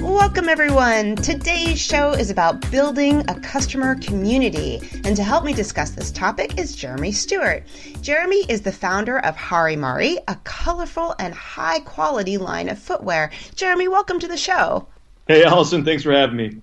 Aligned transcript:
Welcome, 0.00 0.48
everyone. 0.48 1.16
Today's 1.16 1.78
show 1.78 2.12
is 2.12 2.30
about 2.30 2.70
building 2.70 3.20
a 3.28 3.38
customer 3.40 3.96
community. 3.96 4.80
And 5.04 5.14
to 5.14 5.22
help 5.22 5.44
me 5.44 5.52
discuss 5.52 5.90
this 5.90 6.10
topic 6.10 6.58
is 6.58 6.74
Jeremy 6.74 7.12
Stewart. 7.12 7.64
Jeremy 8.00 8.46
is 8.48 8.62
the 8.62 8.72
founder 8.72 9.18
of 9.18 9.36
Harimari, 9.36 10.16
a 10.26 10.36
colorful 10.44 11.14
and 11.18 11.34
high 11.34 11.80
quality 11.80 12.38
line 12.38 12.70
of 12.70 12.78
footwear. 12.78 13.30
Jeremy, 13.56 13.88
welcome 13.88 14.18
to 14.20 14.28
the 14.28 14.38
show. 14.38 14.86
Hey, 15.28 15.44
Allison. 15.44 15.84
Thanks 15.84 16.02
for 16.02 16.12
having 16.12 16.36
me. 16.36 16.56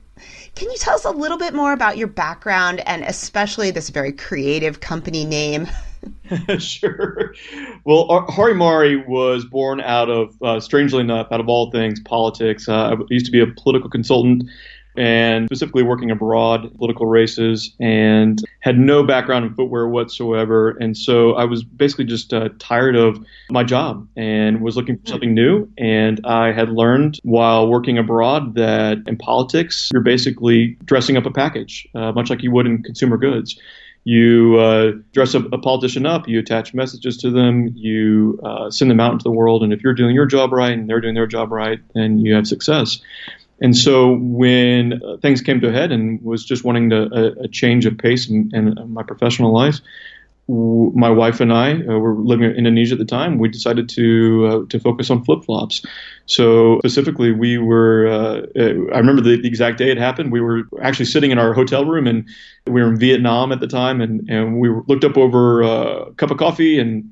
Can 0.55 0.71
you 0.71 0.77
tell 0.77 0.95
us 0.95 1.05
a 1.05 1.11
little 1.11 1.37
bit 1.37 1.53
more 1.53 1.73
about 1.73 1.97
your 1.97 2.07
background 2.07 2.79
and 2.87 3.03
especially 3.03 3.69
this 3.69 3.89
very 3.89 4.13
creative 4.13 4.79
company 4.79 5.25
name? 5.25 5.67
sure. 6.59 7.33
Well, 7.85 8.07
Harimari 8.29 9.05
was 9.07 9.45
born 9.45 9.81
out 9.81 10.09
of, 10.09 10.35
uh, 10.41 10.59
strangely 10.59 11.01
enough, 11.01 11.27
out 11.31 11.39
of 11.39 11.47
all 11.47 11.71
things, 11.71 11.99
politics. 12.01 12.67
Uh, 12.67 12.95
I 12.95 12.95
used 13.09 13.25
to 13.25 13.31
be 13.31 13.41
a 13.41 13.47
political 13.47 13.89
consultant 13.89 14.43
and 14.97 15.45
specifically 15.47 15.83
working 15.83 16.09
abroad, 16.09 16.75
political 16.77 17.05
races, 17.05 17.73
and 17.79 18.43
had 18.61 18.79
no 18.79 19.03
background 19.03 19.45
in 19.45 19.53
footwear 19.53 19.87
whatsoever. 19.87 20.71
And 20.79 20.97
so 20.97 21.33
I 21.33 21.45
was 21.45 21.63
basically 21.63 22.05
just 22.05 22.33
uh, 22.33 22.49
tired 22.57 22.95
of 22.95 23.23
my 23.51 23.63
job 23.63 24.07
and 24.17 24.61
was 24.61 24.75
looking 24.75 24.97
for 24.97 25.05
something 25.05 25.35
new. 25.35 25.69
And 25.77 26.19
I 26.25 26.51
had 26.51 26.69
learned 26.69 27.19
while 27.23 27.69
working 27.69 27.99
abroad 27.99 28.55
that 28.55 28.97
in 29.05 29.17
politics, 29.17 29.89
you're 29.93 30.01
basically 30.01 30.77
dressing 30.83 31.15
up 31.15 31.27
a 31.27 31.31
package, 31.31 31.87
uh, 31.93 32.11
much 32.13 32.31
like 32.31 32.41
you 32.41 32.51
would 32.51 32.65
in 32.65 32.81
consumer 32.81 33.17
goods 33.17 33.59
you 34.07 34.57
uh, 34.57 34.93
dress 35.11 35.33
a, 35.33 35.39
a, 35.39 35.57
politician 35.57 36.05
up, 36.05 36.29
you 36.29 36.39
attach 36.39 36.73
messages 36.73 37.17
to 37.17 37.29
them, 37.29 37.73
you 37.75 38.39
uh, 38.41 38.71
send 38.71 38.89
them 38.89 39.01
out 39.01 39.11
into 39.11 39.23
the 39.23 39.31
world, 39.31 39.63
and 39.63 39.73
if 39.73 39.83
you're 39.83 39.93
doing 39.93 40.15
your 40.15 40.25
job 40.25 40.53
right 40.53 40.71
and 40.71 40.89
they're 40.89 41.01
doing 41.01 41.13
their 41.13 41.27
job 41.27 41.51
right, 41.51 41.81
then 41.93 42.17
you 42.17 42.33
have 42.33 42.47
success. 42.47 43.01
And 43.59 43.75
so 43.75 44.13
when 44.13 45.03
uh, 45.03 45.17
things 45.17 45.41
came 45.41 45.59
to 45.59 45.67
a 45.67 45.73
head 45.73 45.91
and 45.91 46.21
was 46.21 46.45
just 46.45 46.63
wanting 46.63 46.89
to, 46.91 47.01
a, 47.01 47.43
a 47.43 47.47
change 47.49 47.85
of 47.85 47.97
pace 47.97 48.29
in, 48.29 48.49
in 48.53 48.93
my 48.93 49.03
professional 49.03 49.51
life, 49.51 49.81
my 50.47 51.09
wife 51.09 51.41
and 51.41 51.51
I 51.51 51.73
uh, 51.73 51.97
were 51.97 52.15
living 52.15 52.49
in 52.49 52.55
Indonesia 52.55 52.93
at 52.93 52.99
the 52.99 53.05
time. 53.05 53.37
We 53.37 53.49
decided 53.49 53.89
to 53.89 54.47
uh, 54.47 54.69
to 54.69 54.79
focus 54.79 55.09
on 55.09 55.25
flip 55.25 55.43
flops. 55.43 55.85
So 56.25 56.79
specifically, 56.79 57.31
we 57.31 57.57
were. 57.57 58.07
Uh, 58.07 58.59
uh, 58.59 58.93
I 58.93 58.99
remember 58.99 59.21
the, 59.21 59.41
the, 59.41 59.47
exact 59.47 59.77
day 59.77 59.91
it 59.91 59.97
happened. 59.97 60.31
We 60.31 60.39
were 60.39 60.63
actually 60.81 61.05
sitting 61.05 61.31
in 61.31 61.37
our 61.37 61.53
hotel 61.53 61.83
room, 61.85 62.07
and 62.07 62.27
we 62.65 62.81
were 62.81 62.87
in 62.87 62.97
Vietnam 62.97 63.51
at 63.51 63.59
the 63.59 63.67
time, 63.67 63.99
and, 63.99 64.29
and 64.29 64.59
we 64.59 64.69
looked 64.87 65.03
up 65.03 65.17
over 65.17 65.61
a 65.61 66.13
cup 66.13 66.31
of 66.31 66.37
coffee 66.37 66.79
and 66.79 67.11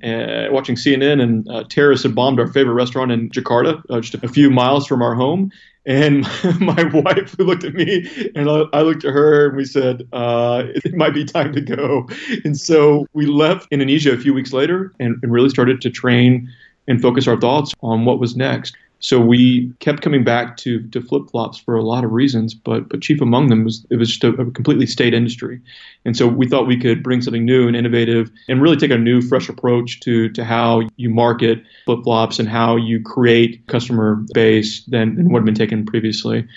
watching 0.54 0.76
CNN. 0.76 1.22
And 1.22 1.70
terrorists 1.70 2.04
had 2.04 2.16
bombed 2.16 2.40
our 2.40 2.48
favorite 2.48 2.74
restaurant 2.74 3.12
in 3.12 3.30
Jakarta, 3.32 3.82
just 4.02 4.16
a 4.24 4.28
few 4.30 4.50
miles 4.50 4.88
from 4.88 5.02
our 5.02 5.16
home. 5.16 5.52
And 5.86 6.28
my 6.60 6.84
wife 6.84 7.36
looked 7.40 7.64
at 7.64 7.74
me 7.74 8.32
and 8.36 8.50
I 8.50 8.82
looked 8.82 9.06
at 9.06 9.14
her 9.14 9.48
and 9.48 9.58
we 9.58 9.66
said, 9.66 10.08
uh, 10.14 10.64
it 10.76 10.96
might 10.96 11.14
be 11.14 11.26
time 11.26 11.54
to 11.54 11.62
go. 11.62 12.08
And 12.44 12.58
so 12.60 13.06
we 13.14 13.26
left 13.26 13.68
Indonesia 13.72 14.12
a 14.12 14.18
few 14.18 14.34
weeks 14.34 14.54
later 14.54 14.94
and, 15.00 15.18
and 15.22 15.32
really 15.32 15.50
started 15.50 15.82
to 15.82 15.90
train 15.90 16.52
and 16.88 17.02
focus 17.02 17.28
our 17.28 17.40
thoughts 17.40 17.74
on 17.82 18.06
what 18.06 18.20
was 18.20 18.36
next. 18.36 18.76
So 19.00 19.20
we 19.20 19.74
kept 19.80 20.02
coming 20.02 20.24
back 20.24 20.58
to, 20.58 20.82
to 20.90 21.02
flip 21.02 21.30
flops 21.30 21.58
for 21.58 21.76
a 21.76 21.84
lot 21.84 22.04
of 22.04 22.12
reasons, 22.12 22.54
but 22.54 22.90
but 22.90 23.02
chief 23.02 23.22
among 23.22 23.50
them 23.50 23.64
was 23.64 23.86
it 23.90 23.98
was 23.98 24.10
just 24.10 24.24
a, 24.24 24.30
a, 24.30 24.52
completely 24.52 24.88
state 24.88 25.14
industry, 25.14 25.62
and 26.06 26.16
so 26.16 26.28
we 26.28 26.48
thought 26.48 26.66
we 26.66 26.80
could 26.80 27.04
bring 27.04 27.22
something 27.22 27.46
new 27.46 27.68
and 27.68 27.76
innovative 27.76 28.32
and 28.48 28.62
really 28.62 28.78
take 28.78 28.92
a 28.92 28.98
new, 28.98 29.22
fresh 29.22 29.50
approach 29.50 30.00
to 30.02 30.30
to 30.30 30.44
how 30.44 30.82
you 30.96 31.10
market 31.10 31.62
flip 31.86 32.04
flops 32.04 32.40
and 32.40 32.50
how 32.50 32.76
you 32.78 33.02
create 33.02 33.68
customer 33.68 34.24
base 34.34 34.84
than, 34.86 35.16
than 35.16 35.30
what 35.30 35.40
had 35.40 35.46
been 35.46 35.56
taken 35.56 35.86
previously. 35.86 36.48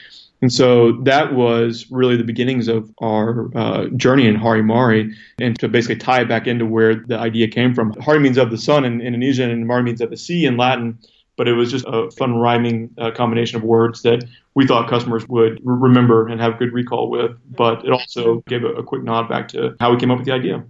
And 0.40 0.52
so 0.52 0.92
that 1.02 1.34
was 1.34 1.90
really 1.90 2.16
the 2.16 2.22
beginnings 2.22 2.68
of 2.68 2.92
our 3.00 3.50
uh, 3.56 3.86
journey 3.96 4.28
in 4.28 4.36
Harimari. 4.36 5.12
And 5.40 5.58
to 5.58 5.68
basically 5.68 5.96
tie 5.96 6.20
it 6.20 6.28
back 6.28 6.46
into 6.46 6.64
where 6.64 6.94
the 6.94 7.18
idea 7.18 7.48
came 7.48 7.74
from, 7.74 7.92
Hari 8.00 8.20
means 8.20 8.38
of 8.38 8.50
the 8.50 8.58
sun 8.58 8.84
in 8.84 9.00
Indonesian, 9.00 9.50
and 9.50 9.66
Mari 9.66 9.82
means 9.82 10.00
of 10.00 10.10
the 10.10 10.16
sea 10.16 10.46
in 10.46 10.56
Latin 10.56 10.98
but 11.38 11.48
it 11.48 11.54
was 11.54 11.70
just 11.70 11.86
a 11.88 12.10
fun 12.10 12.36
rhyming 12.36 12.90
uh, 12.98 13.12
combination 13.12 13.56
of 13.56 13.62
words 13.62 14.02
that 14.02 14.24
we 14.54 14.66
thought 14.66 14.90
customers 14.90 15.26
would 15.28 15.60
remember 15.62 16.26
and 16.26 16.40
have 16.40 16.58
good 16.58 16.74
recall 16.74 17.08
with. 17.08 17.30
But 17.48 17.86
it 17.86 17.92
also 17.92 18.42
gave 18.48 18.64
a, 18.64 18.74
a 18.74 18.82
quick 18.82 19.04
nod 19.04 19.28
back 19.28 19.48
to 19.48 19.76
how 19.80 19.92
we 19.92 19.98
came 19.98 20.10
up 20.10 20.18
with 20.18 20.26
the 20.26 20.32
idea. 20.32 20.64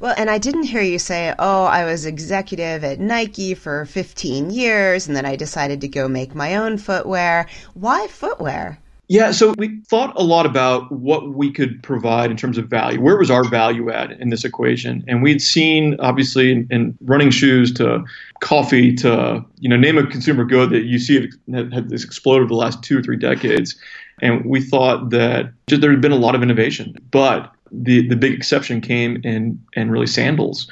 Well, 0.00 0.14
and 0.18 0.28
I 0.28 0.38
didn't 0.38 0.64
hear 0.64 0.82
you 0.82 0.98
say, 0.98 1.34
oh, 1.38 1.64
I 1.64 1.84
was 1.84 2.04
executive 2.04 2.82
at 2.84 2.98
Nike 2.98 3.54
for 3.54 3.86
15 3.86 4.50
years 4.50 5.06
and 5.06 5.16
then 5.16 5.24
I 5.24 5.36
decided 5.36 5.80
to 5.80 5.88
go 5.88 6.08
make 6.08 6.34
my 6.34 6.56
own 6.56 6.78
footwear. 6.78 7.46
Why 7.74 8.08
footwear? 8.08 8.80
Yeah, 9.10 9.30
so 9.30 9.54
we 9.56 9.80
thought 9.88 10.12
a 10.16 10.22
lot 10.22 10.44
about 10.44 10.92
what 10.92 11.30
we 11.30 11.50
could 11.50 11.82
provide 11.82 12.30
in 12.30 12.36
terms 12.36 12.58
of 12.58 12.66
value. 12.66 13.00
Where 13.00 13.16
was 13.16 13.30
our 13.30 13.42
value 13.42 13.90
add 13.90 14.12
in 14.12 14.28
this 14.28 14.44
equation? 14.44 15.02
And 15.08 15.22
we'd 15.22 15.40
seen, 15.40 15.96
obviously, 15.98 16.52
in, 16.52 16.68
in 16.70 16.98
running 17.00 17.30
shoes 17.30 17.72
to 17.74 18.04
coffee 18.40 18.94
to, 18.96 19.42
you 19.60 19.68
know, 19.70 19.78
name 19.78 19.96
a 19.96 20.06
consumer 20.06 20.44
good 20.44 20.68
that 20.70 20.84
you 20.84 20.98
see 20.98 21.26
had, 21.50 21.72
had 21.72 21.88
this 21.88 22.04
exploded 22.04 22.50
the 22.50 22.54
last 22.54 22.82
two 22.82 22.98
or 22.98 23.02
three 23.02 23.16
decades. 23.16 23.74
And 24.20 24.44
we 24.44 24.60
thought 24.60 25.08
that 25.08 25.52
just, 25.68 25.80
there 25.80 25.90
had 25.90 26.02
been 26.02 26.12
a 26.12 26.16
lot 26.16 26.34
of 26.34 26.42
innovation, 26.42 26.94
but 27.10 27.50
the 27.70 28.06
the 28.08 28.16
big 28.16 28.32
exception 28.32 28.80
came 28.80 29.20
in 29.24 29.62
in 29.74 29.90
really 29.90 30.06
sandals. 30.06 30.70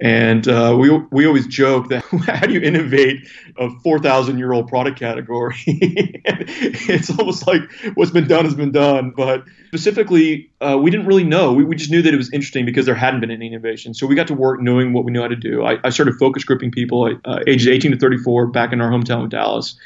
And 0.00 0.46
uh, 0.46 0.76
we 0.78 0.90
we 1.10 1.26
always 1.26 1.46
joke 1.48 1.88
that 1.88 2.04
how 2.26 2.46
do 2.46 2.52
you 2.52 2.60
innovate 2.60 3.28
a 3.56 3.68
four 3.82 3.98
thousand 3.98 4.38
year 4.38 4.52
old 4.52 4.68
product 4.68 4.98
category? 4.98 5.56
it's 5.66 7.10
almost 7.18 7.46
like 7.46 7.62
what's 7.94 8.12
been 8.12 8.28
done 8.28 8.44
has 8.44 8.54
been 8.54 8.70
done. 8.70 9.12
But 9.16 9.42
specifically, 9.66 10.50
uh, 10.60 10.78
we 10.80 10.92
didn't 10.92 11.06
really 11.06 11.24
know. 11.24 11.52
We, 11.52 11.64
we 11.64 11.74
just 11.74 11.90
knew 11.90 12.00
that 12.02 12.14
it 12.14 12.16
was 12.16 12.32
interesting 12.32 12.64
because 12.64 12.86
there 12.86 12.94
hadn't 12.94 13.20
been 13.20 13.32
any 13.32 13.48
innovation. 13.48 13.92
So 13.92 14.06
we 14.06 14.14
got 14.14 14.28
to 14.28 14.34
work 14.34 14.60
knowing 14.60 14.92
what 14.92 15.04
we 15.04 15.10
knew 15.10 15.20
how 15.22 15.28
to 15.28 15.36
do. 15.36 15.64
I, 15.64 15.78
I 15.82 15.90
started 15.90 16.14
focus 16.14 16.44
grouping 16.44 16.70
people 16.70 17.18
uh, 17.24 17.40
ages 17.48 17.66
eighteen 17.66 17.90
to 17.90 17.98
thirty 17.98 18.18
four 18.18 18.46
back 18.46 18.72
in 18.72 18.80
our 18.80 18.90
hometown 18.90 19.24
of 19.24 19.30
Dallas. 19.30 19.76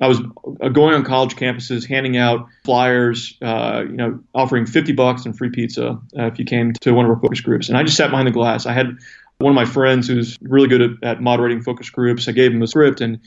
I 0.00 0.08
was 0.08 0.20
uh, 0.60 0.68
going 0.70 0.94
on 0.94 1.04
college 1.04 1.36
campuses, 1.36 1.86
handing 1.86 2.16
out 2.16 2.48
flyers, 2.64 3.36
uh, 3.40 3.84
you 3.86 3.92
know, 3.92 4.18
offering 4.34 4.66
50 4.66 4.92
bucks 4.92 5.24
and 5.24 5.36
free 5.36 5.50
pizza 5.50 6.00
uh, 6.18 6.24
if 6.24 6.40
you 6.40 6.44
came 6.44 6.72
to 6.72 6.92
one 6.92 7.04
of 7.04 7.10
our 7.10 7.20
focus 7.20 7.40
groups. 7.40 7.68
And 7.68 7.78
I 7.78 7.84
just 7.84 7.96
sat 7.96 8.10
behind 8.10 8.26
the 8.26 8.32
glass. 8.32 8.66
I 8.66 8.72
had 8.72 8.98
one 9.42 9.50
of 9.50 9.56
my 9.56 9.64
friends 9.64 10.08
who's 10.08 10.38
really 10.42 10.68
good 10.68 10.82
at, 10.82 10.90
at 11.02 11.20
moderating 11.20 11.62
focus 11.62 11.90
groups. 11.90 12.28
I 12.28 12.32
gave 12.32 12.52
him 12.52 12.62
a 12.62 12.66
script 12.66 13.00
and 13.00 13.20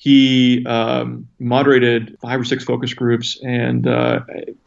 he 0.00 0.64
um, 0.64 1.28
moderated 1.38 2.16
five 2.22 2.40
or 2.40 2.44
six 2.44 2.64
focus 2.64 2.94
groups 2.94 3.38
and 3.42 3.86
uh, 3.86 4.20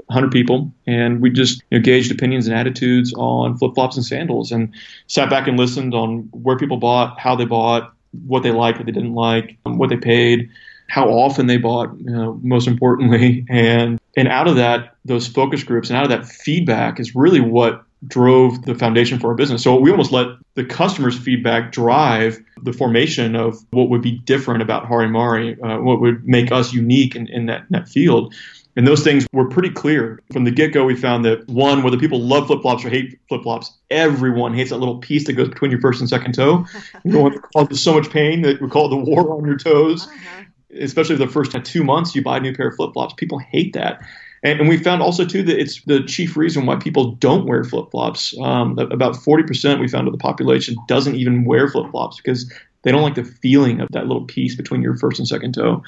100 0.05 0.31
people, 0.31 0.71
and 0.85 1.21
we 1.21 1.31
just 1.31 1.63
you 1.71 1.79
know, 1.79 1.83
gauged 1.83 2.11
opinions 2.11 2.45
and 2.45 2.55
attitudes 2.55 3.11
on 3.17 3.57
flip 3.57 3.73
flops 3.73 3.95
and 3.95 4.05
sandals, 4.05 4.51
and 4.51 4.71
sat 5.07 5.31
back 5.31 5.47
and 5.47 5.57
listened 5.57 5.95
on 5.95 6.29
where 6.33 6.55
people 6.55 6.77
bought, 6.77 7.19
how 7.19 7.35
they 7.35 7.45
bought, 7.45 7.91
what 8.27 8.44
they 8.44 8.51
liked, 8.51 8.77
what 8.77 8.85
they 8.85 8.91
didn't 8.91 9.15
like, 9.15 9.57
um, 9.65 9.79
what 9.79 9.89
they 9.89 9.97
paid, 9.97 10.51
how 10.88 11.09
often 11.09 11.47
they 11.47 11.57
bought, 11.57 11.89
you 11.97 12.11
know, 12.11 12.39
most 12.44 12.67
importantly, 12.67 13.44
and 13.49 13.99
and 14.15 14.27
out 14.27 14.47
of 14.47 14.56
that, 14.57 14.95
those 15.03 15.27
focus 15.27 15.63
groups 15.63 15.89
and 15.89 15.97
out 15.97 16.03
of 16.03 16.09
that 16.09 16.27
feedback 16.27 16.99
is 16.99 17.15
really 17.15 17.41
what 17.41 17.83
drove 18.07 18.63
the 18.63 18.75
foundation 18.75 19.19
for 19.19 19.27
our 19.27 19.35
business. 19.35 19.63
So 19.63 19.75
we 19.75 19.91
almost 19.91 20.11
let 20.11 20.27
the 20.55 20.65
customer's 20.65 21.17
feedback 21.17 21.71
drive 21.71 22.38
the 22.61 22.73
formation 22.73 23.35
of 23.35 23.57
what 23.71 23.89
would 23.89 24.01
be 24.01 24.19
different 24.19 24.61
about 24.61 24.85
Harimari, 24.85 25.57
uh, 25.63 25.81
what 25.81 26.01
would 26.01 26.25
make 26.27 26.51
us 26.51 26.73
unique 26.73 27.15
in, 27.15 27.27
in 27.27 27.45
that, 27.47 27.61
in 27.61 27.67
that 27.71 27.89
field. 27.89 28.33
And 28.75 28.88
those 28.88 29.03
things 29.03 29.27
were 29.31 29.47
pretty 29.47 29.69
clear. 29.69 30.19
From 30.31 30.45
the 30.45 30.51
get 30.51 30.73
go, 30.73 30.83
we 30.83 30.95
found 30.95 31.25
that 31.25 31.47
one, 31.47 31.83
whether 31.83 31.97
people 31.97 32.19
love 32.19 32.47
flip 32.47 32.61
flops 32.63 32.83
or 32.83 32.89
hate 32.89 33.19
flip 33.29 33.44
flops, 33.44 33.71
everyone 33.91 34.53
hates 34.53 34.71
that 34.71 34.77
little 34.77 34.97
piece 34.97 35.27
that 35.27 35.33
goes 35.33 35.49
between 35.49 35.69
your 35.69 35.79
first 35.79 35.99
and 35.99 36.09
second 36.09 36.33
toe. 36.33 36.65
You 37.03 37.11
know, 37.11 37.27
it 37.27 37.39
causes 37.56 37.81
so 37.81 37.94
much 37.94 38.09
pain 38.09 38.41
that 38.41 38.61
we 38.61 38.69
call 38.69 38.88
it 38.88 38.89
the 38.89 39.11
war 39.11 39.31
on 39.38 39.45
your 39.45 39.57
toes. 39.57 40.07
Uh-huh. 40.07 40.44
Especially 40.79 41.15
the 41.15 41.27
first 41.27 41.56
two 41.63 41.83
months 41.83 42.15
you 42.15 42.23
buy 42.23 42.38
a 42.38 42.39
new 42.39 42.56
pair 42.56 42.69
of 42.69 42.75
flip 42.75 42.94
flops. 42.94 43.13
People 43.13 43.38
hate 43.38 43.73
that. 43.73 44.01
And, 44.44 44.60
and, 44.60 44.69
we 44.69 44.78
found 44.78 45.01
also 45.01 45.25
too 45.25 45.42
that 45.44 45.60
it's 45.60 45.81
the 45.84 46.04
chief 46.04 46.36
reason 46.36 46.66
why 46.66 46.75
people 46.75 47.13
don't 47.13 47.48
wear 47.48 47.63
flip 47.63 47.90
flops. 47.92 48.38
Um, 48.40 48.78
about 48.78 49.16
40% 49.16 49.80
we 49.80 49.88
found 49.88 50.07
of 50.07 50.13
the 50.13 50.18
population 50.18 50.75
doesn't 50.88 51.16
even 51.16 51.45
wear 51.45 51.69
flip 51.69 51.90
flops 51.92 52.18
because 52.18 52.51
they 52.84 52.92
don't 52.92 53.01
like 53.01 53.16
the 53.16 53.24
feeling 53.24 53.80
of 53.80 53.88
that 53.92 54.07
little 54.07 54.25
piece 54.25 54.56
between 54.56 54.81
your 54.81 54.98
first 54.98 55.18
and 55.18 55.28
second 55.28 55.54
toe. 55.54 55.81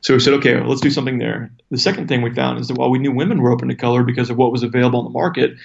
So 0.00 0.14
we 0.14 0.20
said, 0.20 0.32
okay, 0.34 0.54
well, 0.56 0.68
let's 0.68 0.80
do 0.80 0.90
something 0.90 1.18
there. 1.18 1.50
The 1.70 1.78
second 1.78 2.08
thing 2.08 2.22
we 2.22 2.34
found 2.34 2.58
is 2.58 2.68
that 2.68 2.78
while 2.78 2.90
we 2.90 2.98
knew 2.98 3.12
women 3.12 3.42
were 3.42 3.52
open 3.52 3.68
to 3.68 3.74
color 3.74 4.02
because 4.02 4.30
of 4.30 4.38
what 4.38 4.50
was 4.50 4.62
available 4.62 4.98
on 4.98 5.04
the 5.04 5.10
market, 5.10 5.56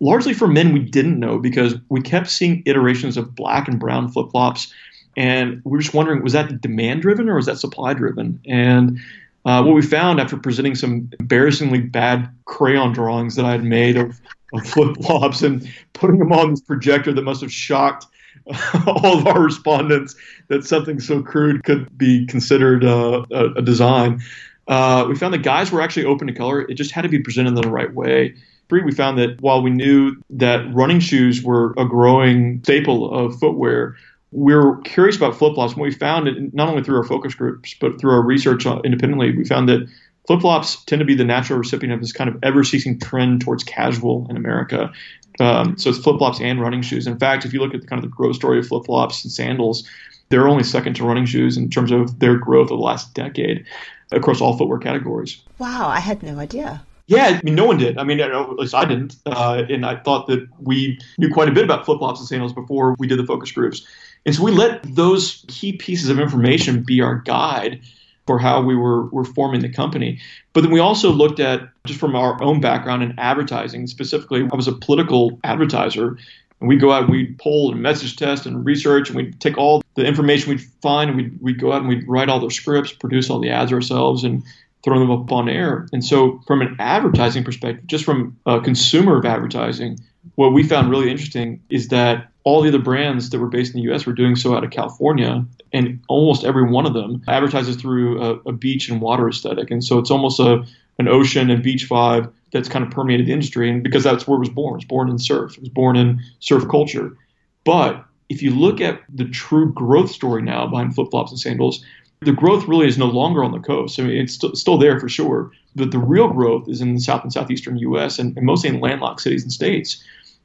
largely 0.00 0.34
for 0.34 0.48
men 0.48 0.72
we 0.72 0.80
didn't 0.80 1.18
know 1.18 1.38
because 1.38 1.76
we 1.88 2.00
kept 2.00 2.28
seeing 2.28 2.62
iterations 2.66 3.16
of 3.16 3.36
black 3.36 3.68
and 3.68 3.78
brown 3.78 4.08
flip 4.08 4.30
flops. 4.32 4.72
And 5.16 5.62
we 5.64 5.72
were 5.72 5.78
just 5.78 5.94
wondering, 5.94 6.22
was 6.22 6.32
that 6.32 6.60
demand 6.60 7.02
driven 7.02 7.28
or 7.28 7.36
was 7.36 7.46
that 7.46 7.58
supply 7.58 7.94
driven? 7.94 8.40
And 8.46 8.98
uh, 9.44 9.62
what 9.62 9.74
we 9.74 9.82
found 9.82 10.20
after 10.20 10.36
presenting 10.36 10.74
some 10.74 11.10
embarrassingly 11.20 11.80
bad 11.80 12.28
crayon 12.44 12.92
drawings 12.92 13.36
that 13.36 13.44
I 13.44 13.52
had 13.52 13.64
made 13.64 13.96
of, 13.96 14.20
of 14.52 14.66
flip 14.66 14.96
flops 15.02 15.42
and 15.42 15.70
putting 15.92 16.18
them 16.18 16.32
on 16.32 16.50
this 16.50 16.60
projector 16.60 17.12
that 17.12 17.22
must 17.22 17.40
have 17.40 17.52
shocked 17.52 18.06
all 18.86 19.18
of 19.18 19.26
our 19.26 19.40
respondents 19.40 20.16
that 20.48 20.64
something 20.64 21.00
so 21.00 21.22
crude 21.22 21.64
could 21.64 21.96
be 21.96 22.26
considered 22.26 22.84
uh, 22.84 23.24
a, 23.30 23.44
a, 23.54 23.62
design. 23.62 24.20
Uh, 24.66 25.06
we 25.08 25.14
found 25.14 25.34
that 25.34 25.42
guys 25.42 25.70
were 25.70 25.80
actually 25.80 26.04
open 26.04 26.26
to 26.26 26.32
color. 26.32 26.62
It 26.62 26.74
just 26.74 26.92
had 26.92 27.02
to 27.02 27.08
be 27.08 27.18
presented 27.18 27.48
in 27.48 27.54
the 27.54 27.68
right 27.68 27.92
way. 27.92 28.34
Three, 28.68 28.82
we 28.82 28.92
found 28.92 29.18
that 29.18 29.40
while 29.40 29.62
we 29.62 29.70
knew 29.70 30.16
that 30.30 30.72
running 30.74 31.00
shoes 31.00 31.42
were 31.42 31.74
a 31.78 31.86
growing 31.86 32.60
staple 32.64 33.10
of 33.10 33.38
footwear, 33.38 33.96
we 34.30 34.54
were 34.54 34.78
curious 34.82 35.16
about 35.16 35.36
flip 35.36 35.54
flops. 35.54 35.72
And 35.72 35.82
we 35.82 35.90
found 35.90 36.52
not 36.52 36.68
only 36.68 36.82
through 36.82 36.96
our 36.96 37.04
focus 37.04 37.34
groups, 37.34 37.74
but 37.80 38.00
through 38.00 38.12
our 38.12 38.22
research 38.22 38.66
independently, 38.66 39.34
we 39.36 39.44
found 39.44 39.68
that 39.68 39.88
flip 40.26 40.40
flops 40.40 40.84
tend 40.84 41.00
to 41.00 41.06
be 41.06 41.14
the 41.14 41.24
natural 41.24 41.58
recipient 41.58 41.94
of 41.94 42.00
this 42.00 42.12
kind 42.12 42.28
of 42.28 42.38
ever 42.42 42.62
ceasing 42.64 42.98
trend 42.98 43.40
towards 43.40 43.64
casual 43.64 44.26
in 44.28 44.36
America. 44.36 44.92
Um, 45.40 45.78
so 45.78 45.90
it's 45.90 45.98
flip 45.98 46.18
flops 46.18 46.40
and 46.40 46.60
running 46.60 46.82
shoes. 46.82 47.06
In 47.06 47.18
fact, 47.18 47.44
if 47.44 47.52
you 47.52 47.60
look 47.60 47.74
at 47.74 47.80
the 47.80 47.86
kind 47.86 48.02
of 48.02 48.10
the 48.10 48.14
growth 48.14 48.36
story 48.36 48.58
of 48.58 48.66
flip 48.66 48.84
flops 48.86 49.24
and 49.24 49.32
sandals, 49.32 49.88
they're 50.28 50.48
only 50.48 50.64
second 50.64 50.94
to 50.94 51.04
running 51.04 51.26
shoes 51.26 51.56
in 51.56 51.70
terms 51.70 51.90
of 51.90 52.18
their 52.18 52.36
growth 52.36 52.70
over 52.70 52.78
the 52.78 52.82
last 52.82 53.14
decade 53.14 53.64
across 54.12 54.40
all 54.40 54.56
footwear 54.56 54.78
categories. 54.78 55.40
Wow, 55.58 55.88
I 55.88 56.00
had 56.00 56.22
no 56.22 56.38
idea. 56.38 56.82
Yeah, 57.06 57.24
I 57.24 57.40
mean, 57.42 57.54
no 57.54 57.64
one 57.64 57.78
did. 57.78 57.96
I 57.96 58.04
mean, 58.04 58.20
at 58.20 58.50
least 58.58 58.74
I 58.74 58.84
didn't. 58.84 59.16
Uh, 59.24 59.64
and 59.70 59.86
I 59.86 59.96
thought 59.96 60.26
that 60.26 60.46
we 60.60 60.98
knew 61.16 61.32
quite 61.32 61.48
a 61.48 61.52
bit 61.52 61.64
about 61.64 61.86
flip 61.86 61.98
flops 61.98 62.20
and 62.20 62.28
sandals 62.28 62.52
before 62.52 62.94
we 62.98 63.06
did 63.06 63.18
the 63.18 63.24
focus 63.24 63.50
groups. 63.50 63.86
And 64.28 64.34
so 64.34 64.44
we 64.44 64.50
let 64.50 64.82
those 64.94 65.42
key 65.48 65.72
pieces 65.72 66.10
of 66.10 66.20
information 66.20 66.82
be 66.82 67.00
our 67.00 67.14
guide 67.14 67.80
for 68.26 68.38
how 68.38 68.60
we 68.60 68.76
were, 68.76 69.06
were 69.06 69.24
forming 69.24 69.62
the 69.62 69.70
company. 69.70 70.20
But 70.52 70.60
then 70.60 70.70
we 70.70 70.80
also 70.80 71.10
looked 71.10 71.40
at, 71.40 71.66
just 71.86 71.98
from 71.98 72.14
our 72.14 72.38
own 72.42 72.60
background 72.60 73.02
in 73.02 73.18
advertising, 73.18 73.86
specifically, 73.86 74.46
I 74.52 74.54
was 74.54 74.68
a 74.68 74.72
political 74.72 75.40
advertiser. 75.44 76.18
And 76.60 76.68
we'd 76.68 76.78
go 76.78 76.92
out 76.92 77.04
and 77.04 77.10
we'd 77.10 77.38
poll 77.38 77.72
and 77.72 77.80
message 77.80 78.16
test 78.16 78.44
and 78.44 78.66
research, 78.66 79.08
and 79.08 79.16
we'd 79.16 79.40
take 79.40 79.56
all 79.56 79.82
the 79.94 80.04
information 80.04 80.50
we'd 80.50 80.66
find, 80.82 81.08
and 81.08 81.16
we'd, 81.16 81.40
we'd 81.40 81.58
go 81.58 81.72
out 81.72 81.80
and 81.80 81.88
we'd 81.88 82.06
write 82.06 82.28
all 82.28 82.38
the 82.38 82.50
scripts, 82.50 82.92
produce 82.92 83.30
all 83.30 83.40
the 83.40 83.48
ads 83.48 83.72
ourselves, 83.72 84.24
and 84.24 84.42
throw 84.84 84.98
them 84.98 85.10
up 85.10 85.32
on 85.32 85.48
air. 85.48 85.88
And 85.90 86.04
so, 86.04 86.38
from 86.46 86.60
an 86.60 86.76
advertising 86.78 87.44
perspective, 87.44 87.86
just 87.86 88.04
from 88.04 88.36
a 88.44 88.60
consumer 88.60 89.16
of 89.16 89.24
advertising, 89.24 89.98
what 90.34 90.52
we 90.52 90.64
found 90.64 90.90
really 90.90 91.10
interesting 91.10 91.62
is 91.70 91.88
that 91.88 92.27
all 92.44 92.62
the 92.62 92.68
other 92.68 92.78
brands 92.78 93.30
that 93.30 93.38
were 93.38 93.48
based 93.48 93.74
in 93.74 93.80
the 93.82 93.92
US 93.92 94.06
were 94.06 94.12
doing 94.12 94.36
so 94.36 94.56
out 94.56 94.64
of 94.64 94.70
California. 94.70 95.44
And 95.72 96.00
almost 96.08 96.44
every 96.44 96.68
one 96.68 96.86
of 96.86 96.94
them 96.94 97.22
advertises 97.28 97.76
through 97.76 98.22
a, 98.22 98.34
a 98.48 98.52
beach 98.52 98.88
and 98.88 99.00
water 99.00 99.28
aesthetic. 99.28 99.70
And 99.70 99.84
so 99.84 99.98
it's 99.98 100.10
almost 100.10 100.40
a, 100.40 100.64
an 100.98 101.08
ocean 101.08 101.50
and 101.50 101.62
beach 101.62 101.88
vibe 101.88 102.32
that's 102.52 102.68
kind 102.68 102.84
of 102.84 102.90
permeated 102.90 103.26
the 103.26 103.32
industry. 103.32 103.70
And 103.70 103.82
because 103.82 104.04
that's 104.04 104.26
where 104.26 104.36
it 104.36 104.40
was 104.40 104.48
born. 104.48 104.74
It 104.74 104.76
was 104.76 104.84
born 104.84 105.10
in 105.10 105.18
surf, 105.18 105.56
it 105.56 105.60
was 105.60 105.68
born 105.68 105.96
in 105.96 106.20
surf 106.40 106.66
culture. 106.68 107.16
But 107.64 108.04
if 108.28 108.42
you 108.42 108.50
look 108.50 108.80
at 108.80 109.00
the 109.12 109.26
true 109.26 109.72
growth 109.72 110.10
story 110.10 110.42
now 110.42 110.66
behind 110.66 110.94
flip 110.94 111.08
flops 111.10 111.30
and 111.30 111.40
sandals, 111.40 111.84
the 112.20 112.32
growth 112.32 112.66
really 112.66 112.88
is 112.88 112.98
no 112.98 113.06
longer 113.06 113.44
on 113.44 113.52
the 113.52 113.60
coast. 113.60 113.98
I 113.98 114.02
mean, 114.02 114.16
it's 114.16 114.34
st- 114.34 114.56
still 114.56 114.76
there 114.76 114.98
for 114.98 115.08
sure, 115.08 115.52
but 115.76 115.92
the 115.92 115.98
real 115.98 116.28
growth 116.28 116.68
is 116.68 116.80
in 116.80 116.94
the 116.94 117.00
south 117.00 117.22
and 117.22 117.32
southeastern 117.32 117.78
U.S. 117.78 118.18
and, 118.18 118.36
and 118.36 118.44
mostly 118.44 118.70
in 118.70 118.80
landlocked 118.80 119.20
cities 119.20 119.42
and 119.42 119.52
states. 119.52 120.02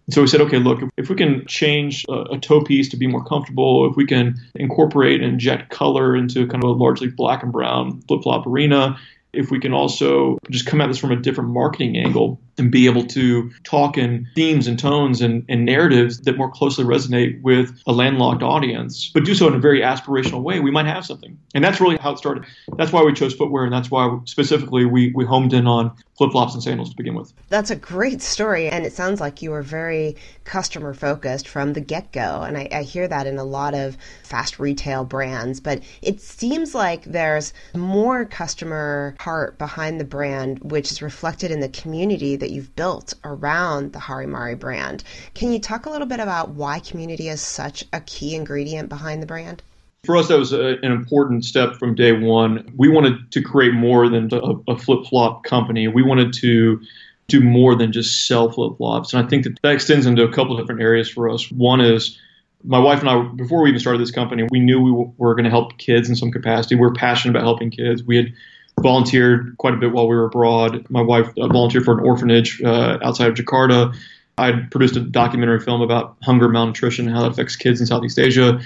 So 0.10 0.22
we 0.22 0.28
said, 0.28 0.42
okay, 0.42 0.58
look, 0.58 0.82
if 0.98 1.10
we 1.10 1.16
can 1.16 1.46
change 1.48 2.06
a, 2.10 2.34
a, 2.34 2.40
toe 2.40 2.62
piece 2.62 2.90
to 2.90 2.98
be 2.98 3.08
more 3.08 3.24
comfortable, 3.24 3.90
if 3.90 3.96
we 3.96 4.06
can 4.06 4.36
incorporate 4.56 5.22
and 5.22 5.32
inject 5.34 5.70
color 5.70 6.16
into 6.16 6.46
kind 6.48 6.64
of 6.64 6.70
a 6.70 6.74
largely 6.74 7.08
black 7.08 7.42
and 7.42 7.54
brown 7.54 8.02
flip 8.02 8.24
flop 8.24 8.46
arena, 8.46 8.98
if 9.32 9.50
we 9.50 9.60
can 9.60 9.74
also 9.74 10.38
just 10.50 10.66
come 10.66 10.82
at 10.82 10.88
this 10.88 10.98
from 10.98 11.12
a 11.12 11.16
different 11.16 11.50
marketing 11.52 11.98
angle 11.98 12.40
and 12.58 12.72
be 12.72 12.86
able 12.86 13.06
to 13.08 13.50
talk 13.64 13.98
in 13.98 14.28
themes 14.36 14.68
and 14.68 14.78
tones 14.78 15.22
and, 15.22 15.44
and, 15.50 15.64
narratives 15.64 16.20
that 16.22 16.38
more 16.38 16.52
closely 16.52 16.84
resonate 16.84 17.42
with 17.42 17.82
a 17.88 17.94
landlocked 17.94 18.44
audience, 18.44 19.10
but 19.14 19.24
do 19.24 19.34
so 19.34 19.48
in 19.48 19.54
a 19.54 19.60
very 19.60 19.80
aspirational 19.80 20.42
way, 20.44 20.60
we 20.60 20.70
might 20.70 20.86
have 20.86 21.06
something. 21.06 21.38
And 21.56 21.64
that's 21.64 21.80
really 21.80 21.98
how 21.98 22.12
it 22.12 22.18
started. 22.18 22.46
That's 22.78 22.92
why 22.92 23.02
we 23.02 23.14
chose 23.14 23.34
footwear, 23.34 23.64
and 23.64 23.74
that's 23.74 23.90
why 23.90 24.20
specifically 24.26 24.86
we, 24.86 25.12
we 25.16 25.26
homed 25.26 25.54
in 25.54 25.68
on 25.68 25.96
flip 26.18 26.32
flops 26.32 26.54
and 26.54 26.62
sandals 26.62 26.90
to 26.92 26.96
begin 26.96 27.16
with. 27.16 27.34
That's 27.50 27.72
a 27.72 27.76
great 27.76 28.22
story, 28.22 28.70
and 28.70 28.86
it 28.86 28.94
sounds 28.94 29.20
like 29.20 29.42
you 29.42 29.52
were 29.52 29.64
very 29.64 30.16
customer 30.44 30.94
focused 30.94 31.48
from 31.48 31.74
the 31.74 31.82
get 31.82 32.12
go. 32.12 32.42
And 32.42 32.58
I, 32.58 32.68
I 32.72 32.84
hear 32.84 33.08
that 33.08 33.26
in 33.26 33.38
a 33.38 33.44
lot 33.44 33.74
of 33.74 33.98
fast 34.24 34.60
retail 34.60 35.06
brands, 35.06 35.60
but 35.60 35.82
it 36.02 36.22
seems 36.22 36.76
like 36.76 37.04
there's 37.06 37.54
more 37.74 38.26
customer 38.26 39.16
heart 39.20 39.58
behind 39.58 40.00
the 40.00 40.06
brand, 40.06 40.60
which 40.60 40.92
is 40.92 41.02
reflected 41.02 41.52
in 41.52 41.60
the 41.60 41.70
community 41.70 42.36
that 42.44 42.51
you've 42.51 42.75
built 42.75 43.13
around 43.24 43.94
the 43.94 44.00
Harimari 44.00 44.60
brand. 44.60 45.06
Can 45.34 45.54
you 45.54 45.60
talk 45.60 45.86
a 45.86 45.90
little 45.90 46.06
bit 46.06 46.19
about 46.19 46.50
why 46.50 46.80
community 46.80 47.30
is 47.30 47.40
such 47.40 47.86
a 47.94 48.01
key 48.01 48.36
ingredient 48.36 48.90
behind 48.90 49.22
the 49.22 49.25
brand? 49.25 49.63
For 50.04 50.18
us, 50.18 50.28
that 50.28 50.38
was 50.38 50.51
a, 50.51 50.78
an 50.84 50.92
important 50.92 51.45
step 51.45 51.75
from 51.75 51.95
day 51.95 52.12
one. 52.12 52.74
We 52.75 52.90
wanted 52.90 53.31
to 53.31 53.42
create 53.42 53.74
more 53.74 54.10
than 54.10 54.30
a, 54.34 54.74
a 54.74 54.78
flip 54.78 55.06
flop 55.06 55.45
company. 55.45 55.88
We 55.88 56.04
wanted 56.04 56.34
to 56.34 56.81
do 57.30 57.40
more 57.40 57.75
than 57.75 57.94
just 57.94 58.28
sell 58.28 58.51
flip 58.51 58.75
flops. 58.75 59.13
And 59.13 59.25
I 59.25 59.29
think 59.29 59.46
that 59.46 59.58
that 59.63 59.72
extends 59.72 60.06
into 60.06 60.24
a 60.24 60.32
couple 60.32 60.53
of 60.53 60.60
different 60.60 60.82
areas 60.82 61.10
for 61.10 61.29
us. 61.29 61.50
One 61.50 61.79
is 61.79 62.20
my 62.65 62.79
wife 62.79 63.00
and 63.00 63.10
I, 63.10 63.22
before 63.22 63.63
we 63.63 63.70
even 63.70 63.79
started 63.79 64.01
this 64.01 64.12
company, 64.12 64.46
we 64.51 64.60
knew 64.60 64.82
we 64.82 65.13
were 65.18 65.34
going 65.34 65.46
to 65.46 65.50
help 65.50 65.77
kids 65.77 66.10
in 66.10 66.18
some 66.18 66.32
capacity. 66.32 66.75
We 66.75 66.82
we're 66.82 66.94
passionate 66.94 67.38
about 67.38 67.46
helping 67.46 67.72
kids. 67.72 68.03
We 68.03 68.18
had 68.18 68.34
volunteered 68.82 69.58
quite 69.58 69.74
a 69.74 69.77
bit 69.77 69.92
while 69.92 70.08
we 70.08 70.15
were 70.15 70.25
abroad. 70.25 70.86
My 70.89 71.01
wife 71.01 71.27
uh, 71.38 71.48
volunteered 71.48 71.86
for 71.86 71.98
an 71.98 72.06
orphanage 72.06 72.62
uh, 72.62 73.00
outside 73.01 73.27
of 73.27 73.36
Jakarta. 73.36 73.96
I 74.38 74.51
produced 74.72 74.96
a 74.96 75.00
documentary 75.00 75.60
film 75.60 75.82
about 75.82 76.18
hunger, 76.24 76.50
malnutrition, 76.50 77.08
and 77.08 77.15
how 77.15 77.24
that 77.24 77.32
affects 77.32 77.56
kids 77.56 77.80
in 77.80 77.88
Southeast 77.88 78.18
Asia. 78.18 78.60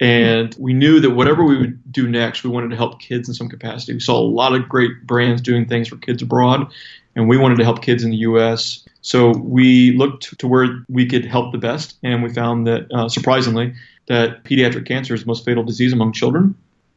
And 0.00 0.54
we 0.58 0.72
knew 0.72 0.98
that 1.00 1.10
whatever 1.10 1.44
we 1.44 1.58
would 1.58 1.92
do 1.92 2.08
next, 2.08 2.42
we 2.42 2.50
wanted 2.50 2.70
to 2.70 2.76
help 2.76 3.00
kids 3.00 3.28
in 3.28 3.34
some 3.34 3.48
capacity. 3.48 3.92
We 3.92 4.00
saw 4.00 4.18
a 4.18 4.24
lot 4.24 4.54
of 4.54 4.68
great 4.68 5.06
brands 5.06 5.42
doing 5.42 5.66
things 5.66 5.88
for 5.88 5.96
kids 5.96 6.22
abroad, 6.22 6.72
and 7.16 7.28
we 7.28 7.36
wanted 7.36 7.58
to 7.58 7.64
help 7.64 7.82
kids 7.82 8.02
in 8.02 8.10
the 8.10 8.16
U.S. 8.18 8.86
So 9.02 9.30
we 9.32 9.92
looked 9.92 10.38
to 10.38 10.46
where 10.48 10.84
we 10.88 11.06
could 11.06 11.26
help 11.26 11.52
the 11.52 11.58
best, 11.58 11.98
and 12.02 12.22
we 12.22 12.32
found 12.32 12.66
that, 12.66 12.86
uh, 12.92 13.08
surprisingly, 13.10 13.74
that 14.06 14.44
pediatric 14.44 14.86
cancer 14.86 15.12
is 15.12 15.20
the 15.20 15.26
most 15.26 15.44
fatal 15.44 15.64
disease 15.64 15.92
among 15.92 16.12
children 16.12 16.54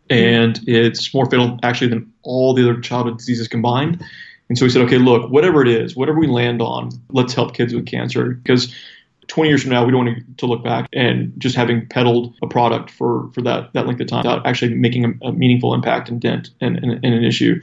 and 0.10 0.60
it's 0.68 1.14
more 1.14 1.26
fatal 1.30 1.60
actually 1.64 1.88
than 1.88 2.12
all 2.24 2.54
the 2.54 2.64
other 2.64 2.80
childhood 2.80 3.18
diseases 3.18 3.48
combined. 3.48 4.04
And 4.50 4.58
so 4.58 4.66
we 4.66 4.70
said, 4.70 4.82
okay, 4.84 4.98
look, 4.98 5.32
whatever 5.32 5.62
it 5.62 5.68
is, 5.68 5.96
whatever 5.96 6.20
we 6.20 6.28
land 6.28 6.62
on, 6.62 6.90
let's 7.10 7.34
help 7.34 7.56
kids 7.56 7.74
with 7.74 7.86
cancer 7.86 8.32
because 8.44 8.74
20 9.28 9.50
years 9.50 9.62
from 9.62 9.72
now, 9.72 9.86
we 9.86 9.92
don't 9.92 10.06
want 10.06 10.38
to 10.38 10.46
look 10.46 10.64
back 10.64 10.88
and 10.94 11.34
just 11.38 11.56
having 11.56 11.88
peddled 11.88 12.36
a 12.42 12.48
product 12.48 12.92
for, 12.92 13.32
for 13.34 13.42
that, 13.42 13.72
that 13.74 13.88
length 13.88 14.02
of 14.02 14.08
time 14.08 14.24
without 14.24 14.46
actually 14.46 14.74
making 14.74 15.06
a, 15.06 15.28
a 15.28 15.32
meaningful 15.32 15.74
impact 15.74 16.10
and 16.10 16.20
dent 16.20 16.50
in, 16.60 16.76
in 16.78 17.14
an 17.14 17.24
issue. 17.24 17.62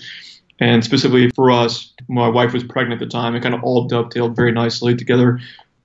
And 0.59 0.85
specifically 0.85 1.31
for 1.31 1.51
us, 1.51 1.93
my 2.09 2.29
wife 2.29 2.53
was 2.53 2.65
pregnant 2.65 3.01
at 3.01 3.07
the 3.07 3.11
time. 3.11 3.35
It 3.35 3.43
kind 3.43 3.55
of 3.55 3.63
all 3.63 3.87
dovetailed 3.87 4.37
very 4.37 4.53
nicely 4.53 4.95
together. 4.95 5.41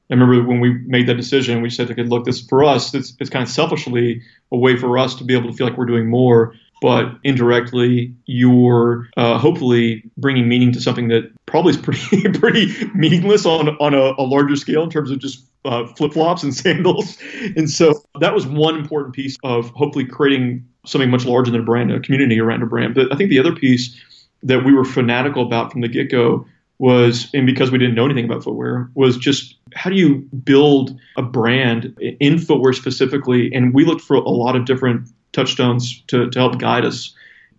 I 0.10 0.14
remember 0.14 0.48
when 0.48 0.60
we 0.60 0.74
made 0.86 1.08
that 1.08 1.16
decision, 1.16 1.62
we 1.62 1.70
said, 1.70 1.98
look, 2.10 2.26
this 2.26 2.42
for 2.42 2.64
us, 2.64 2.94
it's, 2.94 3.16
it's 3.20 3.30
kind 3.30 3.42
of 3.42 3.50
selfishly 3.50 4.22
a 4.52 4.58
way 4.58 4.78
for 4.78 4.98
us 4.98 5.16
to 5.16 5.24
be 5.24 5.36
able 5.36 5.50
to 5.50 5.58
feel 5.58 5.68
like 5.68 5.78
we're 5.78 5.86
doing 5.86 6.08
more, 6.08 6.54
but 6.82 7.18
indirectly, 7.24 8.14
you're 8.26 9.10
uh, 9.18 9.40
hopefully 9.40 10.04
bringing 10.18 10.48
meaning 10.48 10.72
to 10.74 10.82
something 10.82 11.08
that 11.08 11.32
probably 11.48 11.72
is 11.72 11.78
pretty 11.78 12.22
pretty 12.40 12.92
meaningless 12.94 13.46
on 13.46 13.70
on 13.78 13.94
a, 13.94 14.14
a 14.20 14.24
larger 14.24 14.56
scale 14.56 14.84
in 14.84 14.90
terms 14.90 15.10
of 15.10 15.20
just 15.20 15.46
uh, 15.64 15.88
flip 15.96 16.14
flops 16.14 16.44
and 16.44 16.54
sandals. 16.56 17.18
And 17.56 17.70
so 17.70 18.04
that 18.20 18.36
was 18.36 18.46
one 18.46 18.78
important 18.78 19.16
piece 19.16 19.38
of 19.44 19.70
hopefully 19.72 20.06
creating 20.06 20.68
something 20.86 21.10
much 21.10 21.26
larger 21.26 21.52
than 21.52 21.62
a 21.62 21.64
brand, 21.64 21.92
a 21.92 22.00
community 22.00 22.40
around 22.40 22.62
a 22.62 22.68
brand. 22.68 22.94
But 22.94 23.12
I 23.12 23.16
think 23.16 23.30
the 23.32 23.40
other 23.40 23.56
piece 23.56 24.00
that 24.44 24.64
we 24.64 24.74
were 24.74 24.86
fanatical 24.86 25.44
about 25.44 25.72
from 25.72 25.82
the 25.82 25.88
get 25.88 26.12
go 26.12 26.46
was, 26.78 27.30
and 27.34 27.46
because 27.46 27.72
we 27.72 27.78
didn't 27.78 27.96
know 27.96 28.06
anything 28.06 28.26
about 28.26 28.44
footwear, 28.44 28.90
was 28.96 29.18
just 29.18 29.56
how 29.74 29.90
do 29.90 29.96
you 29.96 30.16
build 30.44 30.98
a 31.18 31.22
brand 31.22 31.98
in 32.20 32.38
footwear 32.38 32.74
specifically? 32.74 33.54
And 33.54 33.74
we 33.74 33.86
looked 33.86 34.02
for 34.02 34.16
a 34.16 34.30
lot 34.30 34.56
of 34.56 34.66
different 34.66 35.08
touchstones 35.32 36.02
to, 36.08 36.30
to 36.30 36.40
help 36.40 36.60
guide 36.60 36.86
us 36.86 37.14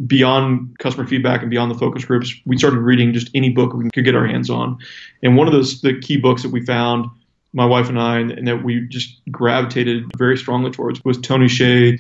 beyond 0.07 0.79
customer 0.79 1.07
feedback 1.07 1.41
and 1.41 1.51
beyond 1.51 1.71
the 1.71 1.79
focus 1.79 2.05
groups. 2.05 2.35
We 2.45 2.59
started 2.59 2.81
reading 2.81 3.13
just 3.13 3.31
any 3.35 3.51
book 3.51 3.73
we 3.73 3.91
could 3.91 4.05
get 4.05 4.15
our 4.15 4.27
hands 4.27 4.51
on. 4.51 4.79
And 5.23 5.37
one 5.37 5.47
of 5.47 5.53
those, 5.53 5.81
the 5.81 5.99
key 5.99 6.19
books 6.19 6.43
that 6.43 6.53
we 6.53 6.65
found, 6.65 7.07
my 7.55 7.65
wife 7.65 7.89
and 7.89 7.99
I, 7.99 8.19
and 8.19 8.47
that 8.47 8.63
we 8.63 8.87
just 8.89 9.21
gravitated 9.31 10.05
very 10.19 10.37
strongly 10.37 10.71
towards 10.71 11.03
was 11.05 11.19
Tony 11.19 11.47
Hsieh, 11.47 11.99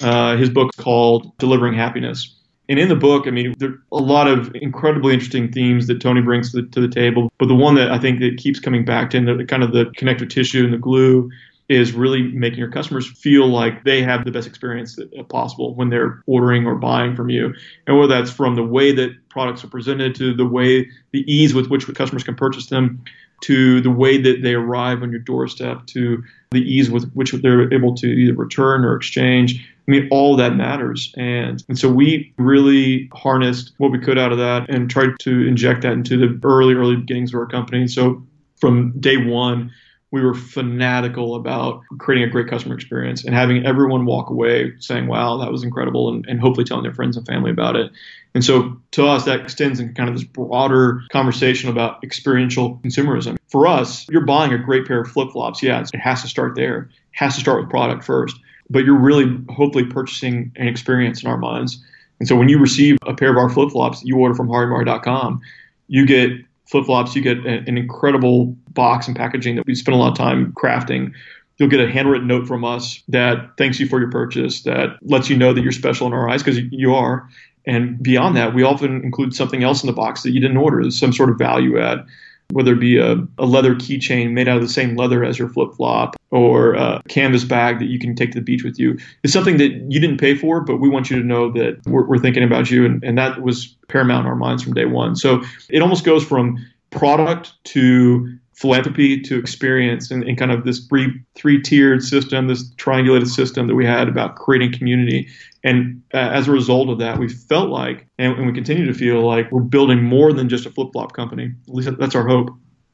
uh, 0.00 0.36
his 0.36 0.50
book 0.50 0.72
called 0.76 1.36
Delivering 1.38 1.74
Happiness 1.74 2.35
and 2.68 2.78
in 2.78 2.88
the 2.88 2.96
book, 2.96 3.26
I 3.26 3.30
mean, 3.30 3.54
there 3.58 3.70
are 3.70 3.78
a 3.92 3.96
lot 3.96 4.26
of 4.26 4.54
incredibly 4.56 5.14
interesting 5.14 5.52
themes 5.52 5.86
that 5.86 6.00
Tony 6.00 6.20
brings 6.20 6.52
to 6.52 6.62
the, 6.62 6.68
to 6.68 6.80
the 6.80 6.88
table. 6.88 7.30
But 7.38 7.46
the 7.46 7.54
one 7.54 7.76
that 7.76 7.90
I 7.90 7.98
think 7.98 8.20
that 8.20 8.38
keeps 8.38 8.58
coming 8.58 8.84
back 8.84 9.10
to, 9.10 9.18
and 9.18 9.28
the, 9.28 9.44
kind 9.44 9.62
of 9.62 9.72
the 9.72 9.86
connective 9.96 10.28
tissue 10.28 10.64
and 10.64 10.72
the 10.72 10.78
glue, 10.78 11.30
is 11.68 11.92
really 11.92 12.22
making 12.22 12.60
your 12.60 12.70
customers 12.70 13.10
feel 13.10 13.48
like 13.48 13.82
they 13.82 14.00
have 14.00 14.24
the 14.24 14.30
best 14.30 14.46
experience 14.46 14.98
uh, 14.98 15.22
possible 15.24 15.74
when 15.74 15.90
they're 15.90 16.22
ordering 16.26 16.64
or 16.64 16.76
buying 16.76 17.16
from 17.16 17.28
you. 17.28 17.52
And 17.86 17.98
whether 17.98 18.14
that's 18.14 18.30
from 18.30 18.54
the 18.54 18.62
way 18.62 18.92
that 18.92 19.16
products 19.28 19.64
are 19.64 19.68
presented 19.68 20.14
to 20.16 20.34
the 20.34 20.46
way, 20.46 20.88
the 21.10 21.24
ease 21.32 21.54
with 21.54 21.68
which 21.68 21.86
customers 21.94 22.22
can 22.22 22.36
purchase 22.36 22.66
them, 22.66 23.04
to 23.42 23.80
the 23.80 23.90
way 23.90 24.20
that 24.20 24.42
they 24.42 24.54
arrive 24.54 25.02
on 25.02 25.10
your 25.10 25.20
doorstep, 25.20 25.86
to 25.86 26.22
the 26.50 26.60
ease 26.60 26.90
with 26.90 27.10
which 27.12 27.32
they're 27.32 27.72
able 27.72 27.94
to 27.94 28.06
either 28.06 28.34
return 28.34 28.84
or 28.84 28.96
exchange. 28.96 29.66
I 29.86 29.90
mean, 29.90 30.08
all 30.10 30.36
that 30.36 30.56
matters. 30.56 31.14
And, 31.16 31.62
and 31.68 31.78
so 31.78 31.88
we 31.88 32.32
really 32.38 33.08
harnessed 33.12 33.72
what 33.78 33.92
we 33.92 33.98
could 33.98 34.18
out 34.18 34.32
of 34.32 34.38
that 34.38 34.68
and 34.68 34.90
tried 34.90 35.18
to 35.20 35.46
inject 35.46 35.82
that 35.82 35.92
into 35.92 36.16
the 36.16 36.40
early, 36.46 36.74
early 36.74 36.96
beginnings 36.96 37.32
of 37.32 37.40
our 37.40 37.46
company. 37.46 37.86
So 37.86 38.24
from 38.58 38.98
day 38.98 39.16
one, 39.16 39.70
we 40.12 40.22
were 40.22 40.34
fanatical 40.34 41.34
about 41.34 41.82
creating 41.98 42.28
a 42.28 42.30
great 42.30 42.48
customer 42.48 42.74
experience 42.74 43.24
and 43.24 43.34
having 43.34 43.66
everyone 43.66 44.06
walk 44.06 44.30
away 44.30 44.72
saying, 44.78 45.08
wow, 45.08 45.36
that 45.38 45.50
was 45.50 45.64
incredible, 45.64 46.08
and, 46.08 46.24
and 46.28 46.40
hopefully 46.40 46.64
telling 46.64 46.84
their 46.84 46.94
friends 46.94 47.16
and 47.16 47.26
family 47.26 47.50
about 47.50 47.76
it. 47.76 47.90
And 48.34 48.44
so 48.44 48.80
to 48.92 49.06
us, 49.06 49.24
that 49.24 49.40
extends 49.40 49.80
in 49.80 49.94
kind 49.94 50.08
of 50.08 50.14
this 50.14 50.24
broader 50.24 51.02
conversation 51.10 51.70
about 51.70 52.02
experiential 52.04 52.76
consumerism. 52.84 53.36
For 53.48 53.66
us, 53.66 54.08
you're 54.08 54.24
buying 54.24 54.52
a 54.52 54.58
great 54.58 54.86
pair 54.86 55.00
of 55.00 55.08
flip 55.08 55.32
flops. 55.32 55.62
Yeah, 55.62 55.80
it 55.80 55.98
has 55.98 56.22
to 56.22 56.28
start 56.28 56.54
there, 56.54 56.82
it 56.82 56.88
has 57.12 57.34
to 57.34 57.40
start 57.40 57.60
with 57.60 57.70
product 57.70 58.04
first. 58.04 58.36
But 58.68 58.84
you're 58.84 58.98
really 58.98 59.38
hopefully 59.48 59.86
purchasing 59.86 60.52
an 60.56 60.66
experience 60.66 61.22
in 61.22 61.30
our 61.30 61.38
minds. 61.38 61.82
And 62.18 62.28
so 62.28 62.36
when 62.36 62.48
you 62.48 62.58
receive 62.58 62.98
a 63.06 63.14
pair 63.14 63.30
of 63.30 63.36
our 63.36 63.48
flip 63.48 63.70
flops 63.70 64.02
you 64.04 64.16
order 64.16 64.34
from 64.34 64.48
HariMari.com, 64.48 65.40
you 65.88 66.06
get 66.06 66.30
flip 66.68 66.86
flops, 66.86 67.14
you 67.14 67.22
get 67.22 67.38
an 67.46 67.78
incredible 67.78 68.56
box 68.70 69.06
and 69.06 69.16
packaging 69.16 69.56
that 69.56 69.66
we 69.66 69.74
spent 69.74 69.94
a 69.94 69.98
lot 69.98 70.12
of 70.12 70.18
time 70.18 70.52
crafting. 70.52 71.12
You'll 71.58 71.70
get 71.70 71.80
a 71.80 71.90
handwritten 71.90 72.26
note 72.26 72.46
from 72.46 72.64
us 72.64 73.02
that 73.08 73.56
thanks 73.56 73.80
you 73.80 73.88
for 73.88 73.98
your 73.98 74.10
purchase, 74.10 74.62
that 74.62 74.98
lets 75.02 75.30
you 75.30 75.36
know 75.36 75.52
that 75.52 75.62
you're 75.62 75.72
special 75.72 76.06
in 76.06 76.12
our 76.12 76.28
eyes 76.28 76.42
because 76.42 76.60
you 76.70 76.94
are. 76.94 77.28
And 77.64 78.00
beyond 78.02 78.36
that, 78.36 78.54
we 78.54 78.62
often 78.62 79.02
include 79.02 79.34
something 79.34 79.64
else 79.64 79.82
in 79.82 79.86
the 79.86 79.92
box 79.92 80.22
that 80.22 80.32
you 80.32 80.40
didn't 80.40 80.58
order, 80.58 80.90
some 80.90 81.12
sort 81.12 81.30
of 81.30 81.38
value 81.38 81.80
add 81.80 82.06
whether 82.50 82.72
it 82.72 82.80
be 82.80 82.98
a, 82.98 83.16
a 83.38 83.44
leather 83.44 83.74
keychain 83.74 84.32
made 84.32 84.48
out 84.48 84.56
of 84.56 84.62
the 84.62 84.68
same 84.68 84.96
leather 84.96 85.24
as 85.24 85.38
your 85.38 85.48
flip 85.48 85.74
flop 85.74 86.15
or 86.30 86.74
a 86.74 87.00
canvas 87.08 87.44
bag 87.44 87.78
that 87.78 87.86
you 87.86 87.98
can 87.98 88.14
take 88.14 88.32
to 88.32 88.38
the 88.38 88.44
beach 88.44 88.64
with 88.64 88.78
you. 88.78 88.98
It's 89.22 89.32
something 89.32 89.58
that 89.58 89.70
you 89.88 90.00
didn't 90.00 90.18
pay 90.18 90.34
for, 90.34 90.60
but 90.60 90.78
we 90.78 90.88
want 90.88 91.08
you 91.08 91.18
to 91.18 91.24
know 91.24 91.52
that 91.52 91.80
we're, 91.86 92.06
we're 92.06 92.18
thinking 92.18 92.42
about 92.42 92.70
you. 92.70 92.84
And, 92.84 93.02
and 93.04 93.16
that 93.16 93.42
was 93.42 93.76
paramount 93.88 94.26
in 94.26 94.30
our 94.30 94.36
minds 94.36 94.62
from 94.62 94.74
day 94.74 94.86
one. 94.86 95.14
So 95.14 95.42
it 95.68 95.82
almost 95.82 96.04
goes 96.04 96.24
from 96.24 96.58
product 96.90 97.52
to 97.64 98.38
philanthropy 98.54 99.20
to 99.20 99.38
experience 99.38 100.10
and, 100.10 100.24
and 100.24 100.38
kind 100.38 100.50
of 100.50 100.64
this 100.64 100.86
three 100.86 101.12
three 101.34 101.60
tiered 101.60 102.02
system, 102.02 102.48
this 102.48 102.72
triangulated 102.76 103.28
system 103.28 103.66
that 103.66 103.74
we 103.74 103.84
had 103.84 104.08
about 104.08 104.36
creating 104.36 104.72
community. 104.72 105.28
And 105.62 106.02
uh, 106.14 106.16
as 106.16 106.48
a 106.48 106.52
result 106.52 106.88
of 106.88 106.98
that, 106.98 107.18
we 107.18 107.28
felt 107.28 107.68
like, 107.68 108.06
and, 108.18 108.32
and 108.36 108.46
we 108.46 108.52
continue 108.52 108.86
to 108.86 108.94
feel 108.94 109.20
like, 109.26 109.52
we're 109.52 109.60
building 109.60 110.02
more 110.02 110.32
than 110.32 110.48
just 110.48 110.64
a 110.64 110.70
flip 110.70 110.88
flop 110.92 111.12
company. 111.12 111.52
At 111.68 111.74
least 111.74 111.90
that's 111.98 112.14
our 112.14 112.26
hope. 112.26 112.50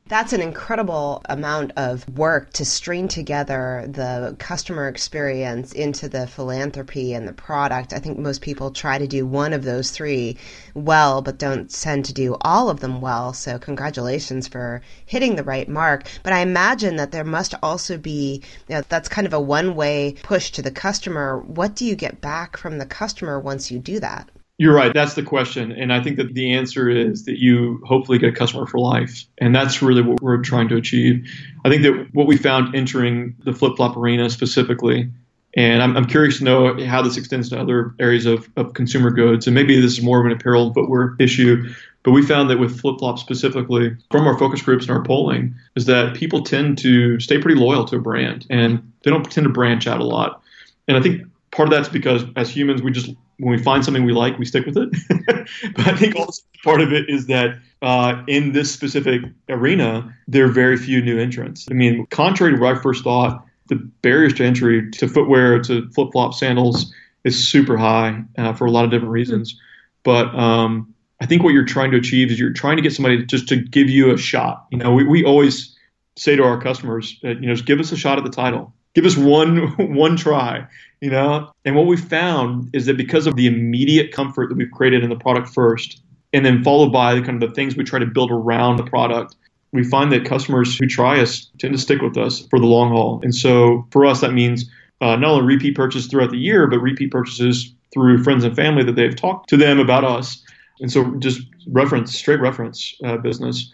That's 0.08 0.32
an 0.32 0.42
incredible 0.42 1.22
amount 1.28 1.72
of 1.76 2.06
work 2.18 2.52
to 2.54 2.64
string 2.64 3.08
together 3.08 3.86
the 3.88 4.36
customer 4.38 4.88
experience 4.88 5.72
into 5.72 6.08
the 6.08 6.26
philanthropy 6.26 7.14
and 7.14 7.26
the 7.26 7.32
product. 7.32 7.92
I 7.94 7.98
think 7.98 8.18
most 8.18 8.42
people 8.42 8.72
try 8.72 8.98
to 8.98 9.06
do 9.06 9.24
one 9.24 9.52
of 9.52 9.64
those 9.64 9.90
three 9.90 10.36
well, 10.74 11.22
but 11.22 11.38
don't 11.38 11.70
tend 11.70 12.04
to 12.06 12.12
do 12.12 12.36
all 12.42 12.68
of 12.68 12.80
them 12.80 13.00
well. 13.00 13.32
So, 13.32 13.58
congratulations 13.58 14.48
for 14.48 14.82
hitting 15.06 15.36
the 15.36 15.44
right 15.44 15.68
mark. 15.68 16.04
But 16.22 16.32
I 16.32 16.40
imagine 16.40 16.96
that 16.96 17.12
there 17.12 17.24
must 17.24 17.54
also 17.62 17.96
be, 17.96 18.42
you 18.68 18.74
know, 18.74 18.82
that's 18.88 19.08
kind 19.08 19.26
of 19.26 19.32
a 19.32 19.40
one 19.40 19.76
way 19.76 20.16
push 20.24 20.50
to 20.50 20.62
the 20.62 20.72
customer. 20.72 21.38
What 21.38 21.74
do 21.74 21.86
you 21.86 21.94
get 21.94 22.20
back 22.20 22.56
from 22.56 22.78
the 22.78 22.86
customer 22.86 23.38
once 23.40 23.70
you 23.70 23.78
do 23.78 24.00
that? 24.00 24.28
You're 24.58 24.74
right. 24.74 24.92
That's 24.92 25.14
the 25.14 25.22
question. 25.22 25.72
And 25.72 25.92
I 25.92 26.02
think 26.02 26.16
that 26.18 26.34
the 26.34 26.52
answer 26.52 26.88
is 26.88 27.24
that 27.24 27.40
you 27.40 27.82
hopefully 27.84 28.18
get 28.18 28.28
a 28.28 28.36
customer 28.36 28.66
for 28.66 28.78
life. 28.78 29.24
And 29.38 29.54
that's 29.54 29.82
really 29.82 30.02
what 30.02 30.22
we're 30.22 30.42
trying 30.42 30.68
to 30.68 30.76
achieve. 30.76 31.26
I 31.64 31.68
think 31.68 31.82
that 31.82 32.08
what 32.12 32.26
we 32.26 32.36
found 32.36 32.74
entering 32.74 33.34
the 33.44 33.52
flip 33.52 33.76
flop 33.76 33.96
arena 33.96 34.28
specifically, 34.30 35.10
and 35.54 35.82
I'm, 35.82 35.96
I'm, 35.96 36.04
curious 36.04 36.38
to 36.38 36.44
know 36.44 36.84
how 36.86 37.02
this 37.02 37.16
extends 37.16 37.48
to 37.50 37.60
other 37.60 37.94
areas 37.98 38.24
of, 38.26 38.48
of 38.56 38.74
consumer 38.74 39.10
goods. 39.10 39.46
And 39.46 39.54
maybe 39.54 39.80
this 39.80 39.92
is 39.92 40.02
more 40.02 40.20
of 40.20 40.26
an 40.26 40.32
apparel 40.32 40.66
and 40.66 40.74
footwear 40.74 41.16
issue. 41.18 41.68
But 42.04 42.12
we 42.12 42.22
found 42.22 42.50
that 42.50 42.58
with 42.58 42.80
flip 42.80 42.98
flops 42.98 43.20
specifically, 43.20 43.96
from 44.10 44.26
our 44.26 44.38
focus 44.38 44.62
groups 44.62 44.86
and 44.86 44.96
our 44.96 45.02
polling, 45.02 45.54
is 45.76 45.86
that 45.86 46.14
people 46.14 46.42
tend 46.42 46.78
to 46.78 47.18
stay 47.20 47.38
pretty 47.38 47.58
loyal 47.58 47.84
to 47.86 47.96
a 47.96 48.00
brand 48.00 48.46
and 48.50 48.92
they 49.02 49.10
don't 49.10 49.28
tend 49.30 49.44
to 49.44 49.52
branch 49.52 49.86
out 49.86 50.00
a 50.00 50.04
lot. 50.04 50.42
And 50.88 50.96
I 50.96 51.00
think 51.00 51.22
part 51.52 51.68
of 51.68 51.70
that's 51.72 51.88
because 51.88 52.24
as 52.34 52.50
humans, 52.50 52.82
we 52.82 52.90
just 52.90 53.10
when 53.38 53.56
we 53.56 53.62
find 53.62 53.84
something 53.84 54.04
we 54.04 54.12
like, 54.12 54.38
we 54.38 54.44
stick 54.44 54.66
with 54.66 54.76
it. 54.76 54.90
but 55.76 55.86
I 55.86 55.96
think 55.96 56.16
also 56.16 56.42
part 56.64 56.80
of 56.80 56.92
it 56.92 57.08
is 57.08 57.26
that 57.26 57.58
uh, 57.80 58.22
in 58.26 58.52
this 58.52 58.72
specific 58.72 59.22
arena, 59.48 60.14
there 60.28 60.44
are 60.44 60.52
very 60.52 60.76
few 60.76 61.02
new 61.02 61.18
entrants. 61.18 61.66
I 61.70 61.74
mean, 61.74 62.06
contrary 62.06 62.54
to 62.54 62.60
what 62.60 62.76
I 62.76 62.80
first 62.80 63.04
thought, 63.04 63.44
the 63.68 63.76
barriers 63.76 64.34
to 64.34 64.44
entry 64.44 64.90
to 64.92 65.08
footwear, 65.08 65.60
to 65.62 65.88
flip 65.90 66.08
flop 66.12 66.34
sandals, 66.34 66.92
is 67.24 67.46
super 67.46 67.76
high 67.76 68.22
uh, 68.38 68.52
for 68.52 68.66
a 68.66 68.70
lot 68.70 68.84
of 68.84 68.90
different 68.90 69.12
reasons. 69.12 69.58
But 70.02 70.34
um, 70.34 70.94
I 71.20 71.26
think 71.26 71.42
what 71.42 71.54
you're 71.54 71.64
trying 71.64 71.92
to 71.92 71.96
achieve 71.96 72.30
is 72.30 72.38
you're 72.38 72.52
trying 72.52 72.76
to 72.76 72.82
get 72.82 72.92
somebody 72.92 73.24
just 73.24 73.48
to 73.48 73.56
give 73.56 73.88
you 73.88 74.12
a 74.12 74.18
shot. 74.18 74.66
You 74.70 74.78
know, 74.78 74.92
we, 74.92 75.04
we 75.04 75.24
always 75.24 75.76
say 76.16 76.36
to 76.36 76.44
our 76.44 76.60
customers, 76.60 77.18
you 77.22 77.34
know, 77.34 77.54
just 77.54 77.66
give 77.66 77.80
us 77.80 77.92
a 77.92 77.96
shot 77.96 78.18
at 78.18 78.24
the 78.24 78.30
title 78.30 78.74
give 78.94 79.04
us 79.04 79.16
one 79.16 79.68
one 79.94 80.16
try 80.16 80.66
you 81.02 81.10
know? 81.10 81.52
And 81.66 81.74
what 81.74 81.86
we 81.86 81.96
found 81.98 82.70
is 82.72 82.86
that 82.86 82.96
because 82.96 83.26
of 83.26 83.34
the 83.34 83.46
immediate 83.46 84.12
comfort 84.12 84.48
that 84.48 84.56
we've 84.56 84.70
created 84.70 85.02
in 85.02 85.10
the 85.10 85.16
product 85.16 85.48
first 85.48 86.00
and 86.32 86.46
then 86.46 86.62
followed 86.62 86.92
by 86.92 87.14
the 87.14 87.20
kind 87.20 87.42
of 87.42 87.50
the 87.50 87.54
things 87.54 87.76
we 87.76 87.84
try 87.84 87.98
to 87.98 88.06
build 88.06 88.30
around 88.30 88.76
the 88.76 88.84
product 88.84 89.34
we 89.72 89.82
find 89.82 90.12
that 90.12 90.26
customers 90.26 90.76
who 90.76 90.86
try 90.86 91.18
us 91.18 91.50
tend 91.58 91.72
to 91.72 91.80
stick 91.80 92.02
with 92.02 92.18
us 92.18 92.46
for 92.50 92.58
the 92.58 92.66
long 92.66 92.90
haul. 92.90 93.20
And 93.22 93.34
so 93.34 93.86
for 93.90 94.04
us 94.04 94.20
that 94.20 94.32
means 94.32 94.70
uh, 95.00 95.16
not 95.16 95.30
only 95.30 95.46
repeat 95.46 95.74
purchases 95.74 96.08
throughout 96.08 96.30
the 96.30 96.38
year 96.38 96.66
but 96.66 96.78
repeat 96.78 97.10
purchases 97.10 97.74
through 97.92 98.22
friends 98.22 98.44
and 98.44 98.54
family 98.54 98.84
that 98.84 98.94
they've 98.94 99.16
talked 99.16 99.48
to 99.48 99.56
them 99.56 99.80
about 99.80 100.04
us. 100.04 100.42
And 100.80 100.92
so 100.92 101.14
just 101.16 101.40
reference 101.68 102.14
straight 102.14 102.40
reference 102.40 102.94
uh, 103.04 103.16
business 103.16 103.72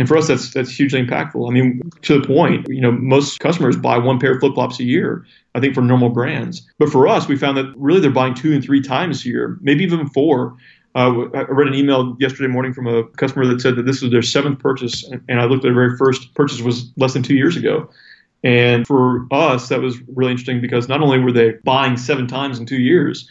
and 0.00 0.08
for 0.08 0.16
us, 0.16 0.28
that's 0.28 0.54
that's 0.54 0.74
hugely 0.74 1.04
impactful. 1.04 1.46
I 1.46 1.52
mean, 1.52 1.82
to 2.00 2.18
the 2.18 2.26
point, 2.26 2.66
you 2.70 2.80
know, 2.80 2.90
most 2.90 3.38
customers 3.38 3.76
buy 3.76 3.98
one 3.98 4.18
pair 4.18 4.32
of 4.32 4.40
flip 4.40 4.54
flops 4.54 4.80
a 4.80 4.84
year. 4.84 5.26
I 5.54 5.60
think 5.60 5.74
for 5.74 5.82
normal 5.82 6.08
brands, 6.08 6.66
but 6.78 6.88
for 6.88 7.06
us, 7.06 7.28
we 7.28 7.36
found 7.36 7.58
that 7.58 7.70
really 7.76 8.00
they're 8.00 8.10
buying 8.10 8.32
two 8.32 8.54
and 8.54 8.64
three 8.64 8.80
times 8.80 9.26
a 9.26 9.28
year, 9.28 9.58
maybe 9.60 9.84
even 9.84 10.08
four. 10.08 10.56
Uh, 10.94 11.26
I 11.34 11.42
read 11.42 11.68
an 11.68 11.74
email 11.74 12.16
yesterday 12.18 12.48
morning 12.48 12.72
from 12.72 12.86
a 12.86 13.04
customer 13.08 13.44
that 13.46 13.60
said 13.60 13.76
that 13.76 13.84
this 13.84 14.00
was 14.00 14.10
their 14.10 14.22
seventh 14.22 14.58
purchase, 14.58 15.04
and 15.28 15.38
I 15.38 15.44
looked 15.44 15.58
at 15.58 15.62
their 15.64 15.74
very 15.74 15.98
first 15.98 16.32
purchase 16.32 16.62
was 16.62 16.90
less 16.96 17.12
than 17.12 17.22
two 17.22 17.36
years 17.36 17.58
ago. 17.58 17.90
And 18.42 18.86
for 18.86 19.26
us, 19.30 19.68
that 19.68 19.82
was 19.82 20.00
really 20.16 20.30
interesting 20.30 20.62
because 20.62 20.88
not 20.88 21.02
only 21.02 21.18
were 21.18 21.30
they 21.30 21.52
buying 21.62 21.98
seven 21.98 22.26
times 22.26 22.58
in 22.58 22.64
two 22.64 22.80
years, 22.80 23.28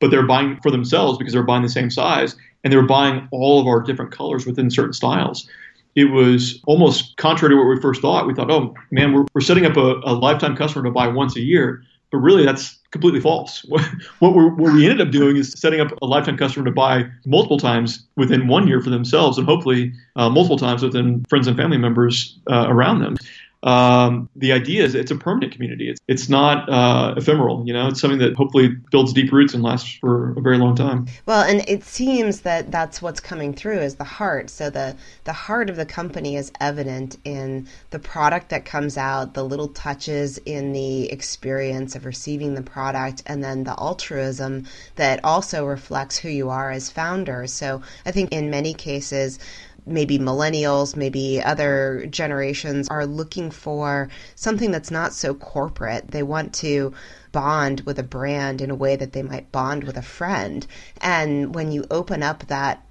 but 0.00 0.10
they're 0.10 0.26
buying 0.26 0.60
for 0.60 0.70
themselves 0.70 1.16
because 1.16 1.32
they're 1.32 1.42
buying 1.42 1.62
the 1.62 1.70
same 1.70 1.90
size, 1.90 2.36
and 2.62 2.70
they're 2.70 2.82
buying 2.82 3.26
all 3.30 3.58
of 3.58 3.66
our 3.66 3.80
different 3.80 4.12
colors 4.12 4.44
within 4.44 4.70
certain 4.70 4.92
styles 4.92 5.48
it 5.94 6.04
was 6.04 6.60
almost 6.66 7.16
contrary 7.16 7.54
to 7.54 7.58
what 7.58 7.68
we 7.68 7.80
first 7.80 8.00
thought. 8.00 8.26
We 8.26 8.34
thought, 8.34 8.50
oh 8.50 8.74
man, 8.90 9.12
we're, 9.12 9.24
we're 9.34 9.40
setting 9.40 9.66
up 9.66 9.76
a, 9.76 10.00
a 10.04 10.14
lifetime 10.14 10.56
customer 10.56 10.84
to 10.84 10.90
buy 10.90 11.08
once 11.08 11.36
a 11.36 11.40
year. 11.40 11.82
But 12.10 12.18
really, 12.18 12.44
that's 12.44 12.76
completely 12.90 13.20
false. 13.20 13.64
What, 14.18 14.34
what, 14.34 14.74
we 14.74 14.84
ended 14.84 15.00
up 15.00 15.12
doing 15.12 15.36
is 15.36 15.52
setting 15.52 15.80
up 15.80 15.92
a 16.02 16.06
lifetime 16.06 16.36
customer 16.36 16.64
to 16.66 16.70
buy 16.70 17.04
multiple 17.24 17.58
times 17.58 18.04
within 18.16 18.48
one 18.48 18.66
year 18.68 18.80
for 18.80 18.90
themselves 18.90 19.38
and 19.38 19.46
hopefully 19.46 19.92
uh, 20.16 20.28
multiple 20.28 20.58
times 20.58 20.82
within 20.82 21.24
friends 21.30 21.46
and 21.46 21.56
family 21.56 21.78
members 21.78 22.38
uh, 22.50 22.66
around 22.68 23.00
them. 23.00 23.16
Um, 23.62 24.30
the 24.36 24.52
idea 24.52 24.84
is 24.84 24.94
it's 24.94 25.10
a 25.10 25.16
permanent 25.16 25.52
community. 25.52 25.90
It's 25.90 26.00
it's 26.08 26.28
not 26.28 26.68
uh, 26.68 27.14
ephemeral. 27.16 27.62
You 27.66 27.74
know, 27.74 27.88
it's 27.88 28.00
something 28.00 28.18
that 28.20 28.34
hopefully 28.34 28.68
builds 28.90 29.12
deep 29.12 29.32
roots 29.32 29.52
and 29.52 29.62
lasts 29.62 29.98
for 30.00 30.32
a 30.38 30.40
very 30.40 30.56
long 30.56 30.74
time. 30.74 31.06
Well, 31.26 31.42
and 31.42 31.68
it 31.68 31.84
seems 31.84 32.40
that 32.42 32.70
that's 32.70 33.02
what's 33.02 33.20
coming 33.20 33.52
through 33.52 33.80
is 33.80 33.96
the 33.96 34.04
heart. 34.04 34.48
So 34.48 34.70
the 34.70 34.96
the 35.24 35.34
heart 35.34 35.68
of 35.68 35.76
the 35.76 35.84
company 35.84 36.36
is 36.36 36.50
evident 36.58 37.18
in 37.24 37.68
the 37.90 37.98
product 37.98 38.48
that 38.48 38.64
comes 38.64 38.96
out, 38.96 39.34
the 39.34 39.44
little 39.44 39.68
touches 39.68 40.38
in 40.38 40.72
the 40.72 41.10
experience 41.12 41.94
of 41.94 42.06
receiving 42.06 42.54
the 42.54 42.62
product, 42.62 43.22
and 43.26 43.44
then 43.44 43.64
the 43.64 43.78
altruism 43.78 44.66
that 44.96 45.22
also 45.22 45.66
reflects 45.66 46.16
who 46.16 46.30
you 46.30 46.48
are 46.48 46.70
as 46.70 46.90
founders. 46.90 47.52
So 47.52 47.82
I 48.06 48.10
think 48.10 48.32
in 48.32 48.48
many 48.48 48.72
cases 48.72 49.38
maybe 49.86 50.18
millennials, 50.18 50.96
maybe 50.96 51.42
other 51.42 52.06
generations 52.10 52.88
are 52.88 53.06
looking 53.06 53.50
for 53.50 54.08
something 54.34 54.70
that's 54.70 54.90
not 54.90 55.12
so 55.12 55.34
corporate. 55.34 56.08
They 56.08 56.22
want 56.22 56.54
to 56.54 56.92
bond 57.32 57.80
with 57.82 57.98
a 57.98 58.04
brand 58.04 58.60
in 58.60 58.70
a 58.70 58.74
way 58.74 58.96
that 58.96 59.12
they 59.12 59.22
might 59.22 59.52
bond 59.52 59.84
with 59.84 59.96
a 59.96 60.02
friend. 60.02 60.66
And 61.00 61.54
when 61.54 61.72
you 61.72 61.84
open 61.90 62.22
up 62.22 62.46
that 62.46 62.84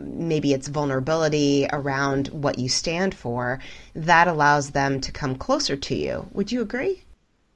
maybe 0.00 0.52
it's 0.52 0.68
vulnerability 0.68 1.66
around 1.72 2.28
what 2.28 2.58
you 2.58 2.68
stand 2.68 3.14
for, 3.14 3.58
that 3.94 4.28
allows 4.28 4.70
them 4.70 5.00
to 5.02 5.12
come 5.12 5.36
closer 5.36 5.76
to 5.76 5.94
you. 5.94 6.26
Would 6.32 6.50
you 6.50 6.62
agree? 6.62 7.02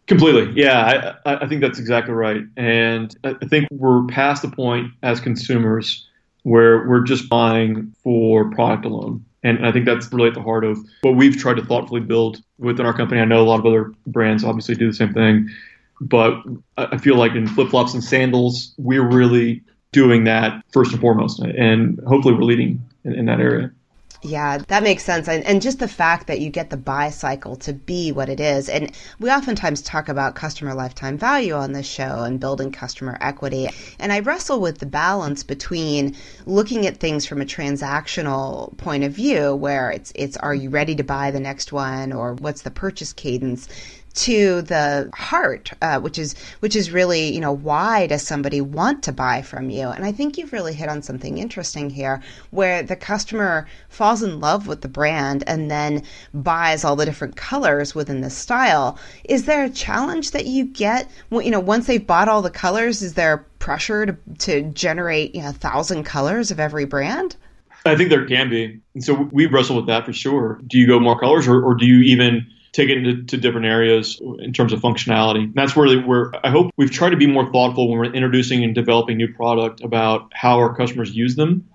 Completely. 0.07 0.52
Yeah, 0.55 1.14
I, 1.25 1.37
I 1.37 1.49
think 1.49 1.61
that's 1.61 1.78
exactly 1.78 2.14
right. 2.14 2.43
And 2.57 3.16
I 3.25 3.35
think 3.47 3.66
we're 3.73 4.07
past 4.07 4.43
the 4.43 4.50
point 4.50 4.93
as 5.02 5.19
consumers 5.19 6.06
where 6.47 6.87
we're 6.87 7.03
just 7.03 7.29
buying 7.29 7.93
for 8.05 8.49
product 8.50 8.85
alone. 8.85 9.25
And 9.43 9.67
I 9.67 9.73
think 9.73 9.85
that's 9.85 10.12
really 10.12 10.29
at 10.29 10.35
the 10.35 10.43
heart 10.43 10.65
of 10.65 10.79
what 11.00 11.17
we've 11.17 11.37
tried 11.37 11.57
to 11.57 11.65
thoughtfully 11.65 12.00
build 12.00 12.41
within 12.59 12.87
our 12.87 12.97
company. 12.97 13.21
I 13.21 13.25
know 13.25 13.43
a 13.43 13.49
lot 13.49 13.59
of 13.59 13.67
other 13.67 13.93
brands 14.07 14.45
obviously 14.45 14.76
do 14.76 14.87
the 14.87 14.95
same 14.95 15.12
thing, 15.12 15.50
but 16.00 16.41
I 16.79 16.99
feel 16.99 17.17
like 17.17 17.33
in 17.33 17.49
flip 17.49 17.71
flops 17.71 17.95
and 17.95 18.05
sandals, 18.05 18.73
we're 18.79 19.03
really 19.03 19.61
doing 19.91 20.23
that 20.25 20.62
first 20.71 20.93
and 20.93 21.00
foremost. 21.00 21.41
And 21.41 21.99
hopefully 22.07 22.35
we're 22.35 22.43
leading 22.43 22.81
in, 23.03 23.15
in 23.15 23.25
that 23.25 23.41
area. 23.41 23.73
Yeah, 24.23 24.58
that 24.68 24.82
makes 24.82 25.04
sense. 25.04 25.28
And, 25.28 25.44
and 25.44 25.62
just 25.62 25.78
the 25.78 25.88
fact 25.88 26.26
that 26.26 26.40
you 26.40 26.50
get 26.50 26.70
the 26.70 26.76
buy 26.76 27.11
cycle 27.11 27.54
to 27.56 27.73
be 27.73 28.12
what 28.12 28.28
it 28.28 28.40
is. 28.40 28.68
And 28.68 28.90
we 29.20 29.30
oftentimes 29.30 29.82
talk 29.82 30.08
about 30.08 30.35
customer 30.35 30.75
lifetime 30.75 31.18
value 31.18 31.52
on 31.54 31.73
this 31.73 31.87
show 31.87 32.23
and 32.25 32.40
building 32.40 32.73
customer 32.73 33.18
equity. 33.20 33.68
And 33.99 34.12
I 34.12 34.20
wrestle 34.20 34.61
with 34.61 34.78
the 34.78 34.87
balance 34.87 35.42
between 35.42 36.16
looking 36.46 36.87
at 36.87 36.96
things 36.96 37.26
from 37.26 37.40
a 37.40 37.46
transactional 37.46 38.76
point 38.78 39.04
of 39.04 39.12
view, 39.12 39.54
where 39.54 39.90
it's, 39.90 40.12
it's 40.14 40.37
are 40.38 40.54
you 40.54 40.70
ready 40.70 40.94
to 40.96 41.04
buy 41.04 41.30
the 41.30 41.40
next 41.40 41.73
one 41.73 42.12
or 42.12 42.35
what's 42.35 42.62
the 42.62 42.70
purchase 42.70 43.12
cadence? 43.12 43.68
To 44.16 44.62
the 44.62 45.11
heart, 45.14 45.73
uh, 45.82 46.00
which 46.00 46.18
is 46.18 46.35
which 46.61 46.75
is 46.75 46.90
really 46.90 47.32
you 47.32 47.40
know 47.40 47.52
why 47.52 48.06
does 48.06 48.26
somebody 48.26 48.61
want 48.61 49.02
to 49.04 49.12
buy 49.12 49.42
from 49.42 49.70
you? 49.70 49.88
And 49.88 50.04
I 50.04 50.12
think 50.12 50.38
you've 50.38 50.52
really 50.52 50.75
hit 50.75 50.88
on 50.88 51.02
something 51.02 51.38
interesting 51.38 51.90
here, 51.90 52.23
where 52.50 52.82
the 52.82 52.96
customer 52.96 53.68
falls 53.88 54.23
in 54.23 54.40
love 54.40 54.66
with 54.66 54.80
the 54.80 54.88
brand 54.88 55.44
and 55.46 55.70
then 55.70 56.02
buys 56.32 56.85
all 56.85 56.96
the 56.96 57.04
different 57.04 57.37
colors 57.37 57.94
within 57.94 58.23
the 58.23 58.30
style. 58.30 58.99
Is 59.25 59.44
there 59.44 59.64
a 59.64 59.70
challenge 59.70 60.30
that 60.30 60.46
you 60.46 60.64
get? 60.64 61.11
You 61.30 61.50
know, 61.50 61.61
once 61.61 61.87
they've 61.87 62.04
bought 62.04 62.28
all 62.28 62.42
the 62.42 62.50
colors, 62.50 63.02
is 63.02 63.14
there 63.14 63.46
pressure 63.58 64.06
to 64.06 64.16
to 64.38 64.62
generate 64.73 65.35
you 65.35 65.42
know 65.42 65.50
a 65.50 65.52
thousand 65.52 66.04
colors 66.04 66.50
of 66.50 66.58
every 66.58 66.87
brand? 66.87 67.37
I 67.85 67.96
think 67.96 68.11
there 68.11 68.26
can 68.26 68.49
be. 68.50 68.80
And 68.94 69.04
so 69.04 69.28
we 69.30 69.46
wrestle 69.46 69.76
with 69.76 69.87
that 69.87 70.06
for 70.06 70.12
sure. 70.12 70.61
Do 70.66 70.78
you 70.78 70.87
go 70.87 70.99
more 70.99 71.18
colors 71.18 71.46
or, 71.46 71.62
or 71.62 71.75
do 71.75 71.87
you 71.87 72.00
even 72.00 72.46
take 72.76 72.90
it 72.90 72.99
into 72.99 73.25
to 73.25 73.37
different 73.38 73.66
areas 73.66 74.21
in 74.40 74.52
terms 74.52 74.73
of 74.73 74.80
functionality. 74.80 75.45
And 75.45 75.54
that's 75.54 75.76
really 75.76 75.97
where 75.97 76.30
I 76.45 76.50
hope 76.50 76.73
we've 76.76 76.90
tried 76.90 77.11
to 77.11 77.16
be 77.16 77.26
more 77.26 77.50
thoughtful 77.50 77.88
when 77.88 77.99
we're 77.99 78.12
introducing 78.12 78.62
and 78.62 78.75
developing 78.75 79.16
new 79.16 79.33
product 79.33 79.80
about 79.80 80.30
how 80.35 80.59
our 80.59 80.76
customers 80.76 81.16
use 81.16 81.37
them. 81.37 81.66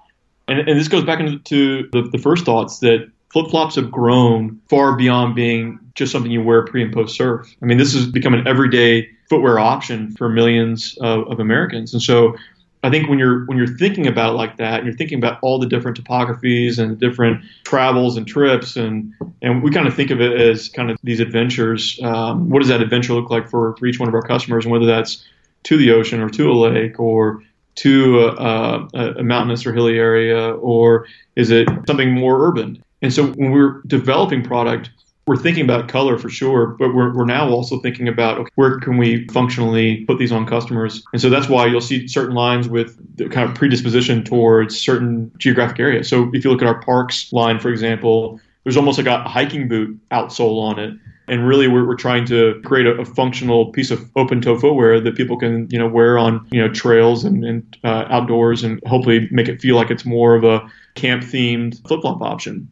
And, 0.47 0.59
and 0.59 0.79
this 0.79 0.87
goes 0.87 1.03
back 1.03 1.19
into 1.19 1.89
the, 1.91 2.03
the 2.11 2.19
first 2.19 2.45
thoughts 2.45 2.79
that 2.79 3.09
flip 3.29 3.49
flops 3.49 3.75
have 3.75 3.89
grown 3.89 4.61
far 4.69 4.95
beyond 4.95 5.33
being 5.33 5.79
just 5.95 6.11
something 6.11 6.31
you 6.31 6.43
wear 6.43 6.65
pre 6.65 6.83
and 6.83 6.93
post 6.93 7.17
surf. 7.17 7.51
I 7.61 7.65
mean, 7.65 7.79
this 7.79 7.93
has 7.93 8.05
become 8.05 8.35
an 8.35 8.47
everyday 8.47 9.09
footwear 9.27 9.57
option 9.57 10.11
for 10.11 10.29
millions 10.29 10.97
of, 11.01 11.27
of 11.31 11.39
Americans. 11.39 11.93
And 11.93 12.01
so 12.01 12.35
I 12.83 12.89
think 12.89 13.09
when 13.09 13.19
you're 13.19 13.45
when 13.45 13.57
you're 13.57 13.77
thinking 13.77 14.07
about 14.07 14.33
it 14.33 14.37
like 14.37 14.57
that, 14.57 14.79
and 14.79 14.87
you're 14.87 14.95
thinking 14.95 15.19
about 15.19 15.37
all 15.41 15.59
the 15.59 15.67
different 15.67 16.03
topographies 16.03 16.79
and 16.79 16.99
different 16.99 17.43
travels 17.63 18.17
and 18.17 18.27
trips, 18.27 18.75
and 18.75 19.13
and 19.41 19.61
we 19.61 19.69
kind 19.69 19.87
of 19.87 19.95
think 19.95 20.09
of 20.09 20.19
it 20.19 20.39
as 20.39 20.69
kind 20.69 20.89
of 20.89 20.97
these 21.03 21.19
adventures. 21.19 21.99
Um, 22.01 22.49
what 22.49 22.59
does 22.59 22.69
that 22.69 22.81
adventure 22.81 23.13
look 23.13 23.29
like 23.29 23.47
for, 23.47 23.75
for 23.77 23.85
each 23.85 23.99
one 23.99 24.09
of 24.09 24.15
our 24.15 24.23
customers, 24.23 24.65
and 24.65 24.71
whether 24.71 24.87
that's 24.87 25.23
to 25.63 25.77
the 25.77 25.91
ocean 25.91 26.21
or 26.21 26.29
to 26.29 26.51
a 26.51 26.53
lake 26.53 26.99
or 26.99 27.43
to 27.75 28.19
a, 28.19 28.87
a, 28.93 29.13
a 29.19 29.23
mountainous 29.23 29.65
or 29.65 29.73
hilly 29.73 29.97
area, 29.97 30.51
or 30.55 31.07
is 31.35 31.51
it 31.51 31.67
something 31.87 32.11
more 32.11 32.47
urban? 32.47 32.83
And 33.03 33.13
so 33.13 33.27
when 33.27 33.51
we're 33.51 33.81
developing 33.87 34.43
product, 34.43 34.89
we're 35.27 35.37
thinking 35.37 35.63
about 35.63 35.87
color 35.87 36.17
for 36.17 36.29
sure, 36.29 36.67
but 36.79 36.93
we're, 36.95 37.13
we're 37.13 37.25
now 37.25 37.49
also 37.49 37.79
thinking 37.79 38.07
about 38.07 38.39
okay, 38.39 38.49
where 38.55 38.79
can 38.79 38.97
we 38.97 39.27
functionally 39.27 40.03
put 40.05 40.17
these 40.17 40.31
on 40.31 40.45
customers. 40.47 41.03
And 41.13 41.21
so 41.21 41.29
that's 41.29 41.47
why 41.47 41.67
you'll 41.67 41.81
see 41.81 42.07
certain 42.07 42.35
lines 42.35 42.67
with 42.67 42.97
the 43.17 43.29
kind 43.29 43.47
of 43.47 43.55
predisposition 43.55 44.23
towards 44.23 44.79
certain 44.79 45.31
geographic 45.37 45.79
areas. 45.79 46.09
So 46.09 46.29
if 46.33 46.43
you 46.43 46.51
look 46.51 46.61
at 46.61 46.67
our 46.67 46.81
parks 46.81 47.31
line, 47.31 47.59
for 47.59 47.69
example, 47.69 48.39
there's 48.63 48.77
almost 48.77 48.97
like 48.97 49.07
a 49.07 49.23
hiking 49.23 49.67
boot 49.67 49.99
outsole 50.09 50.61
on 50.61 50.79
it. 50.79 50.93
And 51.27 51.47
really, 51.47 51.67
we're, 51.67 51.87
we're 51.87 51.95
trying 51.95 52.25
to 52.25 52.59
create 52.65 52.87
a, 52.87 52.99
a 52.99 53.05
functional 53.05 53.71
piece 53.71 53.89
of 53.89 54.09
open 54.17 54.41
toe 54.41 54.59
footwear 54.59 54.99
that 54.99 55.15
people 55.15 55.37
can, 55.37 55.67
you 55.69 55.79
know, 55.79 55.87
wear 55.87 56.17
on, 56.17 56.45
you 56.51 56.59
know, 56.59 56.67
trails 56.73 57.23
and, 57.23 57.45
and 57.45 57.77
uh, 57.85 58.05
outdoors, 58.09 58.63
and 58.63 58.81
hopefully 58.85 59.29
make 59.31 59.47
it 59.47 59.61
feel 59.61 59.77
like 59.77 59.89
it's 59.91 60.03
more 60.03 60.35
of 60.35 60.43
a 60.43 60.67
camp 60.95 61.23
themed 61.23 61.87
flip 61.87 62.01
flop 62.01 62.21
option. 62.21 62.69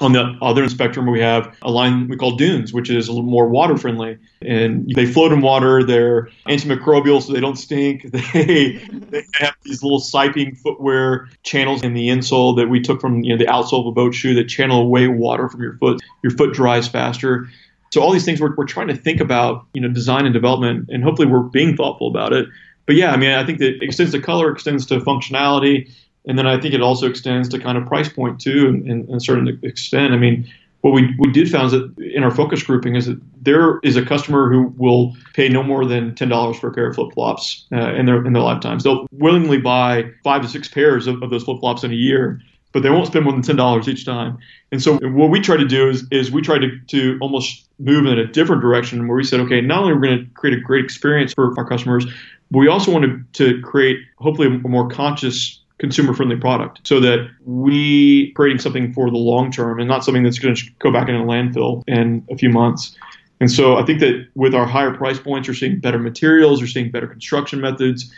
On 0.00 0.12
the 0.12 0.36
other 0.42 0.68
spectrum, 0.68 1.08
we 1.08 1.20
have 1.20 1.56
a 1.62 1.70
line 1.70 2.08
we 2.08 2.16
call 2.16 2.34
Dunes, 2.34 2.72
which 2.72 2.90
is 2.90 3.06
a 3.06 3.12
little 3.12 3.28
more 3.28 3.48
water 3.48 3.76
friendly. 3.76 4.18
And 4.42 4.90
they 4.92 5.06
float 5.06 5.32
in 5.32 5.40
water. 5.40 5.84
They're 5.84 6.30
antimicrobial, 6.48 7.22
so 7.22 7.32
they 7.32 7.40
don't 7.40 7.56
stink. 7.56 8.06
They, 8.34 8.80
they 9.10 9.22
have 9.34 9.54
these 9.62 9.82
little 9.82 10.00
siping 10.00 10.58
footwear 10.58 11.28
channels 11.44 11.82
in 11.84 11.94
the 11.94 12.08
insole 12.08 12.56
that 12.56 12.68
we 12.68 12.80
took 12.80 13.00
from 13.00 13.22
you 13.22 13.30
know, 13.30 13.38
the 13.38 13.46
outsole 13.46 13.80
of 13.80 13.86
a 13.86 13.92
boat 13.92 14.14
shoe 14.14 14.34
that 14.34 14.48
channel 14.48 14.80
away 14.80 15.06
water 15.06 15.48
from 15.48 15.62
your 15.62 15.76
foot. 15.78 16.02
Your 16.22 16.32
foot 16.32 16.52
dries 16.52 16.88
faster. 16.88 17.48
So 17.90 18.02
all 18.02 18.10
these 18.10 18.24
things 18.24 18.40
we're, 18.40 18.54
we're 18.56 18.66
trying 18.66 18.88
to 18.88 18.96
think 18.96 19.20
about, 19.20 19.66
you 19.72 19.80
know, 19.80 19.88
design 19.88 20.24
and 20.24 20.34
development, 20.34 20.88
and 20.92 21.04
hopefully 21.04 21.28
we're 21.28 21.40
being 21.40 21.76
thoughtful 21.76 22.08
about 22.08 22.32
it. 22.32 22.48
But 22.86 22.96
yeah, 22.96 23.12
I 23.12 23.16
mean, 23.16 23.30
I 23.30 23.46
think 23.46 23.60
that 23.60 23.82
extends 23.82 24.12
to 24.12 24.20
color, 24.20 24.50
extends 24.50 24.86
to 24.86 24.98
functionality 24.98 25.88
and 26.26 26.38
then 26.38 26.46
I 26.46 26.60
think 26.60 26.74
it 26.74 26.80
also 26.80 27.06
extends 27.06 27.48
to 27.50 27.58
kind 27.58 27.76
of 27.78 27.86
price 27.86 28.08
point 28.08 28.40
too, 28.40 28.68
in, 28.68 29.08
in 29.08 29.14
a 29.14 29.20
certain 29.20 29.60
extent. 29.62 30.12
I 30.12 30.16
mean, 30.16 30.50
what 30.80 30.92
we, 30.92 31.14
we 31.18 31.32
did 31.32 31.50
found 31.50 31.66
is 31.66 31.72
that 31.72 31.94
in 31.98 32.22
our 32.22 32.30
focus 32.30 32.62
grouping 32.62 32.94
is 32.94 33.06
that 33.06 33.18
there 33.40 33.78
is 33.82 33.96
a 33.96 34.04
customer 34.04 34.52
who 34.52 34.74
will 34.76 35.16
pay 35.32 35.48
no 35.48 35.62
more 35.62 35.86
than 35.86 36.14
ten 36.14 36.28
dollars 36.28 36.58
for 36.58 36.68
a 36.68 36.72
pair 36.72 36.88
of 36.88 36.94
flip 36.94 37.14
flops 37.14 37.66
uh, 37.72 37.94
in 37.94 38.04
their 38.06 38.24
in 38.26 38.34
their 38.34 38.42
lifetimes. 38.42 38.84
They'll 38.84 39.06
willingly 39.12 39.58
buy 39.58 40.10
five 40.22 40.42
to 40.42 40.48
six 40.48 40.68
pairs 40.68 41.06
of, 41.06 41.22
of 41.22 41.30
those 41.30 41.44
flip 41.44 41.60
flops 41.60 41.84
in 41.84 41.90
a 41.90 41.94
year, 41.94 42.40
but 42.72 42.82
they 42.82 42.90
won't 42.90 43.06
spend 43.06 43.24
more 43.24 43.32
than 43.32 43.40
ten 43.40 43.56
dollars 43.56 43.88
each 43.88 44.04
time. 44.04 44.36
And 44.72 44.82
so 44.82 44.98
what 44.98 45.30
we 45.30 45.40
try 45.40 45.56
to 45.56 45.64
do 45.64 45.88
is 45.88 46.06
is 46.10 46.30
we 46.30 46.42
try 46.42 46.58
to 46.58 46.78
to 46.88 47.18
almost 47.22 47.66
move 47.78 48.04
in 48.04 48.18
a 48.18 48.26
different 48.26 48.60
direction 48.60 49.08
where 49.08 49.16
we 49.16 49.24
said, 49.24 49.40
okay, 49.40 49.62
not 49.62 49.78
only 49.80 49.92
are 49.92 49.98
we 49.98 50.08
going 50.08 50.24
to 50.24 50.30
create 50.34 50.58
a 50.58 50.60
great 50.60 50.84
experience 50.84 51.32
for 51.32 51.58
our 51.58 51.64
customers, 51.66 52.04
but 52.50 52.58
we 52.58 52.68
also 52.68 52.92
want 52.92 53.04
to, 53.04 53.46
to 53.46 53.62
create 53.62 53.98
hopefully 54.18 54.48
a 54.48 54.68
more 54.68 54.88
conscious 54.88 55.60
consumer 55.84 56.14
friendly 56.14 56.36
product 56.36 56.80
so 56.82 56.98
that 56.98 57.28
we 57.44 58.32
creating 58.32 58.58
something 58.58 58.90
for 58.94 59.10
the 59.10 59.18
long 59.18 59.52
term 59.52 59.78
and 59.78 59.86
not 59.86 60.02
something 60.02 60.22
that's 60.22 60.38
going 60.38 60.54
to 60.54 60.64
go 60.78 60.90
back 60.90 61.10
in 61.10 61.14
a 61.14 61.22
landfill 61.22 61.82
in 61.86 62.26
a 62.30 62.36
few 62.38 62.48
months. 62.48 62.96
And 63.38 63.50
so 63.50 63.76
I 63.76 63.84
think 63.84 64.00
that 64.00 64.26
with 64.34 64.54
our 64.54 64.64
higher 64.64 64.94
price 64.94 65.18
points, 65.18 65.46
you're 65.46 65.54
seeing 65.54 65.78
better 65.78 65.98
materials, 65.98 66.58
you're 66.58 66.68
seeing 66.68 66.90
better 66.90 67.06
construction 67.06 67.60
methods, 67.60 68.10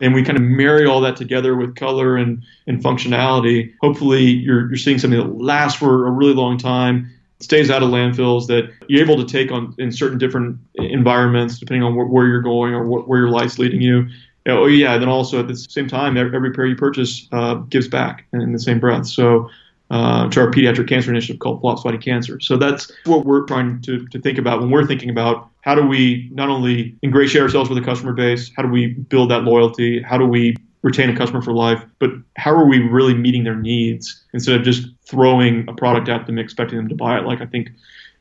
and 0.00 0.14
we 0.14 0.24
kind 0.24 0.36
of 0.36 0.42
marry 0.42 0.84
all 0.84 1.00
that 1.02 1.14
together 1.14 1.54
with 1.54 1.76
color 1.76 2.16
and, 2.16 2.42
and 2.66 2.82
functionality. 2.82 3.72
Hopefully, 3.80 4.24
you're, 4.24 4.66
you're 4.68 4.76
seeing 4.76 4.98
something 4.98 5.20
that 5.20 5.40
lasts 5.40 5.78
for 5.78 6.08
a 6.08 6.10
really 6.10 6.34
long 6.34 6.58
time, 6.58 7.08
stays 7.38 7.70
out 7.70 7.84
of 7.84 7.90
landfills, 7.90 8.48
that 8.48 8.72
you're 8.88 9.00
able 9.00 9.24
to 9.24 9.30
take 9.30 9.52
on 9.52 9.72
in 9.78 9.92
certain 9.92 10.18
different 10.18 10.58
environments, 10.74 11.60
depending 11.60 11.84
on 11.84 11.94
where, 11.94 12.06
where 12.06 12.26
you're 12.26 12.42
going 12.42 12.74
or 12.74 12.84
where 12.84 13.20
your 13.20 13.28
life's 13.28 13.60
leading 13.60 13.80
you. 13.80 14.08
Oh 14.46 14.66
yeah, 14.66 14.94
and 14.94 15.02
then 15.02 15.08
also 15.08 15.40
at 15.40 15.48
the 15.48 15.56
same 15.56 15.88
time, 15.88 16.16
every 16.16 16.52
pair 16.52 16.66
you 16.66 16.76
purchase 16.76 17.28
uh, 17.32 17.54
gives 17.54 17.88
back 17.88 18.26
in 18.32 18.52
the 18.52 18.58
same 18.58 18.80
breath. 18.80 19.06
So 19.06 19.48
uh, 19.90 20.28
to 20.30 20.40
our 20.40 20.50
pediatric 20.50 20.88
cancer 20.88 21.10
initiative 21.10 21.38
called 21.38 21.60
Flops 21.60 21.82
Fighting 21.82 22.00
Cancer. 22.00 22.40
So 22.40 22.56
that's 22.56 22.90
what 23.04 23.24
we're 23.24 23.44
trying 23.44 23.80
to, 23.82 24.06
to 24.08 24.20
think 24.20 24.38
about 24.38 24.60
when 24.60 24.70
we're 24.70 24.86
thinking 24.86 25.10
about 25.10 25.50
how 25.60 25.74
do 25.74 25.86
we 25.86 26.28
not 26.32 26.48
only 26.48 26.96
ingratiate 27.04 27.42
ourselves 27.42 27.68
with 27.68 27.78
the 27.78 27.84
customer 27.84 28.12
base, 28.12 28.50
how 28.56 28.62
do 28.62 28.68
we 28.68 28.94
build 28.94 29.30
that 29.30 29.44
loyalty, 29.44 30.02
how 30.02 30.18
do 30.18 30.26
we 30.26 30.56
retain 30.82 31.10
a 31.10 31.16
customer 31.16 31.40
for 31.42 31.52
life, 31.52 31.84
but 32.00 32.10
how 32.36 32.50
are 32.50 32.66
we 32.66 32.78
really 32.80 33.14
meeting 33.14 33.44
their 33.44 33.54
needs 33.54 34.24
instead 34.32 34.56
of 34.56 34.64
just 34.64 34.88
throwing 35.06 35.68
a 35.68 35.74
product 35.74 36.08
at 36.08 36.26
them 36.26 36.38
expecting 36.38 36.78
them 36.78 36.88
to 36.88 36.96
buy 36.96 37.18
it 37.18 37.24
like 37.24 37.40
I 37.40 37.46
think 37.46 37.68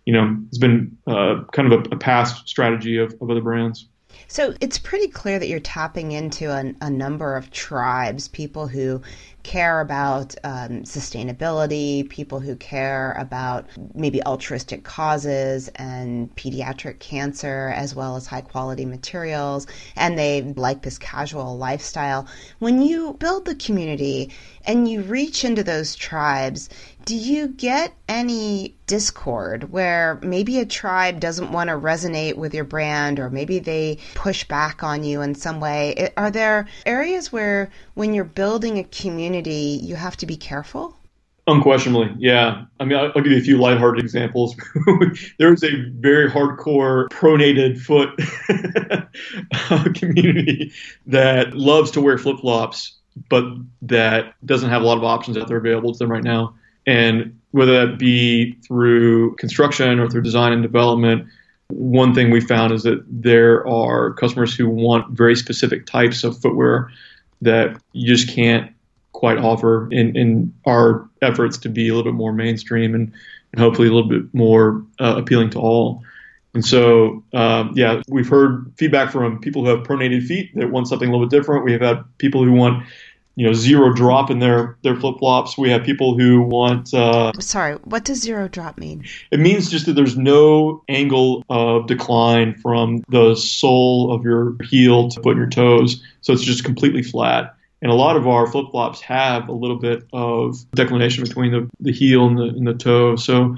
you 0.06 0.14
know, 0.14 0.36
it's 0.48 0.58
been 0.58 0.98
uh, 1.08 1.44
kind 1.54 1.72
of 1.72 1.86
a, 1.86 1.96
a 1.96 1.98
past 1.98 2.48
strategy 2.48 2.98
of, 2.98 3.16
of 3.22 3.30
other 3.30 3.42
brands. 3.42 3.88
So 4.32 4.54
it's 4.62 4.80
pretty 4.80 5.10
clear 5.10 5.40
that 5.40 5.50
you're 5.50 5.60
tapping 5.60 6.14
into 6.14 6.50
a, 6.50 6.74
a 6.80 6.90
number 6.90 7.36
of 7.36 7.52
tribes, 7.52 8.30
people 8.30 8.66
who 8.66 9.02
care 9.44 9.82
about 9.82 10.36
um, 10.46 10.84
sustainability, 10.84 12.08
people 12.08 12.40
who 12.40 12.56
care 12.56 13.12
about 13.20 13.66
maybe 13.94 14.24
altruistic 14.24 14.86
causes 14.86 15.68
and 15.76 16.34
pediatric 16.38 17.00
cancer, 17.00 17.74
as 17.76 17.94
well 17.94 18.16
as 18.16 18.26
high 18.26 18.40
quality 18.40 18.86
materials, 18.86 19.68
and 19.98 20.18
they 20.18 20.44
like 20.44 20.84
this 20.84 20.98
casual 20.98 21.58
lifestyle. 21.58 22.26
When 22.60 22.82
you 22.82 23.16
build 23.20 23.44
the 23.44 23.56
community 23.56 24.32
and 24.66 24.90
you 24.90 25.02
reach 25.02 25.44
into 25.44 25.64
those 25.64 25.94
tribes, 25.94 26.70
do 27.06 27.16
you 27.16 27.48
get 27.48 27.94
any 28.08 28.76
discord 28.86 29.72
where 29.72 30.20
maybe 30.22 30.60
a 30.60 30.66
tribe 30.66 31.20
doesn't 31.20 31.52
want 31.52 31.70
to 31.70 31.76
resonate 31.76 32.36
with 32.36 32.54
your 32.54 32.64
brand 32.64 33.20
or 33.20 33.30
maybe 33.30 33.60
they 33.60 33.98
push 34.16 34.44
back 34.44 34.84
on 34.84 35.04
you 35.04 35.22
in 35.22 35.36
some 35.36 35.60
way? 35.60 36.12
Are 36.18 36.32
there 36.32 36.68
areas 36.86 37.32
where 37.32 37.70
when 37.94 38.14
you're 38.14 38.24
building 38.24 38.78
a 38.78 38.84
community, 38.84 39.80
you 39.82 39.96
have 39.96 40.18
to 40.18 40.26
be 40.26 40.38
careful? 40.38 40.96
Unquestionably, 41.48 42.14
yeah. 42.20 42.66
I 42.80 42.86
mean, 42.86 43.00
I'll, 43.00 43.12
give 43.14 43.32
you 43.32 43.38
a 43.38 43.42
few 43.42 43.58
lighthearted 43.58 44.04
examples. 44.04 44.56
There's 45.40 45.64
a 45.64 45.90
very 45.96 46.30
hardcore 46.30 47.08
pronated 47.10 47.80
foot 47.80 48.16
community 49.96 50.72
that 51.08 51.56
loves 51.56 51.90
to 51.92 52.02
wear 52.02 52.20
flip 52.20 52.40
flops, 52.40 53.00
but 53.28 53.44
that 53.82 54.36
doesn't 54.46 54.70
have 54.70 54.84
a 54.84 54.86
lot 54.86 54.98
of 54.98 55.04
options 55.04 55.36
out 55.36 55.48
there 55.48 55.58
available 55.58 55.94
to 55.94 55.98
them 55.98 56.12
right 56.12 56.24
now. 56.24 56.54
And 56.86 57.40
whether 57.52 57.86
that 57.86 58.00
be 58.00 58.54
through 58.68 59.36
construction 59.36 60.00
or 60.00 60.10
through 60.10 60.22
design 60.22 60.54
and 60.54 60.64
development, 60.64 61.28
one 61.70 62.14
thing 62.14 62.32
we 62.32 62.42
found 62.42 62.74
is 62.74 62.84
that 62.84 63.04
there 63.08 63.66
are 63.68 64.14
customers 64.14 64.56
who 64.56 64.70
want 64.70 65.12
very 65.12 65.36
specific 65.36 65.86
types 65.86 66.24
of 66.24 66.38
footwear 66.40 66.90
that 67.42 67.80
you 67.94 68.08
just 68.08 68.30
can't 68.30 68.72
quite 69.14 69.38
offer 69.38 69.88
in, 69.92 70.16
in 70.16 70.54
our 70.66 71.08
efforts 71.22 71.58
to 71.60 71.70
be 71.70 71.88
a 71.88 71.94
little 71.94 72.12
bit 72.12 72.18
more 72.18 72.34
mainstream 72.34 72.96
and, 72.96 73.12
and 73.52 73.62
hopefully 73.62 73.88
a 73.88 73.92
little 73.92 74.10
bit 74.10 74.34
more 74.34 74.84
uh, 75.00 75.16
appealing 75.18 75.50
to 75.52 75.60
all. 75.60 76.04
And 76.54 76.66
so, 76.66 77.24
um, 77.34 77.72
yeah, 77.76 78.02
we've 78.10 78.28
heard 78.28 78.72
feedback 78.78 79.12
from 79.12 79.40
people 79.40 79.64
who 79.64 79.70
have 79.70 79.86
pronated 79.86 80.28
feet 80.28 80.54
that 80.56 80.70
want 80.70 80.88
something 80.88 81.08
a 81.08 81.12
little 81.12 81.26
bit 81.26 81.36
different. 81.36 81.64
We 81.64 81.72
have 81.72 81.82
had 81.82 82.04
people 82.18 82.44
who 82.44 82.52
want 82.52 82.84
you 83.36 83.46
know 83.46 83.54
zero 83.54 83.94
drop 83.94 84.30
in 84.30 84.40
their 84.40 84.78
their 84.84 84.96
flip 84.96 85.18
flops. 85.20 85.58
We 85.58 85.70
have 85.70 85.84
people 85.84 86.18
who 86.18 86.42
want. 86.42 86.94
Uh, 86.94 87.32
Sorry, 87.40 87.76
what 87.84 88.04
does 88.04 88.22
zero 88.22 88.48
drop 88.48 88.78
mean? 88.78 89.06
It 89.32 89.40
means 89.40 89.72
just 89.72 89.86
that 89.86 89.94
there's 89.94 90.18
no 90.18 90.84
angle 90.90 91.44
of 91.50 91.88
decline 91.88 92.56
from 92.56 93.04
the 93.10 93.36
sole 93.36 94.14
of 94.14 94.24
your 94.24 94.56
heel 94.64 95.10
to 95.10 95.22
foot 95.22 95.32
in 95.32 95.38
your 95.38 95.50
toes, 95.50 96.04
so 96.22 96.34
it's 96.34 96.44
just 96.44 96.64
completely 96.64 97.04
flat. 97.04 97.56
And 97.82 97.92
a 97.92 97.96
lot 97.96 98.16
of 98.16 98.28
our 98.28 98.46
flip 98.46 98.68
flops 98.70 99.02
have 99.02 99.50
a 99.50 99.54
little 99.54 99.78
bit 99.78 100.04
of 100.14 100.56
declination 100.76 101.24
between 101.24 101.52
the, 101.52 101.70
the 101.80 101.92
heel 101.92 102.28
and 102.28 102.38
the, 102.38 102.44
and 102.44 102.68
the 102.68 102.76
toe. 102.76 103.16
So 103.16 103.56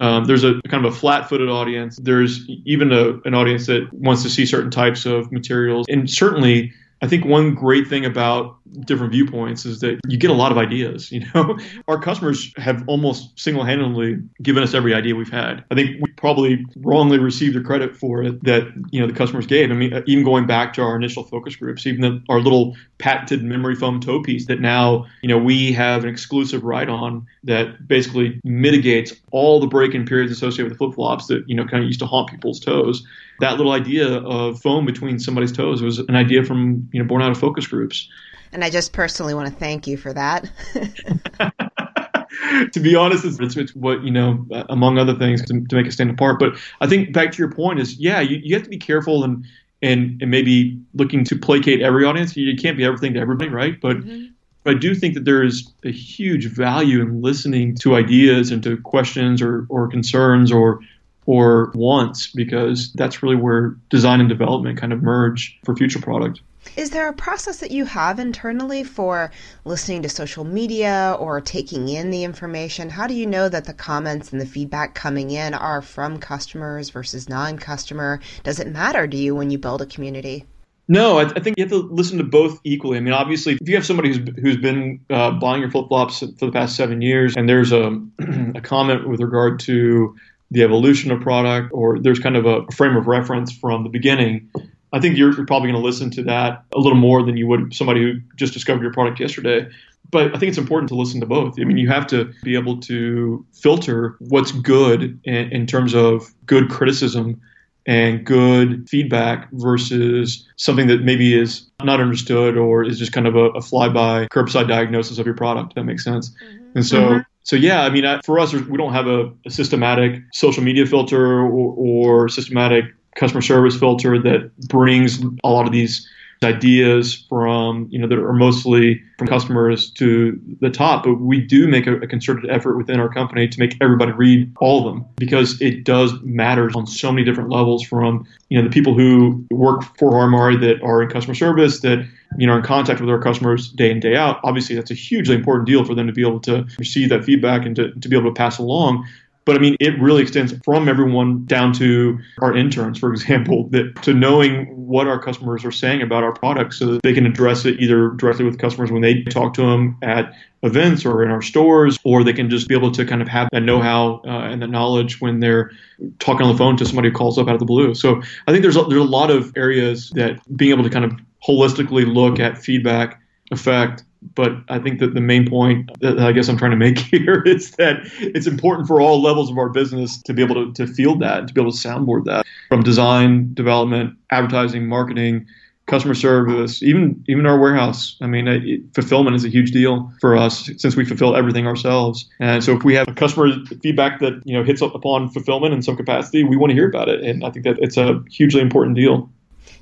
um, 0.00 0.24
there's 0.24 0.42
a 0.42 0.58
kind 0.68 0.86
of 0.86 0.94
a 0.94 0.96
flat-footed 0.96 1.50
audience. 1.50 1.98
There's 2.00 2.48
even 2.64 2.92
a, 2.92 3.18
an 3.26 3.34
audience 3.34 3.66
that 3.66 3.92
wants 3.92 4.22
to 4.22 4.30
see 4.30 4.46
certain 4.46 4.70
types 4.70 5.04
of 5.04 5.30
materials, 5.32 5.84
and 5.90 6.08
certainly 6.08 6.72
I 7.00 7.06
think 7.06 7.24
one 7.24 7.54
great 7.54 7.86
thing 7.86 8.04
about 8.04 8.56
different 8.80 9.12
viewpoints 9.12 9.64
is 9.64 9.80
that 9.80 10.00
you 10.08 10.18
get 10.18 10.30
a 10.30 10.34
lot 10.34 10.50
of 10.50 10.58
ideas. 10.58 11.12
You 11.12 11.24
know, 11.34 11.58
our 11.88 11.98
customers 11.98 12.52
have 12.56 12.82
almost 12.88 13.38
single-handedly 13.38 14.18
given 14.42 14.62
us 14.62 14.74
every 14.74 14.94
idea 14.94 15.14
we've 15.14 15.30
had. 15.30 15.64
I 15.70 15.74
think 15.74 15.96
we 16.00 16.10
probably 16.12 16.64
wrongly 16.76 17.18
received 17.18 17.54
the 17.54 17.60
credit 17.60 17.96
for 17.96 18.22
it 18.22 18.42
that 18.44 18.64
you 18.90 19.00
know 19.00 19.06
the 19.06 19.12
customers 19.12 19.46
gave. 19.46 19.70
I 19.70 19.74
mean, 19.74 19.92
uh, 19.92 20.02
even 20.06 20.24
going 20.24 20.46
back 20.46 20.72
to 20.74 20.82
our 20.82 20.96
initial 20.96 21.22
focus 21.22 21.56
groups, 21.56 21.86
even 21.86 22.00
the, 22.00 22.22
our 22.28 22.40
little 22.40 22.76
patented 22.98 23.44
memory 23.44 23.76
foam 23.76 24.00
toe 24.00 24.22
piece 24.22 24.46
that 24.46 24.60
now 24.60 25.06
you 25.22 25.28
know 25.28 25.38
we 25.38 25.72
have 25.72 26.02
an 26.02 26.10
exclusive 26.10 26.64
right 26.64 26.88
on 26.88 27.26
that 27.44 27.86
basically 27.86 28.40
mitigates 28.44 29.12
all 29.30 29.60
the 29.60 29.66
break-in 29.66 30.04
periods 30.04 30.32
associated 30.32 30.70
with 30.70 30.78
flip 30.78 30.94
flops 30.94 31.28
that 31.28 31.48
you 31.48 31.54
know 31.54 31.64
kind 31.64 31.82
of 31.82 31.86
used 31.86 32.00
to 32.00 32.06
haunt 32.06 32.28
people's 32.28 32.60
toes. 32.60 33.06
That 33.40 33.56
little 33.56 33.72
idea 33.72 34.18
of 34.18 34.60
foam 34.60 34.84
between 34.84 35.18
somebody's 35.18 35.52
toes 35.52 35.82
was 35.82 35.98
an 35.98 36.16
idea 36.16 36.44
from 36.44 36.88
you 36.92 37.02
know 37.02 37.08
born 37.08 37.22
out 37.22 37.30
of 37.30 37.38
focus 37.38 37.66
groups. 37.66 38.08
And 38.52 38.64
I 38.64 38.70
just 38.70 38.92
personally 38.92 39.34
want 39.34 39.48
to 39.48 39.54
thank 39.54 39.86
you 39.86 39.96
for 39.96 40.12
that. 40.12 40.50
to 42.72 42.80
be 42.80 42.94
honest, 42.94 43.24
it's, 43.24 43.56
it's, 43.56 43.74
what, 43.74 44.02
you 44.02 44.10
know, 44.10 44.46
among 44.68 44.98
other 44.98 45.14
things 45.14 45.42
to, 45.46 45.60
to, 45.66 45.76
make 45.76 45.86
it 45.86 45.92
stand 45.92 46.10
apart. 46.10 46.38
But 46.38 46.56
I 46.80 46.86
think 46.86 47.12
back 47.12 47.32
to 47.32 47.38
your 47.38 47.50
point 47.50 47.78
is, 47.78 47.98
yeah, 47.98 48.20
you, 48.20 48.40
you 48.42 48.54
have 48.54 48.64
to 48.64 48.70
be 48.70 48.78
careful 48.78 49.24
and, 49.24 49.44
and, 49.82 50.20
and 50.22 50.30
maybe 50.30 50.80
looking 50.94 51.24
to 51.24 51.36
placate 51.36 51.82
every 51.82 52.04
audience. 52.04 52.36
You 52.36 52.56
can't 52.56 52.76
be 52.76 52.84
everything 52.84 53.14
to 53.14 53.20
everybody, 53.20 53.50
right? 53.50 53.80
But, 53.80 53.98
mm-hmm. 53.98 54.26
but 54.64 54.76
I 54.76 54.78
do 54.78 54.94
think 54.94 55.14
that 55.14 55.24
there 55.24 55.42
is 55.42 55.70
a 55.84 55.90
huge 55.90 56.46
value 56.46 57.02
in 57.02 57.20
listening 57.20 57.76
to 57.76 57.96
ideas 57.96 58.50
and 58.50 58.62
to 58.62 58.78
questions 58.78 59.42
or, 59.42 59.66
or 59.68 59.88
concerns 59.88 60.50
or, 60.50 60.80
or 61.28 61.70
wants 61.74 62.32
because 62.32 62.90
that's 62.94 63.22
really 63.22 63.36
where 63.36 63.76
design 63.90 64.18
and 64.18 64.30
development 64.30 64.80
kind 64.80 64.94
of 64.94 65.02
merge 65.02 65.60
for 65.62 65.76
future 65.76 66.00
product. 66.00 66.40
Is 66.74 66.88
there 66.88 67.06
a 67.06 67.12
process 67.12 67.58
that 67.58 67.70
you 67.70 67.84
have 67.84 68.18
internally 68.18 68.82
for 68.82 69.30
listening 69.66 70.00
to 70.02 70.08
social 70.08 70.44
media 70.44 71.14
or 71.20 71.42
taking 71.42 71.90
in 71.90 72.10
the 72.10 72.24
information? 72.24 72.88
How 72.88 73.06
do 73.06 73.12
you 73.12 73.26
know 73.26 73.46
that 73.46 73.66
the 73.66 73.74
comments 73.74 74.32
and 74.32 74.40
the 74.40 74.46
feedback 74.46 74.94
coming 74.94 75.30
in 75.30 75.52
are 75.52 75.82
from 75.82 76.18
customers 76.18 76.88
versus 76.88 77.28
non 77.28 77.58
customer? 77.58 78.20
Does 78.42 78.58
it 78.58 78.68
matter 78.68 79.06
to 79.06 79.16
you 79.16 79.34
when 79.34 79.50
you 79.50 79.58
build 79.58 79.82
a 79.82 79.86
community? 79.86 80.46
No, 80.90 81.18
I, 81.18 81.24
I, 81.24 81.40
think 81.40 81.58
you 81.58 81.64
have 81.64 81.70
to 81.72 81.82
listen 81.82 82.16
to 82.16 82.24
both 82.24 82.58
equally. 82.64 82.96
I 82.96 83.00
mean, 83.00 83.12
obviously, 83.12 83.58
if 83.60 83.68
you 83.68 83.74
have 83.74 83.84
somebody 83.84 84.08
who's 84.08 84.34
who's 84.40 84.56
been 84.56 85.00
uh, 85.10 85.32
buying 85.32 85.60
your 85.60 85.70
flip 85.70 85.88
flops 85.88 86.20
for 86.20 86.46
the 86.46 86.52
past 86.52 86.74
seven 86.74 87.02
years, 87.02 87.36
and 87.36 87.46
there's 87.46 87.72
a, 87.72 88.00
a 88.54 88.62
comment 88.62 89.06
with 89.06 89.20
regard 89.20 89.60
to 89.60 90.16
the 90.50 90.62
evolution 90.62 91.10
of 91.10 91.20
product, 91.20 91.70
or 91.72 91.98
there's 91.98 92.18
kind 92.18 92.36
of 92.36 92.46
a 92.46 92.66
frame 92.72 92.96
of 92.96 93.06
reference 93.06 93.52
from 93.52 93.82
the 93.82 93.90
beginning, 93.90 94.50
I 94.92 95.00
think 95.00 95.18
you're, 95.18 95.34
you're 95.34 95.46
probably 95.46 95.70
going 95.70 95.80
to 95.80 95.86
listen 95.86 96.10
to 96.12 96.22
that 96.24 96.64
a 96.74 96.78
little 96.78 96.98
more 96.98 97.22
than 97.22 97.36
you 97.36 97.46
would 97.46 97.74
somebody 97.74 98.02
who 98.02 98.20
just 98.36 98.54
discovered 98.54 98.82
your 98.82 98.92
product 98.92 99.20
yesterday. 99.20 99.68
But 100.10 100.34
I 100.34 100.38
think 100.38 100.48
it's 100.48 100.58
important 100.58 100.88
to 100.88 100.94
listen 100.94 101.20
to 101.20 101.26
both. 101.26 101.60
I 101.60 101.64
mean, 101.64 101.76
you 101.76 101.88
have 101.88 102.06
to 102.08 102.32
be 102.42 102.54
able 102.54 102.80
to 102.80 103.44
filter 103.52 104.16
what's 104.20 104.52
good 104.52 105.20
in, 105.24 105.52
in 105.52 105.66
terms 105.66 105.94
of 105.94 106.32
good 106.46 106.70
criticism 106.70 107.40
and 107.88 108.22
good 108.22 108.86
feedback 108.86 109.48
versus 109.52 110.46
something 110.56 110.88
that 110.88 111.00
maybe 111.02 111.36
is 111.36 111.66
not 111.82 112.00
understood 112.00 112.58
or 112.58 112.84
is 112.84 112.98
just 112.98 113.12
kind 113.12 113.26
of 113.26 113.34
a, 113.34 113.46
a 113.46 113.60
flyby 113.60 114.28
curbside 114.28 114.68
diagnosis 114.68 115.16
of 115.18 115.24
your 115.24 115.34
product. 115.34 115.74
that 115.74 115.84
makes 115.84 116.04
sense. 116.04 116.30
Mm-hmm. 116.30 116.66
And 116.74 116.86
so, 116.86 117.00
mm-hmm. 117.00 117.18
so 117.44 117.56
yeah, 117.56 117.84
I 117.84 117.88
mean, 117.88 118.04
for 118.26 118.38
us, 118.38 118.52
we 118.52 118.76
don't 118.76 118.92
have 118.92 119.06
a, 119.06 119.32
a 119.46 119.50
systematic 119.50 120.20
social 120.34 120.62
media 120.62 120.84
filter 120.84 121.40
or, 121.40 121.74
or 121.78 122.28
systematic 122.28 122.84
customer 123.16 123.40
service 123.40 123.78
filter 123.78 124.20
that 124.20 124.54
brings 124.68 125.22
a 125.42 125.48
lot 125.48 125.64
of 125.64 125.72
these 125.72 126.06
ideas 126.44 127.26
from 127.28 127.88
you 127.90 127.98
know 127.98 128.06
that 128.06 128.18
are 128.18 128.32
mostly 128.32 129.02
from 129.18 129.26
customers 129.26 129.90
to 129.90 130.40
the 130.60 130.70
top 130.70 131.02
but 131.04 131.14
we 131.14 131.40
do 131.40 131.66
make 131.66 131.86
a, 131.86 131.96
a, 131.96 132.06
concerted 132.06 132.48
effort 132.48 132.76
within 132.76 133.00
our 133.00 133.08
company 133.08 133.48
to 133.48 133.58
make 133.58 133.76
everybody 133.80 134.12
read 134.12 134.54
all 134.60 134.78
of 134.78 134.94
them 134.94 135.04
because 135.16 135.60
it 135.60 135.82
does 135.82 136.12
matter 136.22 136.70
on 136.76 136.86
so 136.86 137.10
many 137.10 137.24
different 137.24 137.50
levels 137.50 137.82
from 137.82 138.24
you 138.50 138.58
know 138.58 138.62
the 138.62 138.72
people 138.72 138.94
who 138.94 139.44
work 139.50 139.82
for 139.98 140.12
Harimari 140.12 140.60
that 140.60 140.80
are 140.82 141.02
in 141.02 141.08
customer 141.08 141.34
service 141.34 141.80
that 141.80 142.06
you 142.36 142.46
know 142.46 142.52
are 142.52 142.58
in 142.58 142.64
contact 142.64 143.00
with 143.00 143.10
our 143.10 143.20
customers 143.20 143.70
day 143.70 143.90
in 143.90 143.98
day 143.98 144.14
out. 144.14 144.38
Obviously 144.44 144.76
that's 144.76 144.90
a 144.90 144.94
hugely 144.94 145.34
important 145.34 145.66
deal 145.66 145.84
for 145.84 145.94
them 145.94 146.06
to 146.06 146.12
be 146.12 146.22
able 146.22 146.40
to 146.40 146.66
receive 146.78 147.08
that 147.08 147.24
feedback 147.24 147.66
and 147.66 147.74
to, 147.74 147.92
to 147.92 148.08
be 148.08 148.16
able 148.16 148.30
to 148.30 148.34
pass 148.34 148.58
along 148.58 149.06
but 149.48 149.56
I 149.56 149.60
mean, 149.60 149.78
it 149.80 149.98
really 149.98 150.20
extends 150.20 150.52
from 150.62 150.90
everyone 150.90 151.46
down 151.46 151.72
to 151.72 152.18
our 152.42 152.54
interns, 152.54 152.98
for 152.98 153.10
example, 153.10 153.66
that 153.70 153.96
to 154.02 154.12
knowing 154.12 154.66
what 154.66 155.06
our 155.06 155.18
customers 155.18 155.64
are 155.64 155.72
saying 155.72 156.02
about 156.02 156.22
our 156.22 156.34
products 156.34 156.78
so 156.78 156.84
that 156.92 157.02
they 157.02 157.14
can 157.14 157.24
address 157.24 157.64
it 157.64 157.80
either 157.80 158.10
directly 158.10 158.44
with 158.44 158.58
customers 158.58 158.92
when 158.92 159.00
they 159.00 159.22
talk 159.22 159.54
to 159.54 159.62
them 159.62 159.96
at 160.02 160.34
events 160.62 161.06
or 161.06 161.24
in 161.24 161.30
our 161.30 161.40
stores, 161.40 161.98
or 162.04 162.22
they 162.22 162.34
can 162.34 162.50
just 162.50 162.68
be 162.68 162.74
able 162.74 162.92
to 162.92 163.06
kind 163.06 163.22
of 163.22 163.28
have 163.28 163.48
that 163.50 163.62
know-how 163.62 164.20
uh, 164.26 164.50
and 164.50 164.60
the 164.60 164.66
knowledge 164.66 165.18
when 165.22 165.40
they're 165.40 165.70
talking 166.18 166.44
on 166.44 166.52
the 166.52 166.58
phone 166.58 166.76
to 166.76 166.84
somebody 166.84 167.08
who 167.08 167.14
calls 167.14 167.38
up 167.38 167.48
out 167.48 167.54
of 167.54 167.58
the 167.58 167.64
blue. 167.64 167.94
So 167.94 168.20
I 168.46 168.52
think 168.52 168.60
there's 168.60 168.76
a, 168.76 168.82
there's 168.82 169.00
a 169.00 169.04
lot 169.04 169.30
of 169.30 169.50
areas 169.56 170.10
that 170.10 170.40
being 170.58 170.72
able 170.72 170.84
to 170.84 170.90
kind 170.90 171.06
of 171.06 171.12
holistically 171.42 172.04
look 172.06 172.38
at 172.38 172.58
feedback, 172.58 173.18
effect, 173.50 174.04
but 174.34 174.52
I 174.68 174.78
think 174.78 175.00
that 175.00 175.14
the 175.14 175.20
main 175.20 175.48
point 175.48 175.90
that 176.00 176.18
I 176.18 176.32
guess 176.32 176.48
I'm 176.48 176.56
trying 176.56 176.72
to 176.72 176.76
make 176.76 176.98
here 177.10 177.42
is 177.46 177.72
that 177.72 178.00
it's 178.18 178.46
important 178.46 178.88
for 178.88 179.00
all 179.00 179.22
levels 179.22 179.50
of 179.50 179.58
our 179.58 179.68
business 179.68 180.20
to 180.22 180.34
be 180.34 180.42
able 180.42 180.72
to, 180.72 180.72
to 180.86 180.92
field 180.92 181.20
that, 181.20 181.48
to 181.48 181.54
be 181.54 181.60
able 181.60 181.72
to 181.72 181.78
soundboard 181.78 182.24
that 182.24 182.46
from 182.68 182.82
design, 182.82 183.52
development, 183.54 184.16
advertising, 184.30 184.86
marketing, 184.86 185.46
customer 185.88 186.14
service, 186.14 186.82
even 186.82 187.24
even 187.28 187.46
our 187.46 187.58
warehouse. 187.58 188.16
I 188.20 188.26
mean, 188.26 188.46
it, 188.46 188.82
fulfillment 188.94 189.34
is 189.34 189.44
a 189.44 189.48
huge 189.48 189.72
deal 189.72 190.12
for 190.20 190.36
us 190.36 190.70
since 190.76 190.94
we 190.94 191.04
fulfill 191.04 191.34
everything 191.34 191.66
ourselves. 191.66 192.28
And 192.38 192.62
so 192.62 192.76
if 192.76 192.84
we 192.84 192.94
have 192.94 193.08
customer 193.16 193.48
feedback 193.82 194.20
that 194.20 194.40
you 194.44 194.56
know 194.56 194.62
hits 194.62 194.82
up 194.82 194.94
upon 194.94 195.30
fulfillment 195.30 195.74
in 195.74 195.82
some 195.82 195.96
capacity, 195.96 196.44
we 196.44 196.56
want 196.56 196.70
to 196.70 196.74
hear 196.74 196.88
about 196.88 197.08
it. 197.08 197.24
And 197.24 197.44
I 197.44 197.50
think 197.50 197.64
that 197.64 197.78
it's 197.80 197.96
a 197.96 198.22
hugely 198.30 198.60
important 198.60 198.96
deal. 198.96 199.30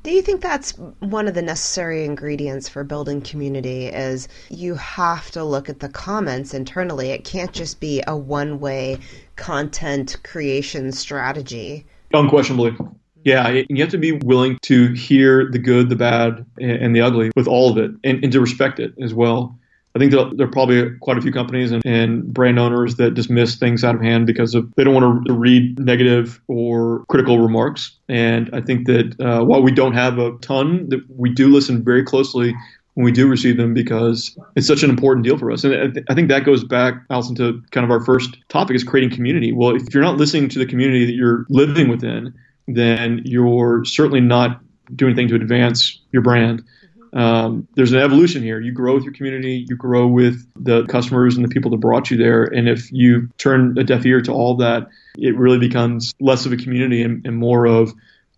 Do 0.02 0.10
you 0.10 0.22
think 0.22 0.40
that's 0.40 0.72
one 1.00 1.28
of 1.28 1.34
the 1.34 1.42
necessary 1.42 2.04
ingredients 2.04 2.68
for 2.68 2.84
building 2.84 3.20
community 3.20 3.86
is 3.86 4.28
you 4.50 4.74
have 4.74 5.30
to 5.32 5.44
look 5.44 5.68
at 5.68 5.80
the 5.80 5.88
comments 5.88 6.54
internally. 6.54 7.10
It 7.10 7.24
can't 7.24 7.52
just 7.52 7.80
be 7.80 8.02
a 8.06 8.16
one-way 8.16 8.98
content 9.36 10.16
creation 10.24 10.92
strategy. 10.92 11.86
Unquestionably. 12.12 12.76
Yeah, 13.24 13.62
you 13.68 13.82
have 13.82 13.90
to 13.90 13.98
be 13.98 14.12
willing 14.12 14.58
to 14.62 14.92
hear 14.92 15.50
the 15.50 15.58
good, 15.58 15.88
the 15.88 15.96
bad, 15.96 16.46
and 16.60 16.94
the 16.94 17.00
ugly 17.00 17.32
with 17.34 17.48
all 17.48 17.72
of 17.72 17.78
it 17.78 17.90
and, 18.04 18.22
and 18.22 18.32
to 18.32 18.40
respect 18.40 18.78
it 18.78 18.94
as 19.02 19.12
well. 19.12 19.58
I 19.96 19.98
think 19.98 20.12
there 20.12 20.46
are 20.46 20.50
probably 20.50 20.90
quite 20.98 21.16
a 21.16 21.22
few 21.22 21.32
companies 21.32 21.72
and, 21.72 21.82
and, 21.86 22.34
brand 22.34 22.58
owners 22.58 22.96
that 22.96 23.14
dismiss 23.14 23.56
things 23.56 23.82
out 23.82 23.94
of 23.94 24.02
hand 24.02 24.26
because 24.26 24.54
of 24.54 24.70
they 24.74 24.84
don't 24.84 24.92
want 24.92 25.24
to 25.26 25.32
read 25.32 25.78
negative 25.78 26.38
or 26.48 27.06
critical 27.08 27.38
remarks. 27.38 27.96
And 28.06 28.50
I 28.52 28.60
think 28.60 28.86
that 28.88 29.18
uh, 29.20 29.42
while 29.44 29.62
we 29.62 29.72
don't 29.72 29.94
have 29.94 30.18
a 30.18 30.36
ton, 30.42 30.86
that 30.90 31.00
we 31.08 31.30
do 31.30 31.48
listen 31.48 31.82
very 31.82 32.02
closely 32.02 32.54
when 32.92 33.04
we 33.04 33.12
do 33.12 33.26
receive 33.26 33.56
them 33.56 33.72
because 33.72 34.38
it's 34.54 34.66
such 34.66 34.82
an 34.82 34.90
important 34.90 35.24
deal 35.24 35.38
for 35.38 35.50
us. 35.50 35.64
And 35.64 35.74
I, 35.74 35.86
th- 35.88 36.06
I 36.10 36.14
think 36.14 36.28
that 36.28 36.44
goes 36.44 36.62
back, 36.62 36.94
Allison, 37.08 37.34
to 37.36 37.62
kind 37.70 37.84
of 37.84 37.90
our 37.90 38.04
first 38.04 38.36
topic 38.50 38.76
is 38.76 38.84
creating 38.84 39.16
community. 39.16 39.50
Well, 39.52 39.74
if 39.74 39.94
you're 39.94 40.02
not 40.02 40.18
listening 40.18 40.50
to 40.50 40.58
the 40.58 40.66
community 40.66 41.06
that 41.06 41.14
you're 41.14 41.46
living 41.48 41.88
within, 41.88 42.34
then 42.68 43.22
you're 43.24 43.82
certainly 43.86 44.20
not 44.20 44.60
doing 44.94 45.12
anything 45.12 45.28
to 45.28 45.36
advance 45.36 45.98
your 46.12 46.20
brand 46.20 46.62
um, 47.12 47.68
there's 47.74 47.92
an 47.92 48.00
evolution 48.00 48.42
here. 48.42 48.60
You 48.60 48.72
grow 48.72 48.94
with 48.94 49.04
your 49.04 49.12
community, 49.12 49.66
you 49.68 49.76
grow 49.76 50.06
with 50.06 50.46
the 50.56 50.86
customers 50.86 51.36
and 51.36 51.44
the 51.44 51.48
people 51.48 51.70
that 51.70 51.78
brought 51.78 52.10
you 52.10 52.16
there. 52.16 52.44
And 52.44 52.68
if 52.68 52.92
you 52.92 53.28
turn 53.38 53.76
a 53.78 53.84
deaf 53.84 54.04
ear 54.04 54.20
to 54.22 54.32
all 54.32 54.56
that, 54.56 54.88
it 55.18 55.36
really 55.36 55.58
becomes 55.58 56.14
less 56.20 56.46
of 56.46 56.52
a 56.52 56.56
community 56.56 57.02
and, 57.02 57.26
and 57.26 57.36
more 57.36 57.66
of 57.66 57.92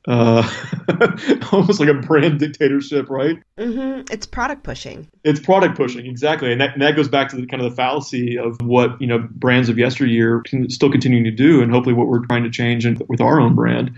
uh, 0.07 0.49
almost 1.53 1.81
like 1.81 1.89
a 1.89 1.95
brand 1.95 2.41
dictatorship, 2.41 3.11
right? 3.11 3.37
Mm-hmm. 3.59 4.13
It's 4.13 4.27
product 4.27 4.63
pushing. 4.63 5.09
It's 5.23 5.39
product 5.39 5.77
pushing, 5.77 6.07
exactly, 6.07 6.51
and 6.51 6.61
that, 6.61 6.73
and 6.73 6.83
that 6.83 6.97
goes 6.97 7.09
back 7.09 7.29
to 7.31 7.37
the 7.37 7.47
kind 7.47 7.63
of 7.63 7.71
the 7.71 7.77
fallacy 7.77 8.39
of 8.39 8.57
what 8.63 9.01
you 9.03 9.07
know 9.07 9.19
brands 9.19 9.69
of 9.69 9.79
yesteryear 9.79 10.41
can 10.41 10.71
still 10.71 10.91
continuing 10.91 11.25
to 11.25 11.31
do, 11.31 11.61
and 11.61 11.71
hopefully 11.71 11.95
what 11.95 12.07
we're 12.07 12.25
trying 12.25 12.45
to 12.45 12.51
change 12.51 12.87
with 13.09 13.21
our 13.21 13.39
own 13.39 13.55
brand 13.55 13.97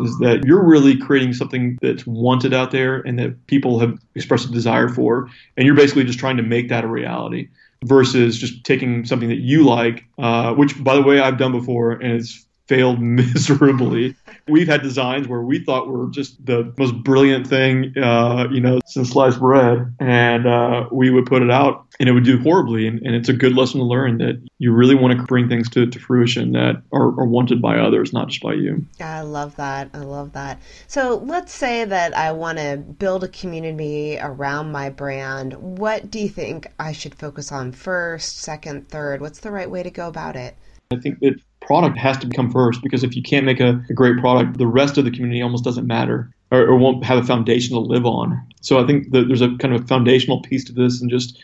is 0.00 0.18
that 0.18 0.44
you're 0.44 0.64
really 0.64 0.96
creating 0.96 1.32
something 1.32 1.78
that's 1.82 2.06
wanted 2.06 2.52
out 2.52 2.70
there 2.70 3.00
and 3.00 3.18
that 3.18 3.46
people 3.46 3.78
have 3.80 3.98
expressed 4.14 4.48
a 4.48 4.52
desire 4.52 4.88
for, 4.88 5.28
and 5.56 5.66
you're 5.66 5.74
basically 5.74 6.04
just 6.04 6.18
trying 6.18 6.36
to 6.36 6.42
make 6.42 6.68
that 6.68 6.84
a 6.84 6.88
reality 6.88 7.48
versus 7.84 8.38
just 8.38 8.64
taking 8.64 9.04
something 9.04 9.28
that 9.28 9.38
you 9.38 9.64
like, 9.64 10.04
uh, 10.18 10.54
which, 10.54 10.82
by 10.82 10.94
the 10.94 11.02
way, 11.02 11.20
I've 11.20 11.38
done 11.38 11.52
before 11.52 11.92
and 11.92 12.12
it's 12.12 12.46
failed 12.66 13.00
miserably. 13.02 14.14
We've 14.48 14.66
had 14.66 14.82
designs 14.82 15.28
where 15.28 15.42
we 15.42 15.64
thought 15.64 15.88
were 15.88 16.08
just 16.10 16.44
the 16.44 16.72
most 16.78 16.94
brilliant 17.02 17.46
thing, 17.46 17.96
uh, 17.96 18.48
you 18.50 18.60
know, 18.60 18.80
since 18.86 19.10
sliced 19.10 19.38
bread, 19.38 19.94
and 20.00 20.46
uh, 20.46 20.88
we 20.90 21.10
would 21.10 21.26
put 21.26 21.42
it 21.42 21.50
out, 21.50 21.86
and 22.00 22.08
it 22.08 22.12
would 22.12 22.24
do 22.24 22.38
horribly. 22.38 22.86
And, 22.86 23.00
and, 23.00 23.14
it's 23.14 23.28
a 23.28 23.32
good 23.32 23.56
lesson 23.56 23.80
to 23.80 23.86
learn 23.86 24.18
that 24.18 24.40
you 24.58 24.72
really 24.72 24.94
want 24.94 25.18
to 25.18 25.24
bring 25.24 25.48
things 25.48 25.68
to, 25.70 25.86
to 25.86 25.98
fruition 25.98 26.52
that 26.52 26.82
are, 26.92 27.20
are 27.20 27.26
wanted 27.26 27.60
by 27.60 27.78
others, 27.78 28.12
not 28.12 28.28
just 28.28 28.42
by 28.42 28.54
you. 28.54 28.84
I 29.00 29.22
love 29.22 29.56
that. 29.56 29.90
I 29.92 29.98
love 29.98 30.32
that. 30.32 30.60
So 30.86 31.16
let's 31.16 31.52
say 31.52 31.84
that 31.84 32.16
I 32.16 32.32
want 32.32 32.58
to 32.58 32.76
build 32.76 33.24
a 33.24 33.28
community 33.28 34.18
around 34.20 34.72
my 34.72 34.90
brand. 34.90 35.54
What 35.54 36.10
do 36.10 36.20
you 36.20 36.28
think 36.28 36.68
I 36.78 36.92
should 36.92 37.14
focus 37.14 37.50
on 37.50 37.72
first, 37.72 38.38
second, 38.38 38.88
third? 38.88 39.20
What's 39.20 39.40
the 39.40 39.50
right 39.50 39.70
way 39.70 39.82
to 39.82 39.90
go 39.90 40.08
about 40.08 40.36
it? 40.36 40.56
I 40.90 40.96
think 40.96 41.18
that 41.20 41.38
product 41.60 41.98
has 41.98 42.16
to 42.18 42.28
come 42.28 42.50
first 42.50 42.82
because 42.82 43.04
if 43.04 43.14
you 43.14 43.22
can't 43.22 43.44
make 43.44 43.60
a, 43.60 43.82
a 43.90 43.92
great 43.92 44.18
product, 44.18 44.58
the 44.58 44.66
rest 44.66 44.98
of 44.98 45.04
the 45.04 45.10
community 45.10 45.42
almost 45.42 45.64
doesn't 45.64 45.86
matter 45.86 46.30
or, 46.50 46.60
or, 46.62 46.76
won't 46.76 47.04
have 47.04 47.18
a 47.18 47.26
foundation 47.26 47.74
to 47.74 47.80
live 47.80 48.06
on. 48.06 48.40
So 48.60 48.82
I 48.82 48.86
think 48.86 49.10
that 49.12 49.28
there's 49.28 49.42
a 49.42 49.54
kind 49.58 49.74
of 49.74 49.84
a 49.84 49.86
foundational 49.86 50.40
piece 50.40 50.64
to 50.64 50.72
this 50.72 51.00
and 51.00 51.10
just 51.10 51.38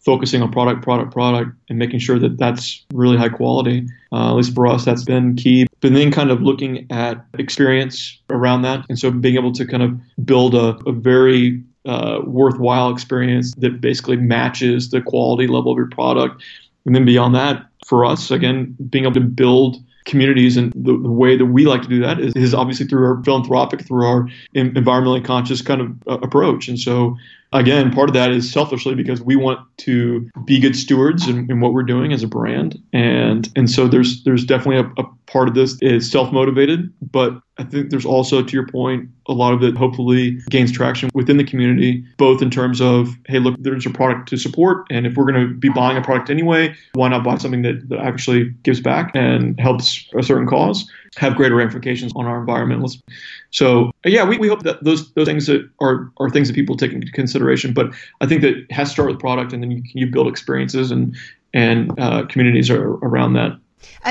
focusing 0.00 0.42
on 0.42 0.50
product, 0.50 0.82
product, 0.82 1.12
product, 1.12 1.50
and 1.68 1.78
making 1.78 1.98
sure 1.98 2.18
that 2.18 2.38
that's 2.38 2.84
really 2.92 3.16
high 3.16 3.28
quality. 3.28 3.86
Uh, 4.12 4.30
at 4.30 4.36
least 4.36 4.54
for 4.54 4.66
us, 4.66 4.84
that's 4.84 5.04
been 5.04 5.36
key. 5.36 5.66
But 5.80 5.92
then 5.92 6.10
kind 6.10 6.30
of 6.30 6.42
looking 6.42 6.86
at 6.90 7.24
experience 7.38 8.18
around 8.30 8.62
that. 8.62 8.84
And 8.88 8.98
so 8.98 9.10
being 9.10 9.36
able 9.36 9.52
to 9.52 9.66
kind 9.66 9.82
of 9.82 9.98
build 10.24 10.54
a, 10.54 10.76
a 10.86 10.92
very 10.92 11.62
uh, 11.86 12.20
worthwhile 12.24 12.90
experience 12.90 13.54
that 13.56 13.80
basically 13.80 14.16
matches 14.16 14.90
the 14.90 15.00
quality 15.00 15.46
level 15.46 15.72
of 15.72 15.76
your 15.76 15.88
product. 15.88 16.42
And 16.86 16.94
then 16.94 17.04
beyond 17.04 17.34
that, 17.34 17.66
for 17.90 18.04
us, 18.04 18.30
again, 18.30 18.76
being 18.88 19.04
able 19.04 19.14
to 19.14 19.20
build 19.20 19.76
communities 20.04 20.56
and 20.56 20.72
the, 20.76 20.96
the, 20.96 21.10
way 21.10 21.36
that 21.36 21.46
we 21.46 21.66
like 21.66 21.82
to 21.82 21.88
do 21.88 21.98
that 22.00 22.20
is, 22.20 22.32
is 22.36 22.54
obviously 22.54 22.86
through 22.86 23.04
our 23.04 23.22
philanthropic, 23.24 23.84
through 23.84 24.06
our 24.06 24.28
environmentally 24.54 25.22
conscious 25.22 25.60
kind 25.60 25.80
of 25.80 25.88
uh, 26.06 26.18
approach. 26.22 26.68
And 26.68 26.78
so 26.78 27.18
again, 27.52 27.92
part 27.92 28.08
of 28.08 28.14
that 28.14 28.30
is 28.30 28.50
selfishly 28.50 28.94
because 28.94 29.20
we 29.20 29.36
want 29.36 29.60
to 29.78 30.28
be 30.44 30.58
good 30.58 30.76
stewards 30.76 31.28
in, 31.28 31.50
in 31.50 31.60
what 31.60 31.72
we're 31.72 31.82
doing 31.82 32.12
as 32.12 32.22
a 32.22 32.28
brand, 32.28 32.80
and 32.92 33.48
and 33.56 33.70
so 33.70 33.88
there's 33.88 34.22
there's 34.24 34.44
definitely 34.44 34.78
a, 34.78 35.02
a 35.02 35.06
part 35.26 35.48
of 35.48 35.54
this 35.54 35.78
is 35.80 36.10
self 36.10 36.32
motivated, 36.32 36.92
but 37.00 37.40
I 37.58 37.64
think 37.64 37.90
there's 37.90 38.06
also, 38.06 38.42
to 38.42 38.52
your 38.52 38.66
point, 38.66 39.08
a 39.28 39.32
lot 39.32 39.52
of 39.52 39.62
it 39.62 39.76
hopefully 39.76 40.38
gains 40.48 40.72
traction 40.72 41.10
within 41.12 41.36
the 41.36 41.44
community, 41.44 42.02
both 42.16 42.40
in 42.40 42.50
terms 42.50 42.80
of, 42.80 43.10
hey, 43.26 43.38
look, 43.38 43.54
there's 43.58 43.84
a 43.84 43.90
product 43.90 44.30
to 44.30 44.38
support. 44.38 44.86
And 44.90 45.06
if 45.06 45.14
we're 45.14 45.30
going 45.30 45.46
to 45.46 45.54
be 45.54 45.68
buying 45.68 45.98
a 45.98 46.02
product 46.02 46.30
anyway, 46.30 46.74
why 46.94 47.08
not 47.08 47.22
buy 47.22 47.36
something 47.36 47.60
that, 47.62 47.88
that 47.90 47.98
actually 47.98 48.50
gives 48.62 48.80
back 48.80 49.12
and 49.14 49.60
helps 49.60 50.08
a 50.16 50.22
certain 50.22 50.46
cause, 50.46 50.90
have 51.16 51.36
greater 51.36 51.54
ramifications 51.54 52.12
on 52.16 52.24
our 52.24 52.40
environment? 52.40 52.82
So, 53.50 53.90
yeah, 54.04 54.24
we, 54.24 54.38
we 54.38 54.48
hope 54.48 54.62
that 54.62 54.82
those 54.84 55.12
those 55.12 55.26
things 55.26 55.48
are, 55.48 56.12
are 56.18 56.30
things 56.30 56.48
that 56.48 56.54
people 56.54 56.76
take 56.76 56.92
into 56.92 57.10
consideration. 57.12 57.72
But 57.72 57.92
I 58.20 58.26
think 58.26 58.42
that 58.42 58.56
it 58.56 58.72
has 58.72 58.88
to 58.88 58.92
start 58.92 59.10
with 59.10 59.18
product, 59.18 59.52
and 59.52 59.62
then 59.62 59.70
you, 59.70 59.82
you 59.92 60.06
build 60.06 60.28
experiences 60.28 60.90
and, 60.90 61.16
and 61.52 61.98
uh, 61.98 62.26
communities 62.26 62.70
are 62.70 62.92
around 63.02 63.32
that. 63.34 63.58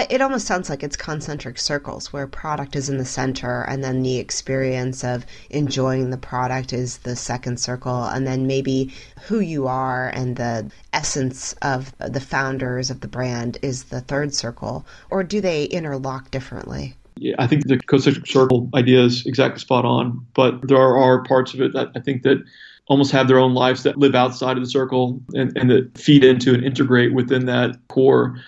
It 0.09 0.21
almost 0.21 0.47
sounds 0.47 0.67
like 0.67 0.81
it's 0.81 0.95
concentric 0.95 1.59
circles 1.59 2.11
where 2.11 2.25
product 2.25 2.75
is 2.75 2.89
in 2.89 2.97
the 2.97 3.05
center 3.05 3.61
and 3.61 3.83
then 3.83 4.01
the 4.01 4.17
experience 4.17 5.03
of 5.03 5.27
enjoying 5.51 6.09
the 6.09 6.17
product 6.17 6.73
is 6.73 6.97
the 6.99 7.15
second 7.15 7.59
circle 7.59 8.05
and 8.05 8.25
then 8.25 8.47
maybe 8.47 8.91
who 9.27 9.39
you 9.39 9.67
are 9.67 10.09
and 10.09 10.35
the 10.35 10.71
essence 10.91 11.53
of 11.61 11.95
the 11.99 12.19
founders 12.19 12.89
of 12.89 13.01
the 13.01 13.07
brand 13.07 13.59
is 13.61 13.85
the 13.85 14.01
third 14.01 14.33
circle 14.33 14.87
or 15.11 15.23
do 15.23 15.39
they 15.39 15.65
interlock 15.65 16.31
differently? 16.31 16.95
I 17.37 17.47
think 17.47 17.67
the 17.67 17.77
concentric 17.77 18.27
circle 18.27 18.69
idea 18.75 19.03
is 19.03 19.25
exactly 19.25 19.59
spot 19.59 19.85
on, 19.85 20.25
but 20.33 20.67
there 20.67 20.77
are 20.77 21.23
parts 21.23 21.53
of 21.53 21.61
it 21.61 21.73
that 21.73 21.91
I 21.95 21.99
think 21.99 22.23
that 22.23 22.43
almost 22.87 23.11
have 23.11 23.27
their 23.27 23.39
own 23.39 23.53
lives 23.53 23.83
that 23.83 23.97
live 23.97 24.15
outside 24.15 24.57
of 24.57 24.63
the 24.63 24.69
circle 24.69 25.21
and, 25.33 25.55
and 25.57 25.69
that 25.69 25.97
feed 25.97 26.23
into 26.23 26.53
and 26.53 26.63
integrate 26.63 27.13
within 27.13 27.45
that 27.45 27.77
core. 27.87 28.39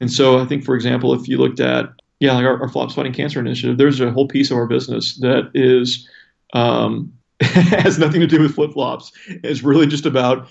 And 0.00 0.12
so 0.12 0.38
I 0.38 0.44
think, 0.44 0.64
for 0.64 0.74
example, 0.74 1.14
if 1.14 1.26
you 1.28 1.38
looked 1.38 1.60
at 1.60 1.90
yeah, 2.20 2.32
like 2.32 2.44
our, 2.44 2.60
our 2.60 2.68
Flops 2.68 2.94
Fighting 2.94 3.12
Cancer 3.12 3.40
initiative, 3.40 3.78
there's 3.78 4.00
a 4.00 4.10
whole 4.10 4.28
piece 4.28 4.50
of 4.50 4.56
our 4.56 4.66
business 4.66 5.16
that 5.18 5.50
is 5.54 6.08
um, 6.54 7.12
has 7.40 7.98
nothing 7.98 8.20
to 8.20 8.26
do 8.26 8.40
with 8.40 8.54
flip 8.54 8.72
flops. 8.72 9.12
It's 9.26 9.62
really 9.62 9.86
just 9.86 10.06
about 10.06 10.48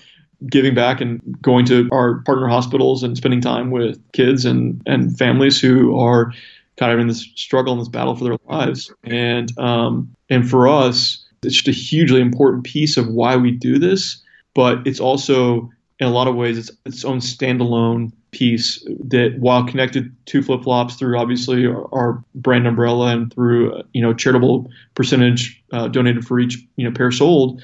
giving 0.50 0.74
back 0.74 1.00
and 1.00 1.20
going 1.42 1.64
to 1.64 1.88
our 1.92 2.22
partner 2.22 2.46
hospitals 2.46 3.02
and 3.02 3.16
spending 3.16 3.40
time 3.40 3.70
with 3.70 4.00
kids 4.12 4.44
and, 4.44 4.80
and 4.86 5.16
families 5.18 5.60
who 5.60 5.98
are 5.98 6.32
kind 6.76 6.92
of 6.92 6.98
in 6.98 7.08
this 7.08 7.28
struggle 7.34 7.72
and 7.72 7.80
this 7.80 7.88
battle 7.88 8.14
for 8.14 8.24
their 8.24 8.38
lives. 8.48 8.92
And 9.04 9.56
um, 9.58 10.14
and 10.28 10.48
for 10.48 10.68
us, 10.68 11.24
it's 11.42 11.54
just 11.54 11.68
a 11.68 11.72
hugely 11.72 12.20
important 12.20 12.64
piece 12.64 12.96
of 12.96 13.08
why 13.08 13.36
we 13.36 13.50
do 13.50 13.78
this. 13.78 14.22
But 14.54 14.86
it's 14.86 15.00
also 15.00 15.70
in 15.98 16.06
a 16.06 16.10
lot 16.10 16.28
of 16.28 16.34
ways 16.34 16.58
it's 16.58 16.70
its 16.84 17.04
own 17.04 17.18
standalone 17.18 18.12
piece 18.30 18.84
that 19.04 19.34
while 19.38 19.64
connected 19.64 20.14
to 20.26 20.42
flip 20.42 20.62
flops 20.62 20.96
through 20.96 21.18
obviously 21.18 21.66
our, 21.66 21.94
our, 21.94 22.24
brand 22.34 22.66
umbrella 22.66 23.06
and 23.06 23.32
through 23.32 23.82
you 23.94 24.02
know 24.02 24.12
charitable 24.12 24.70
percentage 24.94 25.62
uh, 25.72 25.88
donated 25.88 26.26
for 26.26 26.38
each 26.38 26.58
you 26.76 26.84
know 26.84 26.94
pair 26.94 27.10
sold 27.10 27.62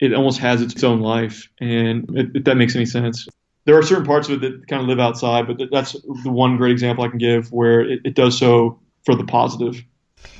it 0.00 0.14
almost 0.14 0.38
has 0.38 0.62
its 0.62 0.82
own 0.82 1.00
life 1.00 1.48
and 1.60 2.08
it, 2.16 2.28
if 2.34 2.44
that 2.44 2.56
makes 2.56 2.74
any 2.74 2.86
sense 2.86 3.28
there 3.64 3.78
are 3.78 3.82
certain 3.82 4.04
parts 4.04 4.28
of 4.28 4.34
it 4.34 4.40
that 4.40 4.68
kind 4.68 4.82
of 4.82 4.88
live 4.88 5.00
outside 5.00 5.46
but 5.46 5.58
that's 5.70 5.92
the 6.22 6.30
one 6.30 6.56
great 6.56 6.72
example 6.72 7.04
i 7.04 7.08
can 7.08 7.18
give 7.18 7.52
where 7.52 7.80
it, 7.80 8.00
it 8.04 8.14
does 8.14 8.36
so 8.36 8.78
for 9.04 9.14
the 9.14 9.24
positive. 9.24 9.84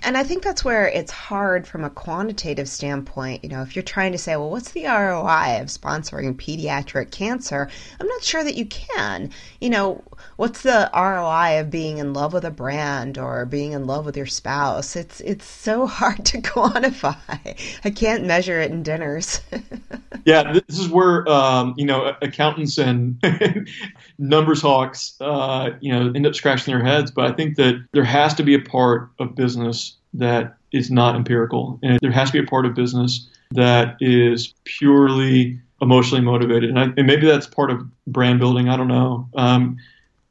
And 0.02 0.16
I 0.16 0.22
think 0.22 0.42
that's 0.42 0.64
where 0.64 0.86
it's 0.86 1.10
hard 1.10 1.66
from 1.66 1.84
a 1.84 1.90
quantitative 1.90 2.68
standpoint. 2.68 3.44
You 3.44 3.50
know, 3.50 3.62
if 3.62 3.76
you're 3.76 3.82
trying 3.82 4.12
to 4.12 4.18
say, 4.18 4.34
well, 4.36 4.50
what's 4.50 4.72
the 4.72 4.86
ROI 4.86 5.60
of 5.60 5.68
sponsoring 5.68 6.34
pediatric 6.34 7.10
cancer? 7.10 7.68
I'm 8.00 8.06
not 8.06 8.22
sure 8.22 8.42
that 8.42 8.54
you 8.54 8.64
can. 8.66 9.30
You 9.60 9.70
know, 9.70 10.04
what's 10.36 10.62
the 10.62 10.90
ROI 10.94 11.60
of 11.60 11.70
being 11.70 11.98
in 11.98 12.14
love 12.14 12.32
with 12.32 12.44
a 12.44 12.50
brand 12.50 13.18
or 13.18 13.44
being 13.44 13.72
in 13.72 13.86
love 13.86 14.06
with 14.06 14.16
your 14.16 14.26
spouse? 14.26 14.96
It's 14.96 15.20
it's 15.20 15.46
so 15.46 15.86
hard 15.86 16.24
to 16.26 16.40
quantify. 16.40 17.76
I 17.84 17.90
can't 17.90 18.24
measure 18.24 18.60
it 18.60 18.70
in 18.70 18.82
dinners. 18.82 19.42
yeah, 20.24 20.52
this 20.52 20.78
is 20.78 20.88
where 20.88 21.28
um, 21.28 21.74
you 21.76 21.84
know 21.84 22.14
accountants 22.22 22.78
and 22.78 23.22
numbers 24.18 24.62
hawks, 24.62 25.14
uh, 25.20 25.70
you 25.80 25.92
know, 25.92 26.12
end 26.14 26.26
up 26.26 26.34
scratching 26.34 26.72
their 26.72 26.84
heads. 26.84 27.10
But 27.10 27.30
I 27.30 27.32
think 27.32 27.56
that 27.56 27.84
there 27.92 28.04
has 28.04 28.34
to 28.34 28.42
be 28.42 28.54
a 28.54 28.60
part 28.60 29.10
of 29.18 29.34
business 29.34 29.96
that 30.14 30.56
is 30.72 30.90
not 30.90 31.16
empirical, 31.16 31.78
and 31.82 31.98
there 32.00 32.12
has 32.12 32.30
to 32.30 32.40
be 32.40 32.44
a 32.44 32.48
part 32.48 32.66
of 32.66 32.74
business 32.74 33.28
that 33.52 33.96
is 34.00 34.54
purely 34.64 35.60
emotionally 35.80 36.24
motivated. 36.24 36.70
And, 36.70 36.78
I, 36.78 36.82
and 36.96 37.06
maybe 37.06 37.26
that's 37.26 37.46
part 37.46 37.70
of 37.70 37.82
brand 38.06 38.38
building. 38.38 38.68
I 38.68 38.76
don't 38.76 38.88
know. 38.88 39.28
Um, 39.34 39.78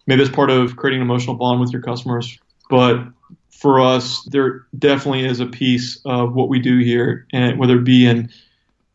maybe 0.08 0.22
it's 0.22 0.32
part 0.32 0.50
of 0.50 0.76
creating 0.76 1.02
an 1.02 1.08
emotional 1.08 1.36
bond 1.36 1.60
with 1.60 1.72
your 1.72 1.82
customers. 1.82 2.38
But 2.70 3.06
for 3.52 3.80
us, 3.80 4.24
there 4.24 4.66
definitely 4.78 5.26
is 5.26 5.40
a 5.40 5.46
piece 5.46 6.00
of 6.06 6.34
what 6.34 6.50
we 6.50 6.60
do 6.60 6.80
here, 6.80 7.28
and 7.32 7.58
whether 7.60 7.78
it 7.78 7.84
be 7.84 8.06
in 8.06 8.30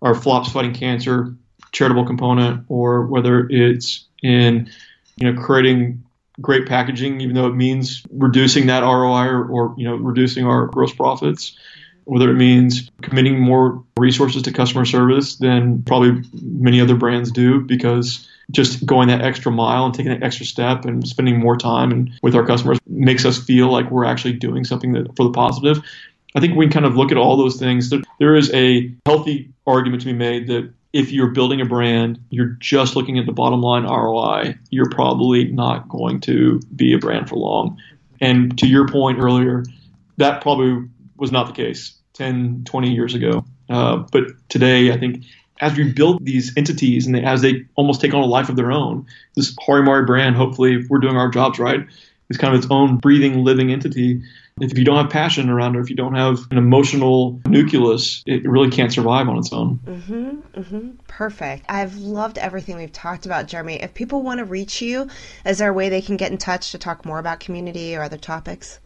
our 0.03 0.15
flops 0.15 0.53
fighting 0.53 0.75
cancer 0.75 1.35
charitable 1.73 2.07
component, 2.07 2.65
or 2.69 3.07
whether 3.07 3.47
it's 3.49 4.07
in 4.23 4.71
you 5.17 5.31
know 5.31 5.41
creating 5.41 6.03
great 6.41 6.67
packaging, 6.67 7.21
even 7.21 7.35
though 7.35 7.47
it 7.47 7.55
means 7.55 8.03
reducing 8.11 8.67
that 8.67 8.81
ROI 8.81 9.27
or, 9.27 9.45
or 9.47 9.75
you 9.77 9.85
know 9.85 9.97
reducing 9.97 10.47
our 10.47 10.67
gross 10.67 10.93
profits. 10.93 11.57
Whether 12.05 12.31
it 12.31 12.37
means 12.37 12.91
committing 13.03 13.39
more 13.39 13.85
resources 13.99 14.43
to 14.45 14.53
customer 14.53 14.87
service 14.87 15.37
than 15.37 15.83
probably 15.83 16.23
many 16.33 16.81
other 16.81 16.95
brands 16.95 17.31
do, 17.31 17.61
because 17.61 18.27
just 18.51 18.87
going 18.87 19.09
that 19.09 19.21
extra 19.21 19.53
mile 19.53 19.85
and 19.85 19.95
taking 19.95 20.11
that 20.11 20.23
extra 20.23 20.47
step 20.47 20.87
and 20.87 21.07
spending 21.07 21.39
more 21.39 21.57
time 21.57 21.91
and 21.91 22.11
with 22.23 22.35
our 22.35 22.47
customers 22.47 22.79
makes 22.87 23.27
us 23.27 23.39
feel 23.39 23.71
like 23.71 23.91
we're 23.91 24.07
actually 24.07 24.33
doing 24.33 24.65
something 24.65 24.93
that, 24.93 25.15
for 25.17 25.25
the 25.25 25.31
positive. 25.31 25.83
I 26.35 26.41
think 26.41 26.57
we 26.57 26.69
kind 26.69 26.85
of 26.85 26.97
look 26.97 27.11
at 27.11 27.17
all 27.17 27.37
those 27.37 27.59
things. 27.59 27.93
There 28.19 28.37
is 28.37 28.53
a 28.53 28.95
healthy 29.07 29.53
argument 29.67 30.03
to 30.03 30.07
be 30.07 30.12
made 30.12 30.49
that 30.49 30.73
if 30.93 31.12
you're 31.12 31.29
building 31.31 31.61
a 31.61 31.64
brand, 31.64 32.19
you're 32.31 32.57
just 32.61 32.97
looking 32.97 33.19
at 33.19 33.27
the 33.27 33.33
bottom 33.33 33.61
line 33.61 33.85
ROI, 33.85 34.57
you're 34.71 34.91
probably 34.91 35.45
not 35.45 35.88
going 35.88 36.21
to 36.23 36.61
be 36.75 36.95
a 36.95 36.99
brand 36.99 37.29
for 37.29 37.37
long. 37.37 37.79
And 38.21 38.59
to 38.59 38.67
your 38.67 38.88
point 38.88 39.19
earlier, 39.19 39.64
that 40.17 40.43
probably 40.43 40.88
was 41.17 41.31
not 41.31 41.47
the 41.47 41.53
case 41.53 41.97
10, 42.14 42.64
20 42.64 42.93
years 42.93 43.14
ago. 43.14 43.45
Uh, 43.69 43.99
but 44.11 44.25
today, 44.49 44.93
I 44.93 44.99
think 44.99 45.25
as 45.61 45.77
we 45.77 45.93
build 45.93 46.25
these 46.25 46.57
entities 46.57 47.07
and 47.07 47.17
as 47.17 47.43
they 47.43 47.67
almost 47.75 48.01
take 48.01 48.14
on 48.14 48.23
a 48.23 48.27
life 48.27 48.49
of 48.49 48.57
their 48.57 48.73
own, 48.73 49.07
this 49.37 49.55
Hari 49.61 49.83
Mari 49.83 50.05
brand, 50.05 50.37
hopefully, 50.37 50.77
if 50.77 50.88
we're 50.88 50.99
doing 50.99 51.17
our 51.17 51.29
jobs 51.29 51.59
right, 51.59 51.87
is 52.31 52.37
kind 52.37 52.55
of 52.55 52.62
its 52.62 52.71
own 52.71 52.97
breathing, 52.99 53.45
living 53.45 53.73
entity. 53.73 54.23
If 54.61 54.77
you 54.77 54.85
don't 54.85 54.97
have 54.97 55.11
passion 55.11 55.49
around 55.49 55.77
it, 55.77 55.81
if 55.81 55.91
you 55.91 55.97
don't 55.97 56.14
have 56.14 56.41
an 56.51 56.59
emotional 56.59 57.41
nucleus, 57.47 58.23
it 58.27 58.49
really 58.49 58.71
can't 58.71 58.93
survive 58.93 59.29
on 59.29 59.38
its 59.38 59.53
own. 59.53 59.79
Mm-hmm, 59.87 60.61
mm-hmm. 60.61 60.91
Perfect. 61.07 61.64
I've 61.69 61.97
loved 61.97 62.38
everything 62.38 62.77
we've 62.77 62.93
talked 62.93 63.25
about, 63.25 63.47
Jeremy. 63.47 63.75
If 63.75 63.95
people 63.95 64.23
want 64.23 64.38
to 64.38 64.45
reach 64.45 64.83
you, 64.83 65.09
is 65.47 65.59
there 65.59 65.71
a 65.71 65.73
way 65.73 65.88
they 65.88 66.03
can 66.03 66.17
get 66.17 66.33
in 66.33 66.38
touch 66.38 66.73
to 66.73 66.79
talk 66.79 67.05
more 67.05 67.19
about 67.19 67.41
community 67.41 67.95
or 67.95 68.03
other 68.03 68.19
topics? 68.19 68.81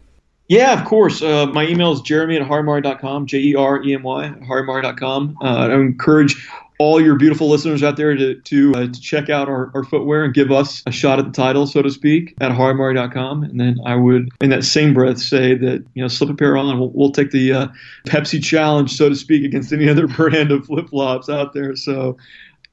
Yeah, 0.48 0.78
of 0.78 0.86
course. 0.86 1.22
Uh, 1.22 1.46
my 1.46 1.66
email 1.66 1.92
is 1.92 2.02
jeremy 2.02 2.36
at 2.36 2.42
harimari.com, 2.42 3.26
J 3.26 3.38
E 3.38 3.54
R 3.54 3.82
E 3.82 3.94
M 3.94 4.02
Y, 4.02 4.34
harimari.com. 4.42 5.38
Uh, 5.40 5.44
I 5.46 5.74
encourage 5.74 6.46
all 6.78 7.00
your 7.00 7.16
beautiful 7.16 7.48
listeners 7.48 7.82
out 7.82 7.96
there 7.96 8.14
to 8.16 8.34
to, 8.34 8.74
uh, 8.74 8.86
to 8.86 9.00
check 9.00 9.30
out 9.30 9.48
our, 9.48 9.70
our, 9.74 9.84
footwear 9.84 10.24
and 10.24 10.34
give 10.34 10.50
us 10.50 10.82
a 10.86 10.92
shot 10.92 11.18
at 11.18 11.24
the 11.24 11.30
title, 11.30 11.66
so 11.66 11.82
to 11.82 11.90
speak, 11.90 12.34
at 12.40 12.50
harimari.com. 12.50 13.42
And 13.44 13.60
then 13.60 13.78
I 13.84 13.94
would, 13.94 14.30
in 14.40 14.50
that 14.50 14.64
same 14.64 14.94
breath, 14.94 15.18
say 15.18 15.54
that 15.54 15.84
you 15.94 16.02
know 16.02 16.08
slip 16.08 16.30
a 16.30 16.34
pair 16.34 16.56
on. 16.56 16.78
We'll, 16.78 16.90
we'll 16.90 17.12
take 17.12 17.30
the 17.30 17.52
uh, 17.52 17.68
Pepsi 18.06 18.42
challenge, 18.42 18.96
so 18.96 19.08
to 19.08 19.16
speak, 19.16 19.44
against 19.44 19.72
any 19.72 19.88
other 19.88 20.06
brand 20.16 20.50
of 20.50 20.66
flip 20.66 20.88
flops 20.88 21.28
out 21.28 21.52
there. 21.52 21.76
So. 21.76 22.16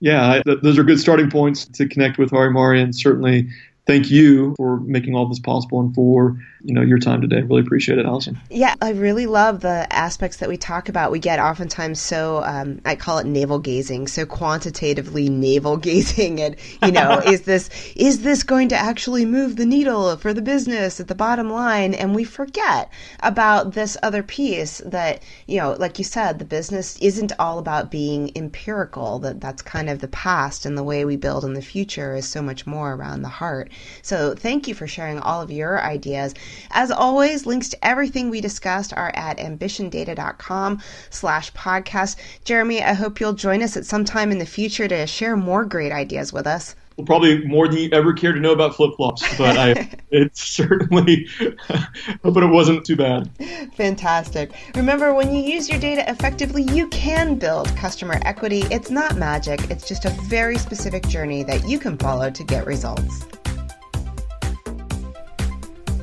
Yeah, 0.02 0.32
I, 0.32 0.42
th- 0.44 0.60
those 0.64 0.78
are 0.78 0.84
good 0.86 1.02
starting 1.02 1.30
points 1.30 1.66
to 1.66 1.86
connect 1.86 2.18
with 2.18 2.32
Hari 2.32 2.52
Mari, 2.52 2.82
and 2.82 2.96
certainly 2.96 3.50
thank 3.90 4.12
you 4.12 4.54
for 4.56 4.80
making 4.82 5.16
all 5.16 5.26
this 5.26 5.40
possible 5.40 5.80
and 5.80 5.96
for 5.96 6.38
you 6.62 6.74
know 6.74 6.82
your 6.82 7.00
time 7.00 7.22
today. 7.22 7.42
Really 7.42 7.62
appreciate 7.62 7.98
it, 7.98 8.06
Allison. 8.06 8.40
Yeah, 8.50 8.76
I 8.82 8.92
really 8.92 9.26
love 9.26 9.62
the 9.62 9.88
aspects 9.92 10.38
that 10.38 10.50
we 10.50 10.58
talk 10.58 10.90
about. 10.90 11.12
We 11.12 11.20
get 11.20 11.40
oftentimes 11.40 12.00
so 12.00 12.44
um, 12.44 12.82
I 12.86 12.96
call 12.96 13.18
it 13.18 13.26
navel 13.26 13.60
gazing, 13.60 14.08
so 14.08 14.26
quantitatively 14.26 15.30
navel 15.30 15.78
gazing, 15.90 16.40
and 16.40 16.56
you 16.84 16.92
know, 16.92 17.20
is 17.26 17.42
this 17.42 17.70
is 17.96 18.22
this 18.22 18.44
going 18.44 18.70
to 18.70 18.76
actually 18.76 19.26
move 19.26 19.56
the 19.56 19.66
needle 19.66 20.16
for 20.18 20.34
the 20.34 20.42
business 20.42 21.00
at 21.00 21.08
the 21.08 21.16
bottom 21.16 21.50
line? 21.50 21.94
And 21.94 22.14
we 22.14 22.24
forget 22.24 22.92
about 23.22 23.74
this 23.74 23.98
other 24.04 24.22
piece 24.22 24.80
that 24.86 25.24
you 25.48 25.58
know, 25.58 25.76
like 25.80 25.98
you 25.98 26.06
said, 26.06 26.38
the 26.38 26.46
business 26.46 26.98
isn't 27.00 27.32
all 27.40 27.58
about 27.58 27.90
being 27.90 28.32
empirical. 28.36 29.20
That 29.20 29.42
that's 29.42 29.64
kind 29.64 29.90
of 29.90 30.00
the 30.00 30.08
past, 30.10 30.66
and 30.66 30.78
the 30.78 30.84
way 30.84 31.06
we 31.06 31.16
build 31.16 31.44
in 31.44 31.54
the 31.54 31.62
future 31.62 32.16
is 32.16 32.28
so 32.28 32.42
much 32.42 32.68
more 32.68 32.94
around 32.94 33.24
the 33.24 33.30
heart. 33.30 33.72
So 34.02 34.36
thank 34.36 34.68
you 34.68 34.76
for 34.76 34.88
sharing 34.88 35.20
all 35.20 35.42
of 35.42 35.52
your 35.52 35.82
ideas. 35.82 36.34
As 36.72 36.92
always, 36.92 37.46
links 37.46 37.70
to 37.70 37.86
everything 37.86 38.30
we 38.30 38.42
discussed 38.42 38.94
are 38.94 39.12
at 39.16 39.38
ambitiondata.com 39.38 40.82
slash 41.10 41.54
podcast. 41.54 42.18
Jeremy, 42.44 42.84
I 42.84 42.94
hope 42.94 43.20
you'll 43.20 43.34
join 43.34 43.62
us 43.62 43.78
at 43.78 43.86
some 43.86 44.06
time 44.06 44.32
in 44.32 44.40
the 44.40 44.46
future 44.46 44.88
to 44.88 45.08
share 45.08 45.36
more 45.36 45.66
great 45.66 45.92
ideas 45.92 46.34
with 46.34 46.48
us 46.48 46.76
well, 47.00 47.06
probably 47.06 47.46
more 47.46 47.70
than 47.70 47.78
you 47.78 47.90
ever 47.94 48.12
care 48.12 48.34
to 48.34 48.42
know 48.42 48.52
about 48.52 48.76
flip 48.76 48.92
flops, 48.98 49.24
but 49.38 49.58
I 49.58 49.90
it's 50.12 50.44
certainly 50.44 51.28
but 51.70 52.44
it 52.44 52.50
wasn't 52.50 52.86
too 52.86 52.98
bad. 52.98 53.30
Fantastic. 53.76 54.52
Remember 54.76 55.14
when 55.14 55.34
you 55.34 55.42
use 55.42 55.70
your 55.70 55.80
data 55.80 56.04
effectively, 56.10 56.64
you 56.64 56.90
can 56.90 57.36
build 57.36 57.74
customer 57.78 58.20
equity. 58.24 58.64
It's 58.70 58.90
not 58.90 59.16
magic, 59.16 59.72
it's 59.72 59.88
just 59.88 60.04
a 60.04 60.10
very 60.28 60.58
specific 60.58 61.08
journey 61.08 61.42
that 61.44 61.70
you 61.70 61.80
can 61.80 61.98
follow 61.98 62.30
to 62.30 62.44
get 62.44 62.66
results. 62.66 63.26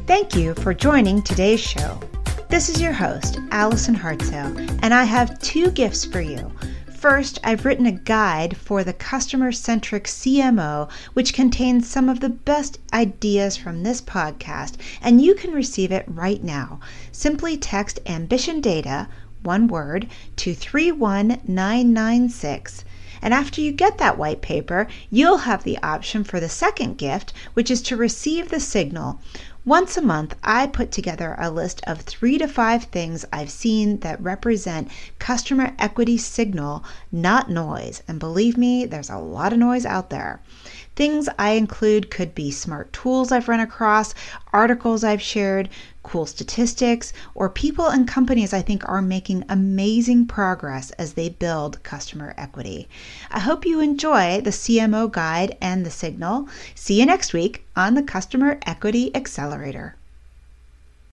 Thank 0.07 0.37
you 0.37 0.55
for 0.55 0.73
joining 0.73 1.21
today's 1.21 1.59
show. 1.59 1.99
This 2.49 2.69
is 2.69 2.81
your 2.81 2.93
host, 2.93 3.41
Allison 3.51 3.97
Hartsoe, 3.97 4.79
and 4.81 4.95
I 4.95 5.03
have 5.03 5.41
two 5.41 5.73
gifts 5.73 6.05
for 6.05 6.21
you. 6.21 6.53
First, 6.97 7.41
I've 7.43 7.65
written 7.65 7.87
a 7.87 7.91
guide 7.91 8.57
for 8.57 8.85
the 8.85 8.93
customer 8.93 9.51
centric 9.51 10.05
CMO, 10.05 10.89
which 11.15 11.35
contains 11.35 11.91
some 11.91 12.09
of 12.09 12.21
the 12.21 12.29
best 12.29 12.79
ideas 12.93 13.57
from 13.57 13.83
this 13.83 14.01
podcast, 14.01 14.75
and 15.03 15.21
you 15.21 15.35
can 15.35 15.51
receive 15.51 15.91
it 15.91 16.05
right 16.07 16.45
now. 16.45 16.79
Simply 17.11 17.57
text 17.57 17.99
Ambition 18.07 18.61
Data, 18.61 19.09
one 19.43 19.67
word, 19.67 20.07
to 20.37 20.55
31996. 20.55 22.85
And 23.23 23.35
after 23.35 23.61
you 23.61 23.73
get 23.73 23.99
that 23.99 24.19
white 24.19 24.41
paper, 24.41 24.87
you'll 25.11 25.39
have 25.39 25.65
the 25.65 25.79
option 25.79 26.23
for 26.23 26.39
the 26.39 26.49
second 26.49 26.97
gift, 26.97 27.33
which 27.55 27.73
is 27.73 27.83
to 27.83 27.97
receive 27.97 28.51
the 28.51 28.61
signal. 28.61 29.21
Once 29.67 29.97
a 29.97 30.01
month, 30.01 30.37
I 30.45 30.69
put 30.69 30.93
together 30.93 31.35
a 31.41 31.51
list 31.51 31.81
of 31.89 32.03
three 32.03 32.39
to 32.39 32.47
five 32.47 32.85
things 32.85 33.25
I've 33.33 33.51
seen 33.51 33.99
that 33.99 34.23
represent 34.23 34.93
customer 35.19 35.75
equity 35.77 36.19
signal, 36.19 36.85
not 37.11 37.51
noise. 37.51 38.01
And 38.07 38.21
believe 38.21 38.57
me, 38.57 38.87
there's 38.87 39.11
a 39.11 39.19
lot 39.19 39.53
of 39.53 39.59
noise 39.59 39.85
out 39.85 40.09
there. 40.09 40.41
Things 40.95 41.29
I 41.37 41.55
include 41.55 42.13
could 42.13 42.33
be 42.33 42.53
smart 42.53 42.93
tools 42.93 43.33
I've 43.33 43.49
run 43.49 43.59
across, 43.59 44.15
articles 44.53 45.03
I've 45.03 45.21
shared, 45.21 45.69
cool 46.07 46.25
statistics, 46.25 47.13
or 47.35 47.51
people 47.51 47.89
and 47.89 48.07
companies 48.07 48.53
I 48.53 48.63
think 48.63 48.89
are 48.89 49.03
making 49.03 49.43
amazing 49.49 50.27
progress 50.27 50.93
as 50.93 51.15
they 51.15 51.29
build 51.29 51.83
customer 51.83 52.33
equity. 52.39 52.89
I 53.33 53.41
hope 53.41 53.67
you 53.67 53.81
enjoy 53.81 54.41
the 54.41 54.51
CMO 54.51 55.11
guide 55.11 55.57
and 55.61 55.85
the 55.85 55.91
signal. 55.91 56.49
See 56.77 57.01
you 57.01 57.07
next 57.07 57.33
week 57.33 57.67
on 57.75 57.95
the 57.95 58.05
Customer 58.05 58.61
Equity 58.65 59.13
Accelerator. 59.17 59.97